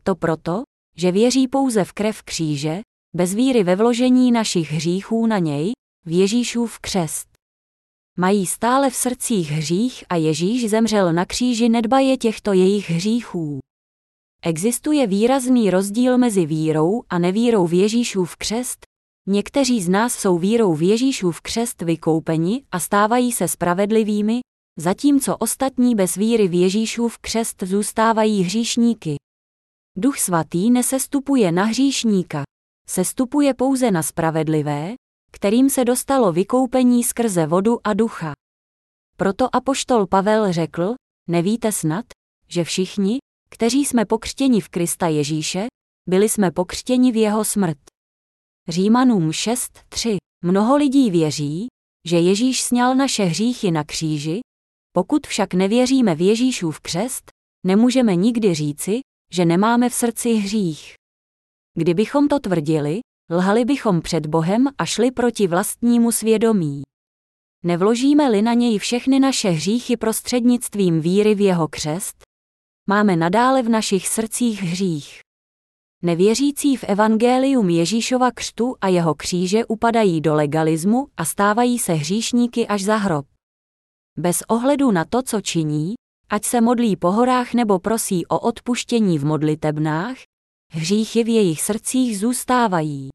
To 0.04 0.16
proto, 0.16 0.64
že 0.96 1.12
věří 1.12 1.48
pouze 1.48 1.84
v 1.84 1.94
krev 1.94 2.24
kříže, 2.24 2.82
bez 3.16 3.34
víry 3.34 3.64
ve 3.64 3.76
vložení 3.76 4.32
našich 4.32 4.72
hříchů 4.72 5.28
na 5.28 5.38
něj, 5.38 5.72
v 6.06 6.12
Ježíšův 6.12 6.80
křest. 6.80 7.28
Mají 8.18 8.46
stále 8.46 8.90
v 8.90 8.96
srdcích 8.96 9.52
hřích 9.52 10.04
a 10.10 10.16
Ježíš 10.16 10.70
zemřel 10.70 11.14
na 11.14 11.26
kříži 11.26 11.70
nedbaje 11.70 12.18
těchto 12.18 12.54
jejich 12.54 12.90
hříchů. 12.90 13.60
Existuje 14.46 15.08
výrazný 15.08 15.70
rozdíl 15.70 16.18
mezi 16.18 16.46
vírou 16.46 17.04
a 17.10 17.20
nevírou 17.20 17.68
v 17.68 17.74
Ježíšův 17.74 18.36
křest. 18.36 18.86
Někteří 19.28 19.82
z 19.82 19.90
nás 19.90 20.14
jsou 20.14 20.38
vírou 20.38 20.74
v 20.74 20.82
Ježíšův 20.82 21.42
křest 21.42 21.82
vykoupeni 21.82 22.64
a 22.72 22.80
stávají 22.80 23.32
se 23.32 23.48
spravedlivými, 23.48 24.40
zatímco 24.80 25.38
ostatní 25.38 25.96
bez 25.96 26.16
víry 26.16 26.48
v 26.48 26.54
Ježíšův 26.54 27.18
křest 27.18 27.64
zůstávají 27.64 28.44
hříšníky. 28.44 29.16
Duch 29.98 30.20
svatý 30.20 30.72
nesestupuje 30.72 31.52
na 31.52 31.64
hříšníka. 31.64 32.44
Sestupuje 32.88 33.54
pouze 33.54 33.92
na 33.92 34.04
spravedlivé, 34.04 34.94
kterým 35.32 35.70
se 35.70 35.86
dostalo 35.86 36.32
vykoupení 36.32 37.04
skrze 37.04 37.46
vodu 37.46 37.78
a 37.84 37.94
ducha. 37.94 38.34
Proto 39.18 39.56
apoštol 39.56 40.08
Pavel 40.08 40.54
řekl, 40.54 40.96
nevíte 41.30 41.72
snad, 41.72 42.06
že 42.48 42.64
všichni, 42.64 43.18
kteří 43.54 43.86
jsme 43.86 44.06
pokřtěni 44.06 44.62
v 44.62 44.70
Krista 44.70 45.08
Ježíše, 45.08 45.66
byli 46.10 46.30
jsme 46.30 46.52
pokřtěni 46.52 47.12
v 47.12 47.16
jeho 47.16 47.46
smrt. 47.46 47.78
Římanům 48.70 49.30
6.3. 49.30 50.18
Mnoho 50.44 50.76
lidí 50.76 51.12
věří, 51.12 51.68
že 52.08 52.20
Ježíš 52.20 52.64
sněl 52.64 52.96
naše 52.96 53.24
hříchy 53.24 53.72
na 53.72 53.84
kříži, 53.84 54.40
pokud 54.94 55.28
však 55.28 55.54
nevěříme 55.54 56.16
v 56.16 56.22
Ježíšův 56.22 56.80
křest, 56.80 57.32
nemůžeme 57.66 58.16
nikdy 58.16 58.54
říci, 58.54 59.00
že 59.34 59.46
nemáme 59.46 59.90
v 59.90 59.94
srdci 59.94 60.34
hřích. 60.34 60.94
Kdybychom 61.78 62.28
to 62.28 62.40
tvrdili, 62.40 63.00
lhali 63.32 63.66
bychom 63.66 64.02
před 64.02 64.26
Bohem 64.26 64.68
a 64.78 64.86
šli 64.86 65.12
proti 65.12 65.48
vlastnímu 65.48 66.12
svědomí. 66.12 66.84
Nevložíme-li 67.64 68.42
na 68.42 68.54
něj 68.54 68.78
všechny 68.78 69.20
naše 69.20 69.50
hříchy 69.50 69.98
prostřednictvím 69.98 71.02
víry 71.02 71.36
v 71.36 71.42
jeho 71.42 71.68
křest, 71.68 72.31
máme 72.88 73.16
nadále 73.16 73.64
v 73.64 73.70
našich 73.70 74.08
srdcích 74.08 74.64
hřích. 74.64 75.20
Nevěřící 76.04 76.78
v 76.78 76.84
evangelium 76.84 77.70
Ježíšova 77.70 78.32
křtu 78.32 78.76
a 78.82 78.88
jeho 78.88 79.16
kříže 79.16 79.66
upadají 79.66 80.22
do 80.22 80.36
legalismu 80.36 81.08
a 81.18 81.26
stávají 81.26 81.80
se 81.80 81.94
hříšníky 81.94 82.68
až 82.68 82.84
za 82.84 82.96
hrob. 82.96 83.26
Bez 84.18 84.44
ohledu 84.48 84.92
na 84.92 85.06
to, 85.06 85.22
co 85.22 85.42
činí, 85.42 85.94
ať 86.30 86.46
se 86.46 86.62
modlí 86.62 86.96
po 86.96 87.12
horách 87.12 87.54
nebo 87.54 87.80
prosí 87.80 88.26
o 88.26 88.40
odpuštění 88.40 89.20
v 89.20 89.26
modlitebnách, 89.26 90.18
hříchy 90.72 91.24
v 91.24 91.28
jejich 91.28 91.62
srdcích 91.62 92.20
zůstávají. 92.20 93.10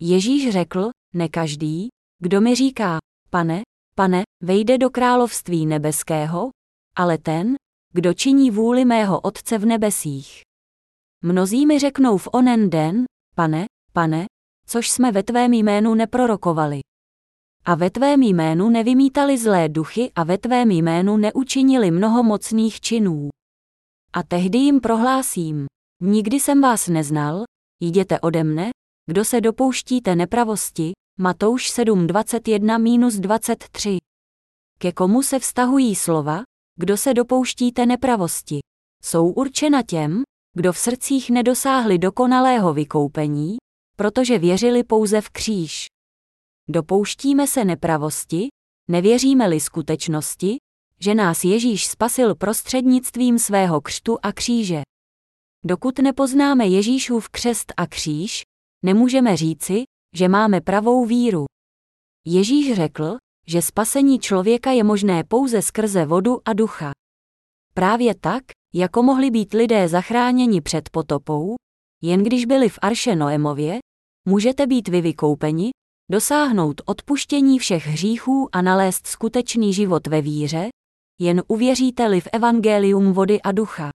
Ježíš 0.00 0.50
řekl, 0.50 0.90
ne 1.14 1.28
každý, 1.28 1.88
kdo 2.18 2.40
mi 2.40 2.54
říká, 2.54 2.98
pane, 3.30 3.62
pane, 3.94 4.22
vejde 4.42 4.78
do 4.78 4.90
království 4.90 5.66
nebeského, 5.66 6.50
ale 6.96 7.18
ten, 7.18 7.54
kdo 7.92 8.14
činí 8.14 8.50
vůli 8.50 8.84
mého 8.84 9.20
Otce 9.20 9.58
v 9.58 9.66
nebesích. 9.66 10.40
Mnozí 11.22 11.66
mi 11.66 11.78
řeknou 11.78 12.18
v 12.18 12.28
onen 12.32 12.70
den, 12.70 13.04
pane, 13.34 13.66
pane, 13.92 14.26
což 14.66 14.90
jsme 14.90 15.12
ve 15.12 15.22
tvém 15.22 15.52
jménu 15.52 15.94
neprorokovali. 15.94 16.80
A 17.64 17.74
ve 17.74 17.90
tvém 17.90 18.22
jménu 18.22 18.70
nevymítali 18.70 19.38
zlé 19.38 19.68
duchy 19.68 20.12
a 20.14 20.24
ve 20.24 20.38
tvém 20.38 20.70
jménu 20.70 21.16
neučinili 21.16 21.90
mnoho 21.90 22.22
mocných 22.22 22.80
činů. 22.80 23.28
A 24.12 24.22
tehdy 24.22 24.58
jim 24.58 24.80
prohlásím, 24.80 25.66
nikdy 26.02 26.40
jsem 26.40 26.60
vás 26.60 26.88
neznal, 26.88 27.44
jděte 27.82 28.20
ode 28.20 28.44
mne, 28.44 28.70
kdo 29.06 29.24
se 29.24 29.40
dopouštíte 29.40 30.16
nepravosti, 30.16 30.92
Matouš 31.18 31.70
7.21-23. 31.70 33.98
Ke 34.78 34.92
komu 34.92 35.22
se 35.22 35.38
vztahují 35.38 35.94
slova, 35.94 36.42
kdo 36.76 36.96
se 36.96 37.14
dopouštíte 37.14 37.86
nepravosti? 37.86 38.60
Jsou 39.04 39.28
určena 39.32 39.82
těm, 39.82 40.22
kdo 40.56 40.72
v 40.72 40.78
srdcích 40.78 41.30
nedosáhli 41.30 41.98
dokonalého 41.98 42.74
vykoupení, 42.74 43.56
protože 43.96 44.38
věřili 44.38 44.84
pouze 44.84 45.20
v 45.20 45.30
kříž. 45.30 45.86
Dopouštíme 46.68 47.46
se 47.46 47.64
nepravosti, 47.64 48.48
nevěříme-li 48.90 49.60
skutečnosti, 49.60 50.56
že 51.00 51.14
nás 51.14 51.44
Ježíš 51.44 51.86
spasil 51.86 52.34
prostřednictvím 52.34 53.38
svého 53.38 53.80
křtu 53.80 54.18
a 54.22 54.32
kříže. 54.32 54.82
Dokud 55.64 55.98
nepoznáme 55.98 56.66
Ježíšův 56.66 57.28
křest 57.28 57.72
a 57.76 57.86
kříž, 57.86 58.42
nemůžeme 58.84 59.36
říci, 59.36 59.84
že 60.16 60.28
máme 60.28 60.60
pravou 60.60 61.06
víru. 61.06 61.44
Ježíš 62.26 62.74
řekl, 62.74 63.16
že 63.46 63.62
spasení 63.62 64.18
člověka 64.18 64.70
je 64.70 64.84
možné 64.84 65.24
pouze 65.24 65.62
skrze 65.62 66.04
vodu 66.04 66.40
a 66.44 66.52
ducha. 66.52 66.90
Právě 67.74 68.14
tak, 68.14 68.42
jako 68.74 69.02
mohli 69.02 69.30
být 69.30 69.52
lidé 69.52 69.88
zachráněni 69.88 70.60
před 70.60 70.90
potopou, 70.90 71.54
jen 72.02 72.22
když 72.22 72.44
byli 72.44 72.68
v 72.68 72.78
Arše 72.82 73.16
Noemově, 73.16 73.78
můžete 74.28 74.66
být 74.66 74.88
vy 74.88 75.00
vykoupeni, 75.00 75.70
dosáhnout 76.10 76.80
odpuštění 76.84 77.58
všech 77.58 77.86
hříchů 77.86 78.48
a 78.52 78.62
nalézt 78.62 79.06
skutečný 79.06 79.74
život 79.74 80.06
ve 80.06 80.22
víře, 80.22 80.68
jen 81.20 81.42
uvěříte-li 81.48 82.20
v 82.20 82.28
evangelium 82.32 83.12
vody 83.12 83.42
a 83.42 83.52
ducha. 83.52 83.90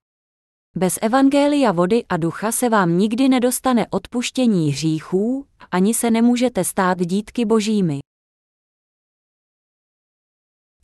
Bez 0.75 0.99
evangelia 1.01 1.71
vody 1.71 2.05
a 2.09 2.17
ducha 2.17 2.51
se 2.51 2.69
vám 2.69 2.97
nikdy 2.97 3.29
nedostane 3.29 3.87
odpuštění 3.89 4.71
hříchů, 4.71 5.45
ani 5.71 5.93
se 5.93 6.11
nemůžete 6.11 6.63
stát 6.63 6.97
dítky 6.99 7.45
božími. 7.45 7.99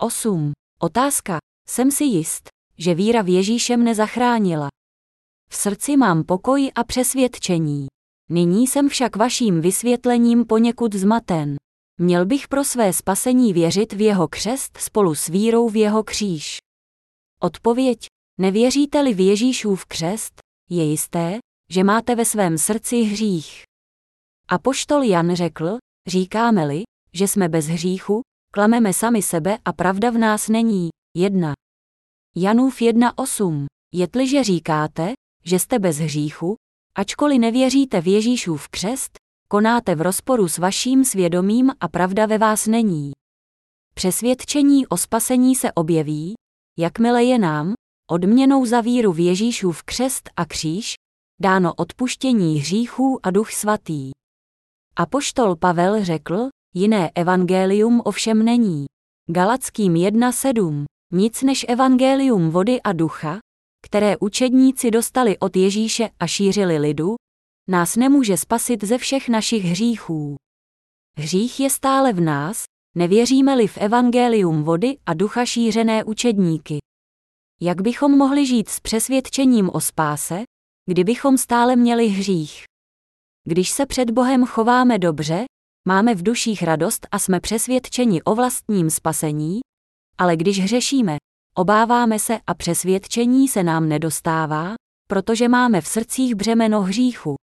8. 0.03 0.51
Otázka. 0.81 1.37
Jsem 1.69 1.91
si 1.91 2.03
jist, 2.03 2.49
že 2.77 2.95
víra 2.95 3.21
v 3.21 3.29
Ježíše 3.29 3.77
mne 3.77 3.95
zachránila. 3.95 4.67
V 5.49 5.55
srdci 5.55 5.97
mám 5.97 6.23
pokoj 6.23 6.71
a 6.75 6.83
přesvědčení. 6.83 7.87
Nyní 8.29 8.67
jsem 8.67 8.89
však 8.89 9.15
vaším 9.15 9.61
vysvětlením 9.61 10.45
poněkud 10.45 10.93
zmaten. 10.93 11.55
Měl 11.99 12.25
bych 12.25 12.47
pro 12.47 12.63
své 12.63 12.93
spasení 12.93 13.53
věřit 13.53 13.93
v 13.93 14.01
jeho 14.01 14.27
křest 14.27 14.77
spolu 14.77 15.15
s 15.15 15.27
vírou 15.27 15.69
v 15.69 15.75
jeho 15.75 16.03
kříž. 16.03 16.57
Odpověď. 17.39 17.99
Nevěříte-li 18.39 19.13
v 19.13 19.19
Ježíšův 19.19 19.85
křest, 19.85 20.33
je 20.69 20.83
jisté, 20.83 21.37
že 21.69 21.83
máte 21.83 22.15
ve 22.15 22.25
svém 22.25 22.57
srdci 22.57 23.01
hřích. 23.01 23.63
A 24.47 24.57
poštol 24.59 25.03
Jan 25.03 25.35
řekl, 25.35 25.77
říkáme-li, 26.07 26.83
že 27.13 27.27
jsme 27.27 27.49
bez 27.49 27.65
hříchu, 27.65 28.21
klameme 28.55 28.93
sami 28.93 29.21
sebe 29.21 29.57
a 29.65 29.73
pravda 29.73 30.09
v 30.09 30.17
nás 30.17 30.49
není. 30.49 30.89
1. 31.17 31.53
Janův 32.35 32.79
1.8. 32.79 33.65
Jetliže 33.93 34.43
říkáte, 34.43 35.13
že 35.45 35.59
jste 35.59 35.79
bez 35.79 35.97
hříchu, 35.97 36.55
ačkoliv 36.97 37.39
nevěříte 37.39 38.01
v 38.01 38.07
Ježíšův 38.07 38.67
křest, 38.67 39.17
konáte 39.47 39.95
v 39.95 40.01
rozporu 40.01 40.47
s 40.47 40.57
vaším 40.57 41.05
svědomím 41.05 41.71
a 41.79 41.87
pravda 41.87 42.25
ve 42.25 42.37
vás 42.37 42.67
není. 42.67 43.11
Přesvědčení 43.95 44.87
o 44.87 44.97
spasení 44.97 45.55
se 45.55 45.71
objeví, 45.71 46.33
jakmile 46.79 47.23
je 47.23 47.39
nám, 47.39 47.73
odměnou 48.11 48.65
za 48.65 48.81
víru 48.81 49.13
v 49.13 49.19
Ježíšův 49.19 49.83
křest 49.83 50.29
a 50.35 50.45
kříž, 50.45 50.93
dáno 51.41 51.73
odpuštění 51.73 52.59
hříchů 52.59 53.19
a 53.23 53.31
duch 53.31 53.51
svatý. 53.51 54.11
Apoštol 54.95 55.55
Pavel 55.55 56.05
řekl, 56.05 56.49
jiné 56.73 57.11
evangelium 57.15 58.01
ovšem 58.05 58.45
není. 58.45 58.85
Galackým 59.29 59.93
1.7. 59.93 60.85
Nic 61.13 61.41
než 61.41 61.65
evangelium 61.69 62.49
vody 62.49 62.81
a 62.81 62.93
ducha, 62.93 63.39
které 63.85 64.17
učedníci 64.17 64.91
dostali 64.91 65.37
od 65.39 65.55
Ježíše 65.55 66.09
a 66.19 66.27
šířili 66.27 66.77
lidu, 66.77 67.15
nás 67.69 67.95
nemůže 67.95 68.37
spasit 68.37 68.83
ze 68.83 68.97
všech 68.97 69.29
našich 69.29 69.63
hříchů. 69.63 70.35
Hřích 71.17 71.59
je 71.59 71.69
stále 71.69 72.13
v 72.13 72.21
nás, 72.21 72.63
nevěříme-li 72.95 73.67
v 73.67 73.77
evangelium 73.77 74.63
vody 74.63 74.97
a 75.05 75.13
ducha 75.13 75.45
šířené 75.45 76.03
učedníky. 76.03 76.77
Jak 77.61 77.81
bychom 77.81 78.17
mohli 78.17 78.45
žít 78.45 78.69
s 78.69 78.79
přesvědčením 78.79 79.69
o 79.73 79.81
spáse, 79.81 80.43
kdybychom 80.89 81.37
stále 81.37 81.75
měli 81.75 82.07
hřích? 82.07 82.63
Když 83.47 83.69
se 83.69 83.85
před 83.85 84.11
Bohem 84.11 84.45
chováme 84.45 84.99
dobře, 84.99 85.45
máme 85.87 86.15
v 86.15 86.23
duších 86.23 86.63
radost 86.63 87.07
a 87.11 87.19
jsme 87.19 87.39
přesvědčeni 87.39 88.23
o 88.23 88.35
vlastním 88.35 88.89
spasení, 88.89 89.59
ale 90.17 90.35
když 90.35 90.59
hřešíme, 90.59 91.17
obáváme 91.55 92.19
se 92.19 92.39
a 92.47 92.53
přesvědčení 92.53 93.47
se 93.47 93.63
nám 93.63 93.89
nedostává, 93.89 94.73
protože 95.07 95.49
máme 95.49 95.81
v 95.81 95.87
srdcích 95.87 96.35
břemeno 96.35 96.81
hříchu. 96.81 97.35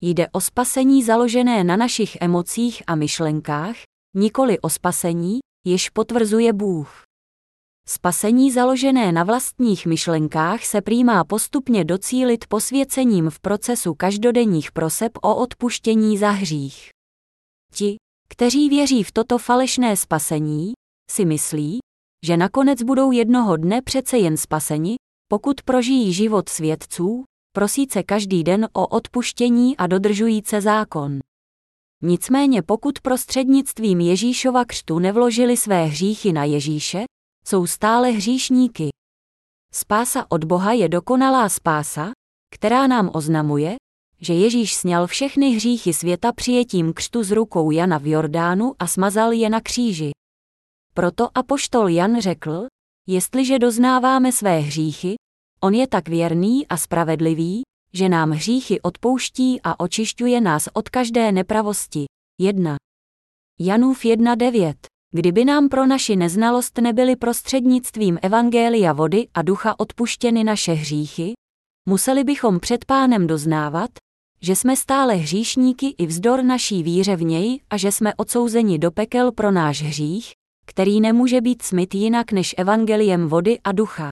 Jde 0.00 0.28
o 0.28 0.40
spasení 0.40 1.02
založené 1.04 1.64
na 1.64 1.76
našich 1.76 2.16
emocích 2.20 2.82
a 2.86 2.94
myšlenkách, 2.94 3.76
nikoli 4.16 4.60
o 4.60 4.70
spasení, 4.70 5.38
jež 5.66 5.90
potvrzuje 5.90 6.52
Bůh. 6.52 7.02
Spasení 7.88 8.52
založené 8.52 9.12
na 9.12 9.24
vlastních 9.24 9.86
myšlenkách 9.86 10.64
se 10.64 10.80
přijímá 10.80 11.24
postupně 11.24 11.84
docílit 11.84 12.46
posvěcením 12.46 13.30
v 13.30 13.40
procesu 13.40 13.94
každodenních 13.94 14.72
proseb 14.72 15.12
o 15.22 15.36
odpuštění 15.36 16.18
za 16.18 16.30
hřích. 16.30 16.97
Ti, 17.74 17.96
kteří 18.28 18.68
věří 18.68 19.02
v 19.02 19.12
toto 19.12 19.38
falešné 19.38 19.96
spasení, 19.96 20.72
si 21.10 21.24
myslí, 21.24 21.78
že 22.26 22.36
nakonec 22.36 22.82
budou 22.82 23.12
jednoho 23.12 23.56
dne 23.56 23.82
přece 23.82 24.18
jen 24.18 24.36
spaseni, 24.36 24.96
pokud 25.28 25.62
prožijí 25.62 26.12
život 26.12 26.48
svědců, 26.48 27.24
prosíce 27.52 28.02
každý 28.02 28.44
den 28.44 28.68
o 28.72 28.86
odpuštění 28.86 29.76
a 29.76 29.86
dodržujíce 29.86 30.60
zákon. 30.60 31.18
Nicméně 32.02 32.62
pokud 32.62 33.00
prostřednictvím 33.00 34.00
Ježíšova 34.00 34.64
křtu 34.64 34.98
nevložili 34.98 35.56
své 35.56 35.84
hříchy 35.84 36.32
na 36.32 36.44
Ježíše, 36.44 37.04
jsou 37.46 37.66
stále 37.66 38.10
hříšníky. 38.10 38.88
Spása 39.74 40.26
od 40.28 40.44
Boha 40.44 40.72
je 40.72 40.88
dokonalá 40.88 41.48
spása, 41.48 42.10
která 42.54 42.86
nám 42.86 43.10
oznamuje, 43.14 43.76
že 44.20 44.34
Ježíš 44.34 44.74
sněl 44.74 45.06
všechny 45.06 45.50
hříchy 45.50 45.92
světa 45.92 46.32
přijetím 46.32 46.92
křtu 46.92 47.22
z 47.22 47.30
rukou 47.30 47.70
Jana 47.70 47.98
v 47.98 48.06
Jordánu 48.06 48.74
a 48.78 48.86
smazal 48.86 49.32
je 49.32 49.50
na 49.50 49.60
kříži. 49.60 50.10
Proto 50.94 51.38
apoštol 51.38 51.88
Jan 51.88 52.20
řekl, 52.20 52.66
jestliže 53.06 53.58
doznáváme 53.58 54.32
své 54.32 54.58
hříchy, 54.58 55.14
on 55.60 55.74
je 55.74 55.86
tak 55.86 56.08
věrný 56.08 56.66
a 56.66 56.76
spravedlivý, 56.76 57.62
že 57.92 58.08
nám 58.08 58.30
hříchy 58.30 58.80
odpouští 58.80 59.60
a 59.64 59.80
očišťuje 59.80 60.40
nás 60.40 60.68
od 60.72 60.88
každé 60.88 61.32
nepravosti. 61.32 62.04
1. 62.40 62.76
Janův 63.60 64.02
1.9. 64.02 64.74
Kdyby 65.14 65.44
nám 65.44 65.68
pro 65.68 65.86
naši 65.86 66.16
neznalost 66.16 66.78
nebyly 66.78 67.16
prostřednictvím 67.16 68.18
evangelia 68.22 68.92
vody 68.92 69.28
a 69.34 69.42
ducha 69.42 69.74
odpuštěny 69.80 70.44
naše 70.44 70.72
hříchy, 70.72 71.32
museli 71.88 72.24
bychom 72.24 72.60
před 72.60 72.84
pánem 72.84 73.26
doznávat, 73.26 73.90
že 74.40 74.56
jsme 74.56 74.76
stále 74.76 75.14
hříšníky 75.14 75.94
i 75.98 76.06
vzdor 76.06 76.42
naší 76.42 76.82
víře 76.82 77.16
v 77.16 77.22
něj 77.22 77.60
a 77.70 77.76
že 77.76 77.92
jsme 77.92 78.14
odsouzeni 78.14 78.78
do 78.78 78.90
pekel 78.90 79.32
pro 79.32 79.50
náš 79.50 79.82
hřích, 79.82 80.32
který 80.66 81.00
nemůže 81.00 81.40
být 81.40 81.62
smyt 81.62 81.94
jinak 81.94 82.32
než 82.32 82.54
evangeliem 82.58 83.28
vody 83.28 83.58
a 83.64 83.72
ducha. 83.72 84.08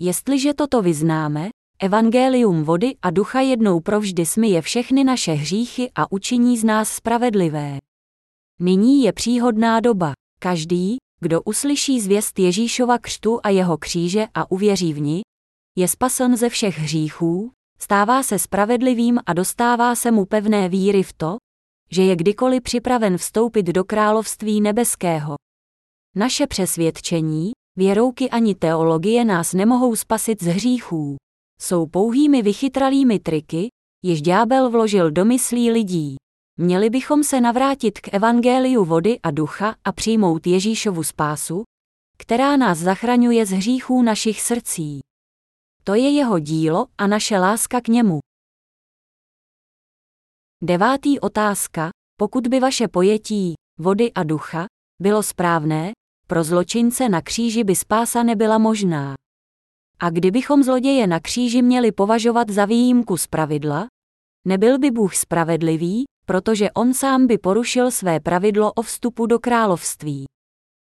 Jestliže 0.00 0.54
toto 0.54 0.82
vyznáme, 0.82 1.48
evangelium 1.82 2.64
vody 2.64 2.96
a 3.02 3.10
ducha 3.10 3.40
jednou 3.40 3.80
provždy 3.80 4.26
smyje 4.26 4.62
všechny 4.62 5.04
naše 5.04 5.32
hříchy 5.32 5.90
a 5.94 6.12
učiní 6.12 6.58
z 6.58 6.64
nás 6.64 6.92
spravedlivé. 6.92 7.78
Nyní 8.60 9.02
je 9.02 9.12
příhodná 9.12 9.80
doba. 9.80 10.12
Každý, 10.38 10.96
kdo 11.20 11.42
uslyší 11.42 12.00
zvěst 12.00 12.38
Ježíšova 12.38 12.98
křtu 12.98 13.40
a 13.42 13.48
jeho 13.48 13.78
kříže 13.78 14.26
a 14.34 14.50
uvěří 14.50 14.92
v 14.92 15.00
ní, 15.00 15.20
je 15.76 15.88
spasen 15.88 16.36
ze 16.36 16.48
všech 16.48 16.78
hříchů, 16.78 17.50
stává 17.78 18.22
se 18.22 18.38
spravedlivým 18.38 19.18
a 19.26 19.32
dostává 19.32 19.94
se 19.94 20.10
mu 20.10 20.24
pevné 20.24 20.68
víry 20.68 21.02
v 21.02 21.12
to, 21.12 21.36
že 21.90 22.02
je 22.02 22.16
kdykoliv 22.16 22.62
připraven 22.62 23.18
vstoupit 23.18 23.62
do 23.62 23.84
království 23.84 24.60
nebeského. 24.60 25.34
Naše 26.16 26.46
přesvědčení, 26.46 27.52
věrouky 27.76 28.30
ani 28.30 28.54
teologie 28.54 29.24
nás 29.24 29.52
nemohou 29.52 29.96
spasit 29.96 30.42
z 30.42 30.46
hříchů. 30.46 31.16
Jsou 31.60 31.86
pouhými 31.86 32.42
vychytralými 32.42 33.18
triky, 33.18 33.68
jež 34.04 34.22
ďábel 34.22 34.70
vložil 34.70 35.10
do 35.10 35.24
myslí 35.24 35.70
lidí. 35.70 36.16
Měli 36.58 36.90
bychom 36.90 37.24
se 37.24 37.40
navrátit 37.40 38.00
k 38.00 38.14
evangeliu 38.14 38.84
vody 38.84 39.20
a 39.22 39.30
ducha 39.30 39.74
a 39.84 39.92
přijmout 39.92 40.46
Ježíšovu 40.46 41.02
spásu, 41.02 41.62
která 42.18 42.56
nás 42.56 42.78
zachraňuje 42.78 43.46
z 43.46 43.50
hříchů 43.50 44.02
našich 44.02 44.40
srdcí. 44.40 45.00
To 45.86 45.94
je 45.94 46.10
jeho 46.10 46.38
dílo 46.38 46.86
a 46.98 47.06
naše 47.06 47.38
láska 47.38 47.80
k 47.80 47.88
němu. 47.88 48.18
Devátý 50.62 51.20
otázka. 51.20 51.90
Pokud 52.18 52.46
by 52.46 52.60
vaše 52.60 52.88
pojetí 52.88 53.54
vody 53.78 54.12
a 54.12 54.22
ducha 54.22 54.66
bylo 55.02 55.22
správné, 55.22 55.92
pro 56.26 56.44
zločince 56.44 57.08
na 57.08 57.22
kříži 57.22 57.64
by 57.64 57.76
spása 57.76 58.22
nebyla 58.22 58.58
možná. 58.58 59.14
A 60.00 60.10
kdybychom 60.10 60.62
zloděje 60.62 61.06
na 61.06 61.20
kříži 61.20 61.62
měli 61.62 61.92
považovat 61.92 62.50
za 62.50 62.64
výjimku 62.64 63.16
z 63.16 63.26
pravidla, 63.26 63.86
nebyl 64.46 64.78
by 64.78 64.90
Bůh 64.90 65.14
spravedlivý, 65.14 66.04
protože 66.26 66.70
on 66.70 66.94
sám 66.94 67.26
by 67.26 67.38
porušil 67.38 67.90
své 67.90 68.20
pravidlo 68.20 68.72
o 68.72 68.82
vstupu 68.82 69.26
do 69.26 69.38
království. 69.38 70.24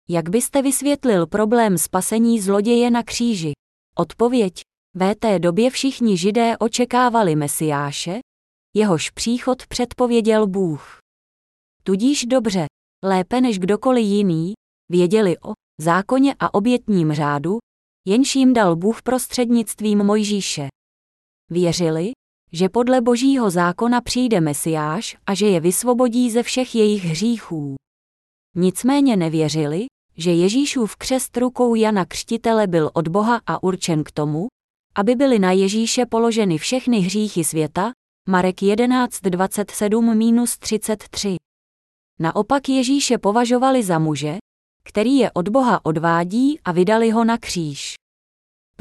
Jak 0.09 0.29
byste 0.29 0.63
vysvětlil 0.63 1.27
problém 1.27 1.79
spasení 1.79 2.41
zloděje 2.41 2.91
na 2.91 3.03
kříži? 3.03 3.53
Odpověď. 3.97 4.68
Ve 5.01 5.15
té 5.15 5.39
době 5.39 5.71
všichni 5.71 6.17
židé 6.17 6.59
očekávali 6.59 7.37
Mesiáše, 7.37 8.19
jehož 8.77 9.11
příchod 9.11 9.67
předpověděl 9.67 10.47
Bůh. 10.47 10.99
Tudíž 11.83 12.25
dobře, 12.25 12.67
lépe 13.05 13.41
než 13.41 13.59
kdokoliv 13.59 14.05
jiný, 14.07 14.53
věděli 14.91 15.39
o 15.39 15.53
zákoně 15.81 16.35
a 16.41 16.55
obětním 16.55 17.13
řádu, 17.13 17.59
jenž 18.07 18.37
jim 18.37 18.55
dal 18.55 18.77
Bůh 18.77 19.03
prostřednictvím 19.03 20.05
Mojžíše. 20.05 20.69
Věřili, 21.51 22.11
že 22.53 22.69
podle 22.69 23.01
božího 23.01 23.51
zákona 23.51 24.01
přijde 24.01 24.41
Mesiáš 24.41 25.17
a 25.27 25.35
že 25.35 25.47
je 25.47 25.61
vysvobodí 25.61 26.31
ze 26.31 26.43
všech 26.43 26.75
jejich 26.75 27.05
hříchů. 27.05 27.75
Nicméně 28.57 29.17
nevěřili, 29.17 29.87
že 30.17 30.31
Ježíšův 30.31 30.97
křest 30.97 31.37
rukou 31.37 31.75
Jana 31.75 32.05
Křtitele 32.05 32.67
byl 32.67 32.91
od 32.95 33.09
Boha 33.09 33.41
a 33.47 33.63
určen 33.63 34.05
k 34.05 34.11
tomu, 34.11 34.47
aby 34.95 35.15
byly 35.15 35.39
na 35.39 35.53
Ježíše 35.53 36.07
položeny 36.07 36.59
všechny 36.59 36.99
hříchy 36.99 37.45
světa, 37.45 37.93
Marek 38.29 38.57
11.27-33. 38.57 41.37
Naopak 42.21 42.69
Ježíše 42.69 43.19
považovali 43.19 43.83
za 43.83 43.99
muže, 43.99 44.37
který 44.85 45.17
je 45.17 45.33
od 45.33 45.49
Boha 45.49 45.85
odvádí 45.85 46.61
a 46.65 46.73
vydali 46.73 47.11
ho 47.11 47.25
na 47.25 47.39
kříž 47.39 47.99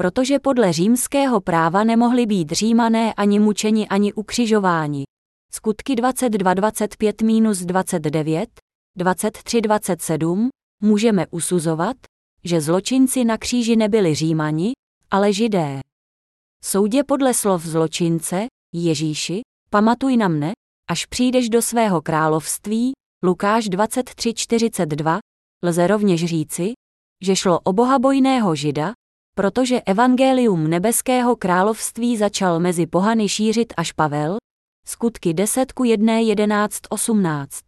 protože 0.00 0.38
podle 0.38 0.72
římského 0.72 1.40
práva 1.40 1.84
nemohli 1.84 2.26
být 2.26 2.52
římané 2.52 3.14
ani 3.14 3.38
mučeni 3.38 3.88
ani 3.88 4.12
ukřižováni. 4.12 5.04
Skutky 5.52 5.94
22-25-29, 5.94 8.46
23-27 8.98 10.48
můžeme 10.82 11.26
usuzovat, 11.30 11.96
že 12.44 12.60
zločinci 12.60 13.24
na 13.24 13.38
kříži 13.38 13.76
nebyli 13.76 14.14
římani, 14.14 14.72
ale 15.10 15.32
židé. 15.32 15.80
Soudě 16.64 17.04
podle 17.04 17.34
slov 17.34 17.64
zločince, 17.64 18.46
Ježíši, 18.74 19.40
pamatuj 19.70 20.16
na 20.16 20.28
mne, 20.28 20.52
až 20.90 21.06
přijdeš 21.06 21.48
do 21.48 21.62
svého 21.62 22.02
království, 22.02 22.92
Lukáš 23.24 23.70
23.42, 23.70 25.18
lze 25.64 25.86
rovněž 25.86 26.24
říci, 26.24 26.72
že 27.22 27.36
šlo 27.36 27.60
o 27.60 27.72
bohabojného 27.72 28.54
žida, 28.54 28.92
protože 29.34 29.80
evangelium 29.80 30.66
nebeského 30.70 31.36
království 31.36 32.16
začal 32.16 32.60
mezi 32.60 32.86
pohany 32.86 33.28
šířit 33.28 33.72
až 33.76 33.92
Pavel, 33.92 34.36
skutky 34.86 35.34
10 35.34 35.72
ku 35.72 35.84
1 35.84 36.18
11 36.18 36.80
18. 36.88 37.64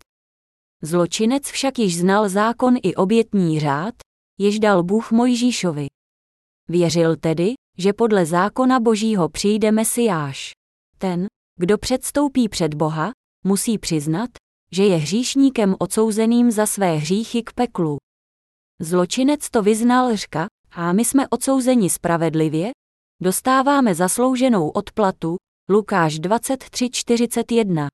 Zločinec 0.83 1.51
však 1.51 1.79
již 1.79 1.99
znal 1.99 2.29
zákon 2.29 2.77
i 2.83 2.95
obětní 2.95 3.61
řád, 3.61 3.95
jež 4.39 4.59
dal 4.59 4.83
Bůh 4.83 5.13
Mojžíšovi. 5.13 5.87
Věřil 6.69 7.17
tedy, 7.17 7.55
že 7.79 7.93
podle 7.93 8.27
zákona 8.27 8.81
božího 8.81 9.29
přijde 9.29 9.73
Mesiáš. 9.73 10.51
Ten, 10.99 11.27
kdo 11.57 11.79
předstoupí 11.79 12.49
před 12.49 12.75
Boha, 12.75 13.11
musí 13.45 13.79
přiznat, 13.79 14.31
že 14.73 14.85
je 14.85 14.97
hříšníkem 14.97 15.75
odsouzeným 15.79 16.51
za 16.51 16.67
své 16.67 16.97
hříchy 16.97 17.43
k 17.43 17.53
peklu. 17.53 17.97
Zločinec 18.81 19.51
to 19.51 19.63
vyznal 19.63 20.17
řka, 20.17 20.47
a 20.71 20.93
my 20.93 21.05
jsme 21.05 21.29
odsouzeni 21.29 21.91
spravedlivě, 21.91 22.71
dostáváme 23.23 23.95
zaslouženou 23.95 24.69
odplatu, 24.69 25.37
Lukáš 25.71 26.21
23.41. 26.21 27.87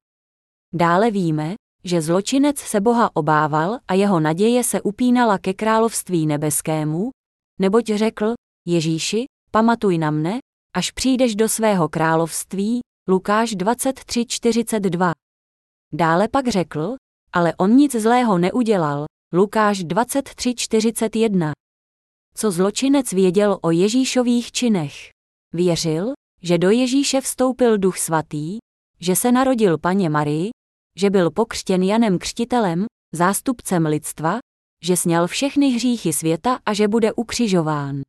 Dále 0.74 1.10
víme, 1.10 1.54
že 1.84 2.02
zločinec 2.02 2.58
se 2.58 2.80
Boha 2.80 3.16
obával 3.16 3.78
a 3.88 3.94
jeho 3.94 4.20
naděje 4.20 4.64
se 4.64 4.82
upínala 4.82 5.38
ke 5.38 5.54
království 5.54 6.26
nebeskému, 6.26 7.10
neboť 7.60 7.84
řekl, 7.84 8.34
Ježíši, 8.66 9.24
pamatuj 9.56 9.98
na 9.98 10.10
mne, 10.10 10.38
až 10.76 10.90
přijdeš 10.90 11.36
do 11.36 11.48
svého 11.48 11.88
království, 11.88 12.80
Lukáš 13.08 13.56
23.42. 13.56 15.12
Dále 15.92 16.28
pak 16.28 16.48
řekl, 16.48 16.96
ale 17.32 17.54
on 17.56 17.70
nic 17.70 17.92
zlého 17.92 18.38
neudělal, 18.38 19.04
Lukáš 19.32 19.84
23.41. 19.84 21.52
Co 22.34 22.50
zločinec 22.50 23.12
věděl 23.12 23.58
o 23.62 23.70
Ježíšových 23.70 24.52
činech? 24.52 24.94
Věřil, 25.54 26.12
že 26.42 26.58
do 26.58 26.70
Ježíše 26.70 27.20
vstoupil 27.20 27.78
Duch 27.78 27.98
Svatý, 27.98 28.58
že 29.00 29.16
se 29.16 29.32
narodil 29.32 29.78
paně 29.78 30.08
Marii, 30.10 30.50
že 30.96 31.10
byl 31.10 31.30
pokřtěn 31.30 31.82
Janem 31.82 32.18
Křtitelem, 32.18 32.84
zástupcem 33.14 33.86
lidstva, 33.86 34.38
že 34.82 34.96
sněl 34.96 35.26
všechny 35.26 35.70
hříchy 35.70 36.12
světa 36.12 36.58
a 36.66 36.74
že 36.74 36.88
bude 36.88 37.12
ukřižován. 37.12 38.05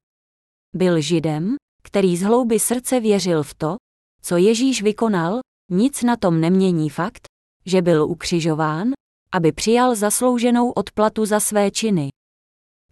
Byl 0.75 1.01
Židem, 1.01 1.55
který 1.83 2.17
z 2.17 2.21
hlouby 2.21 2.59
srdce 2.59 2.99
věřil 2.99 3.43
v 3.43 3.53
to, 3.53 3.75
co 4.21 4.37
Ježíš 4.37 4.81
vykonal, 4.81 5.39
nic 5.71 6.03
na 6.03 6.15
tom 6.17 6.41
nemění 6.41 6.89
fakt, 6.89 7.27
že 7.65 7.81
byl 7.81 8.03
ukřižován, 8.03 8.91
aby 9.31 9.51
přijal 9.51 9.95
zaslouženou 9.95 10.71
odplatu 10.71 11.25
za 11.25 11.39
své 11.39 11.71
činy. 11.71 12.09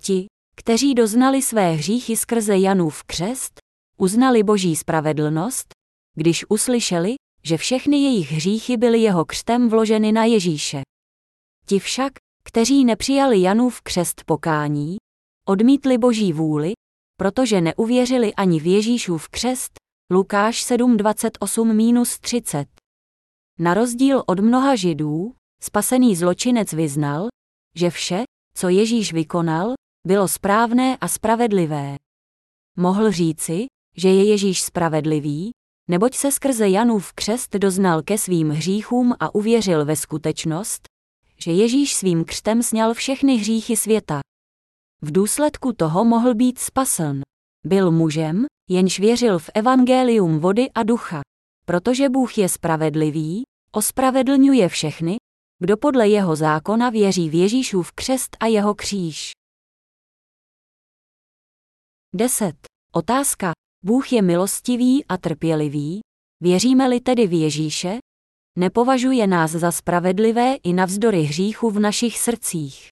Ti, 0.01 0.25
kteří 0.55 0.93
doznali 0.93 1.41
své 1.41 1.71
hříchy 1.71 2.17
skrze 2.17 2.57
Janův 2.57 3.03
křest, 3.03 3.59
uznali 3.97 4.43
boží 4.43 4.75
spravedlnost, 4.75 5.67
když 6.15 6.45
uslyšeli, 6.49 7.15
že 7.43 7.57
všechny 7.57 7.97
jejich 7.97 8.31
hříchy 8.31 8.77
byly 8.77 8.99
jeho 8.99 9.25
křtem 9.25 9.69
vloženy 9.69 10.11
na 10.11 10.25
Ježíše. 10.25 10.81
Ti 11.65 11.79
však, 11.79 12.13
kteří 12.43 12.85
nepřijali 12.85 13.41
Janův 13.41 13.81
křest 13.81 14.23
pokání, 14.25 14.97
odmítli 15.47 15.97
boží 15.97 16.33
vůli, 16.33 16.73
protože 17.17 17.61
neuvěřili 17.61 18.33
ani 18.33 18.59
v 18.59 18.65
Ježíšův 18.65 19.29
křest, 19.29 19.71
Lukáš 20.11 20.65
7.28-30. 20.65 22.65
Na 23.59 23.73
rozdíl 23.73 24.23
od 24.25 24.39
mnoha 24.39 24.75
židů, 24.75 25.33
spasený 25.61 26.15
zločinec 26.15 26.73
vyznal, 26.73 27.27
že 27.75 27.89
vše, 27.89 28.23
co 28.57 28.69
Ježíš 28.69 29.13
vykonal, 29.13 29.73
bylo 30.07 30.27
správné 30.27 30.97
a 30.97 31.07
spravedlivé. 31.07 31.95
Mohl 32.77 33.11
říci, 33.11 33.65
že 33.97 34.09
je 34.09 34.23
Ježíš 34.23 34.61
spravedlivý, 34.61 35.51
neboť 35.89 36.15
se 36.15 36.31
skrze 36.31 36.69
Janův 36.69 37.13
křest 37.13 37.55
doznal 37.55 38.01
ke 38.01 38.17
svým 38.17 38.49
hříchům 38.49 39.13
a 39.19 39.35
uvěřil 39.35 39.85
ve 39.85 39.95
skutečnost, 39.95 40.87
že 41.37 41.51
Ježíš 41.51 41.95
svým 41.95 42.25
křtem 42.25 42.63
sněl 42.63 42.93
všechny 42.93 43.35
hříchy 43.35 43.77
světa. 43.77 44.19
V 45.01 45.11
důsledku 45.11 45.73
toho 45.73 46.05
mohl 46.05 46.35
být 46.35 46.59
spasen. 46.59 47.21
Byl 47.65 47.91
mužem, 47.91 48.45
jenž 48.69 48.99
věřil 48.99 49.39
v 49.39 49.49
evangelium 49.53 50.39
vody 50.39 50.71
a 50.71 50.83
ducha. 50.83 51.21
Protože 51.65 52.09
Bůh 52.09 52.37
je 52.37 52.49
spravedlivý, 52.49 53.43
ospravedlňuje 53.71 54.69
všechny, 54.69 55.17
kdo 55.59 55.77
podle 55.77 56.07
jeho 56.07 56.35
zákona 56.35 56.89
věří 56.89 57.29
v 57.29 57.33
Ježíšův 57.33 57.91
křest 57.91 58.37
a 58.39 58.45
jeho 58.45 58.75
kříž. 58.75 59.31
10. 62.15 62.55
Otázka. 62.93 63.51
Bůh 63.85 64.13
je 64.13 64.21
milostivý 64.21 65.05
a 65.05 65.17
trpělivý, 65.17 65.99
věříme-li 66.43 66.99
tedy 66.99 67.27
v 67.27 67.33
Ježíše? 67.41 67.97
Nepovažuje 68.57 69.27
nás 69.27 69.51
za 69.51 69.71
spravedlivé 69.71 70.55
i 70.55 70.73
navzdory 70.73 71.21
hříchu 71.21 71.69
v 71.69 71.79
našich 71.79 72.19
srdcích. 72.19 72.87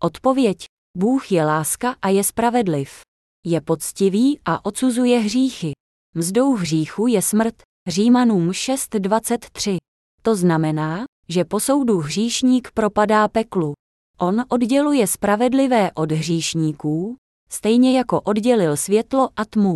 Odpověď. 0.00 0.73
Bůh 0.96 1.32
je 1.32 1.44
láska 1.44 1.96
a 2.02 2.08
je 2.08 2.24
spravedliv. 2.24 3.00
Je 3.46 3.60
poctivý 3.60 4.40
a 4.44 4.64
odsuzuje 4.64 5.18
hříchy. 5.18 5.72
Mzdou 6.14 6.54
hříchu 6.54 7.06
je 7.06 7.22
smrt. 7.22 7.54
Římanům 7.88 8.50
6.23. 8.50 9.76
To 10.22 10.36
znamená, 10.36 11.04
že 11.28 11.44
po 11.44 11.60
soudu 11.60 11.98
hříšník 11.98 12.70
propadá 12.74 13.28
peklu. 13.28 13.72
On 14.18 14.44
odděluje 14.48 15.06
spravedlivé 15.06 15.92
od 15.92 16.12
hříšníků, 16.12 17.16
stejně 17.50 17.98
jako 17.98 18.20
oddělil 18.20 18.76
světlo 18.76 19.28
a 19.36 19.44
tmu. 19.44 19.74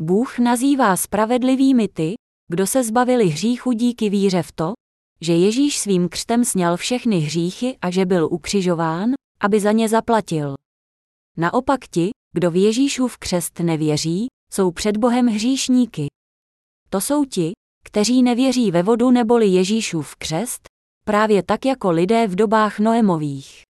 Bůh 0.00 0.38
nazývá 0.38 0.96
spravedlivými 0.96 1.88
ty, 1.88 2.14
kdo 2.48 2.66
se 2.66 2.84
zbavili 2.84 3.26
hříchu 3.26 3.72
díky 3.72 4.10
víře 4.10 4.42
v 4.42 4.52
to, 4.52 4.72
že 5.20 5.32
Ježíš 5.32 5.78
svým 5.78 6.08
křtem 6.08 6.44
sněl 6.44 6.76
všechny 6.76 7.18
hříchy 7.18 7.78
a 7.80 7.90
že 7.90 8.06
byl 8.06 8.28
ukřižován, 8.30 9.10
aby 9.40 9.60
za 9.60 9.72
ně 9.72 9.88
zaplatil. 9.88 10.54
Naopak 11.36 11.80
ti, 11.90 12.10
kdo 12.32 12.50
v 12.50 12.56
Ježíšův 12.56 13.18
křest 13.18 13.60
nevěří, 13.60 14.26
jsou 14.52 14.70
před 14.70 14.96
Bohem 14.96 15.26
hříšníky. 15.26 16.06
To 16.90 17.00
jsou 17.00 17.24
ti, 17.24 17.52
kteří 17.84 18.22
nevěří 18.22 18.70
ve 18.70 18.82
vodu 18.82 19.10
neboli 19.10 19.46
Ježíšův 19.46 20.16
křest, 20.16 20.68
právě 21.04 21.42
tak 21.42 21.64
jako 21.64 21.90
lidé 21.90 22.26
v 22.26 22.34
dobách 22.34 22.78
Noemových. 22.78 23.62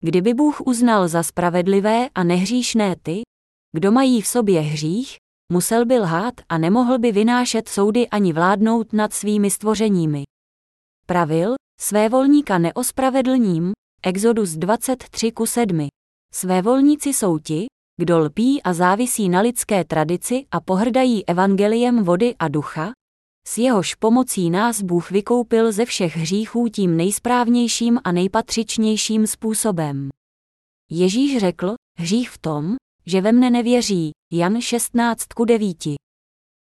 Kdyby 0.00 0.34
Bůh 0.34 0.60
uznal 0.60 1.08
za 1.08 1.22
spravedlivé 1.22 2.08
a 2.14 2.24
nehříšné 2.24 2.96
ty, 3.02 3.22
kdo 3.72 3.92
mají 3.92 4.22
v 4.22 4.26
sobě 4.26 4.60
hřích, 4.60 5.16
musel 5.52 5.86
by 5.86 5.98
lhát 5.98 6.34
a 6.48 6.58
nemohl 6.58 6.98
by 6.98 7.12
vynášet 7.12 7.68
soudy 7.68 8.08
ani 8.08 8.32
vládnout 8.32 8.92
nad 8.92 9.12
svými 9.12 9.50
stvořeními. 9.50 10.22
Pravil, 11.06 11.54
své 11.80 12.08
volníka 12.08 12.58
neospravedlním, 12.58 13.72
Exodus 14.06 14.50
23 14.50 15.32
ku 15.32 15.46
7. 15.46 15.88
Své 16.34 16.62
volníci 16.62 17.08
jsou 17.08 17.38
ti, 17.38 17.66
kdo 18.00 18.18
lpí 18.18 18.62
a 18.62 18.72
závisí 18.72 19.28
na 19.28 19.40
lidské 19.40 19.84
tradici 19.84 20.46
a 20.50 20.60
pohrdají 20.60 21.26
evangeliem 21.26 22.04
vody 22.04 22.34
a 22.38 22.48
ducha, 22.48 22.92
s 23.46 23.58
jehož 23.58 23.94
pomocí 23.94 24.50
nás 24.50 24.82
Bůh 24.82 25.10
vykoupil 25.10 25.72
ze 25.72 25.84
všech 25.84 26.16
hříchů 26.16 26.68
tím 26.68 26.96
nejsprávnějším 26.96 28.00
a 28.04 28.12
nejpatřičnějším 28.12 29.26
způsobem. 29.26 30.08
Ježíš 30.90 31.38
řekl, 31.38 31.74
hřích 31.98 32.30
v 32.30 32.38
tom, 32.38 32.76
že 33.06 33.20
ve 33.20 33.32
mne 33.32 33.50
nevěří, 33.50 34.10
Jan 34.32 34.60
16 34.60 35.26
ku 35.26 35.44
9. 35.44 35.76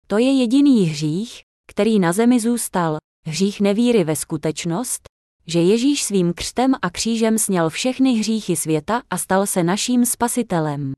To 0.06 0.18
je 0.18 0.32
jediný 0.32 0.84
hřích, 0.84 1.40
který 1.70 1.98
na 1.98 2.12
zemi 2.12 2.40
zůstal, 2.40 2.96
hřích 3.26 3.60
nevíry 3.60 4.04
ve 4.04 4.16
skutečnost, 4.16 5.11
že 5.47 5.61
Ježíš 5.61 6.03
svým 6.05 6.32
křtem 6.32 6.74
a 6.82 6.90
křížem 6.90 7.38
sněl 7.38 7.70
všechny 7.70 8.12
hříchy 8.12 8.57
světa 8.57 9.03
a 9.11 9.18
stal 9.18 9.47
se 9.47 9.62
naším 9.62 10.07
spasitelem. 10.07 10.93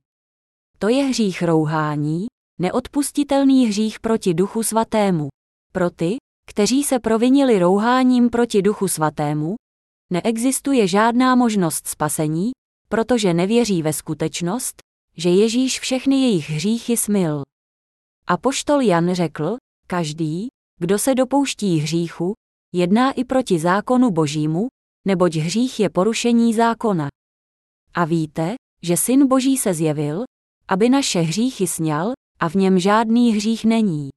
To 0.79 0.89
je 0.89 1.05
hřích 1.05 1.43
rouhání, 1.43 2.27
neodpustitelný 2.61 3.67
hřích 3.67 4.01
proti 4.01 4.35
Duchu 4.35 4.63
Svatému. 4.63 5.29
Pro 5.73 5.91
ty, 5.91 6.17
kteří 6.49 6.85
se 6.85 6.99
provinili 6.99 7.59
rouháním 7.59 8.31
proti 8.31 8.63
Duchu 8.63 8.89
Svatému, 8.89 9.55
neexistuje 10.13 10.87
žádná 10.87 11.35
možnost 11.35 11.87
spasení, 11.87 12.51
protože 12.89 13.35
nevěří 13.35 13.83
ve 13.83 13.93
skutečnost, 13.93 14.77
že 15.17 15.31
Ježíš 15.31 15.81
všechny 15.81 16.17
jejich 16.17 16.51
hříchy 16.51 16.97
smil. 16.97 17.43
A 18.27 18.37
poštol 18.37 18.81
Jan 18.81 19.15
řekl, 19.15 19.57
každý, 19.87 20.49
kdo 20.81 20.99
se 20.99 21.15
dopouští 21.15 21.79
hříchu, 21.79 22.35
jedná 22.75 23.13
i 23.13 23.25
proti 23.25 23.59
zákonu 23.59 24.11
božímu, 24.11 24.67
neboť 25.07 25.37
hřích 25.37 25.81
je 25.81 25.91
porušení 25.91 26.55
zákona. 26.55 27.09
A 27.95 28.05
víte, 28.05 28.55
že 28.83 28.97
syn 28.97 29.27
boží 29.29 29.57
se 29.57 29.75
zjevil, 29.75 30.25
aby 30.69 30.89
naše 30.89 31.21
hříchy 31.21 31.67
sněl, 31.67 32.13
a 32.41 32.49
v 32.49 32.55
něm 32.55 32.79
žádný 32.79 33.33
hřích 33.33 33.65
není. 33.65 34.09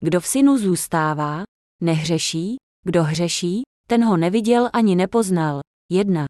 Kdo 0.00 0.20
v 0.20 0.26
synu 0.26 0.58
zůstává, 0.58 1.42
nehřeší, 1.82 2.56
kdo 2.84 3.02
hřeší, 3.02 3.62
ten 3.88 4.04
ho 4.04 4.16
neviděl 4.16 4.70
ani 4.72 4.96
nepoznal. 4.96 5.60
1. 5.92 6.26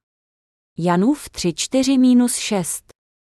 Janův 0.78 1.28
3.4-6 1.30 2.82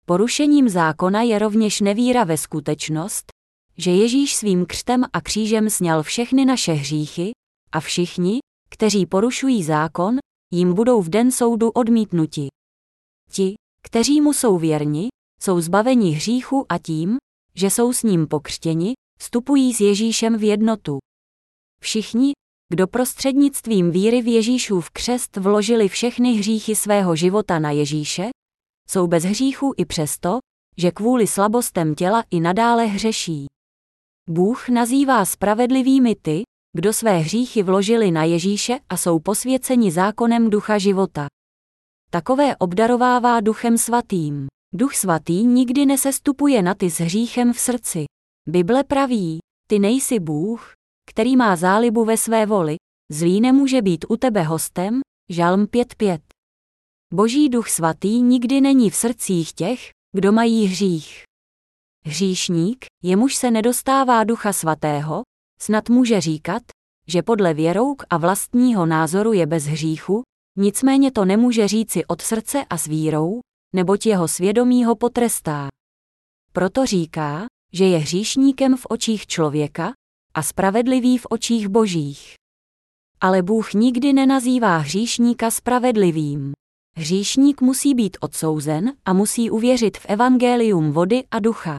Porušením 0.06 0.68
zákona 0.68 1.22
je 1.22 1.38
rovněž 1.38 1.80
nevíra 1.80 2.24
ve 2.24 2.36
skutečnost, 2.36 3.32
že 3.76 3.90
Ježíš 3.90 4.34
svým 4.34 4.66
křtem 4.66 5.04
a 5.12 5.20
křížem 5.20 5.70
sněl 5.70 6.02
všechny 6.02 6.44
naše 6.44 6.72
hříchy, 6.72 7.32
a 7.72 7.80
všichni, 7.80 8.38
kteří 8.70 9.06
porušují 9.06 9.64
zákon, 9.64 10.16
jim 10.52 10.74
budou 10.74 11.02
v 11.02 11.08
den 11.08 11.30
soudu 11.30 11.70
odmítnuti. 11.70 12.48
Ti, 13.30 13.54
kteří 13.82 14.20
mu 14.20 14.32
jsou 14.32 14.58
věrni, 14.58 15.08
jsou 15.42 15.60
zbaveni 15.60 16.10
hříchu 16.10 16.66
a 16.68 16.78
tím, 16.78 17.16
že 17.54 17.70
jsou 17.70 17.92
s 17.92 18.02
ním 18.02 18.26
pokřtěni, 18.26 18.92
vstupují 19.18 19.74
s 19.74 19.80
Ježíšem 19.80 20.36
v 20.36 20.42
jednotu. 20.42 20.98
Všichni, 21.82 22.32
kdo 22.72 22.86
prostřednictvím 22.86 23.90
víry 23.90 24.22
v 24.22 24.26
Ježíšův 24.26 24.90
křest 24.90 25.36
vložili 25.36 25.88
všechny 25.88 26.32
hříchy 26.32 26.76
svého 26.76 27.16
života 27.16 27.58
na 27.58 27.70
Ježíše, 27.70 28.28
jsou 28.90 29.06
bez 29.06 29.24
hříchu 29.24 29.74
i 29.76 29.84
přesto, 29.84 30.38
že 30.76 30.90
kvůli 30.90 31.26
slabostem 31.26 31.94
těla 31.94 32.24
i 32.30 32.40
nadále 32.40 32.86
hřeší. 32.86 33.46
Bůh 34.30 34.68
nazývá 34.68 35.24
spravedlivými 35.24 36.14
ty, 36.14 36.42
kdo 36.78 36.92
své 36.92 37.18
hříchy 37.18 37.62
vložili 37.62 38.10
na 38.10 38.24
Ježíše 38.24 38.78
a 38.88 38.96
jsou 38.96 39.18
posvěceni 39.18 39.90
zákonem 39.90 40.50
ducha 40.50 40.78
života. 40.78 41.26
Takové 42.10 42.56
obdarovává 42.56 43.40
duchem 43.40 43.78
svatým. 43.78 44.46
Duch 44.74 44.94
svatý 44.94 45.44
nikdy 45.44 45.86
nesestupuje 45.86 46.62
na 46.62 46.74
ty 46.74 46.90
s 46.90 47.00
hříchem 47.00 47.52
v 47.52 47.60
srdci. 47.60 48.04
Bible 48.48 48.84
praví, 48.84 49.38
ty 49.68 49.78
nejsi 49.78 50.20
Bůh, 50.20 50.72
který 51.10 51.36
má 51.36 51.56
zálibu 51.56 52.04
ve 52.04 52.16
své 52.16 52.46
voli, 52.46 52.76
zlý 53.12 53.40
nemůže 53.40 53.82
být 53.82 54.04
u 54.08 54.16
tebe 54.16 54.42
hostem, 54.42 55.00
žalm 55.30 55.64
5.5. 55.64 56.18
Boží 57.14 57.48
duch 57.48 57.68
svatý 57.68 58.22
nikdy 58.22 58.60
není 58.60 58.90
v 58.90 58.96
srdcích 58.96 59.52
těch, 59.52 59.90
kdo 60.16 60.32
mají 60.32 60.66
hřích. 60.66 61.22
Hříšník, 62.04 62.84
jemuž 63.02 63.34
se 63.34 63.50
nedostává 63.50 64.24
ducha 64.24 64.52
svatého, 64.52 65.22
snad 65.62 65.88
může 65.88 66.20
říkat, 66.20 66.62
že 67.06 67.22
podle 67.22 67.54
věrouk 67.54 68.02
a 68.10 68.16
vlastního 68.16 68.86
názoru 68.86 69.32
je 69.32 69.46
bez 69.46 69.64
hříchu, 69.64 70.22
nicméně 70.56 71.10
to 71.10 71.24
nemůže 71.24 71.68
říci 71.68 72.04
od 72.04 72.22
srdce 72.22 72.64
a 72.70 72.78
s 72.78 72.86
vírou, 72.86 73.40
neboť 73.74 74.06
jeho 74.06 74.28
svědomí 74.28 74.84
ho 74.84 74.96
potrestá. 74.96 75.68
Proto 76.52 76.86
říká, 76.86 77.46
že 77.72 77.84
je 77.84 77.98
hříšníkem 77.98 78.76
v 78.76 78.86
očích 78.88 79.26
člověka 79.26 79.92
a 80.34 80.42
spravedlivý 80.42 81.18
v 81.18 81.26
očích 81.30 81.68
božích. 81.68 82.34
Ale 83.20 83.42
Bůh 83.42 83.74
nikdy 83.74 84.12
nenazývá 84.12 84.76
hříšníka 84.76 85.50
spravedlivým. 85.50 86.52
Hříšník 86.96 87.60
musí 87.60 87.94
být 87.94 88.16
odsouzen 88.20 88.92
a 89.04 89.12
musí 89.12 89.50
uvěřit 89.50 89.98
v 89.98 90.06
evangelium 90.06 90.92
vody 90.92 91.24
a 91.30 91.38
ducha. 91.38 91.76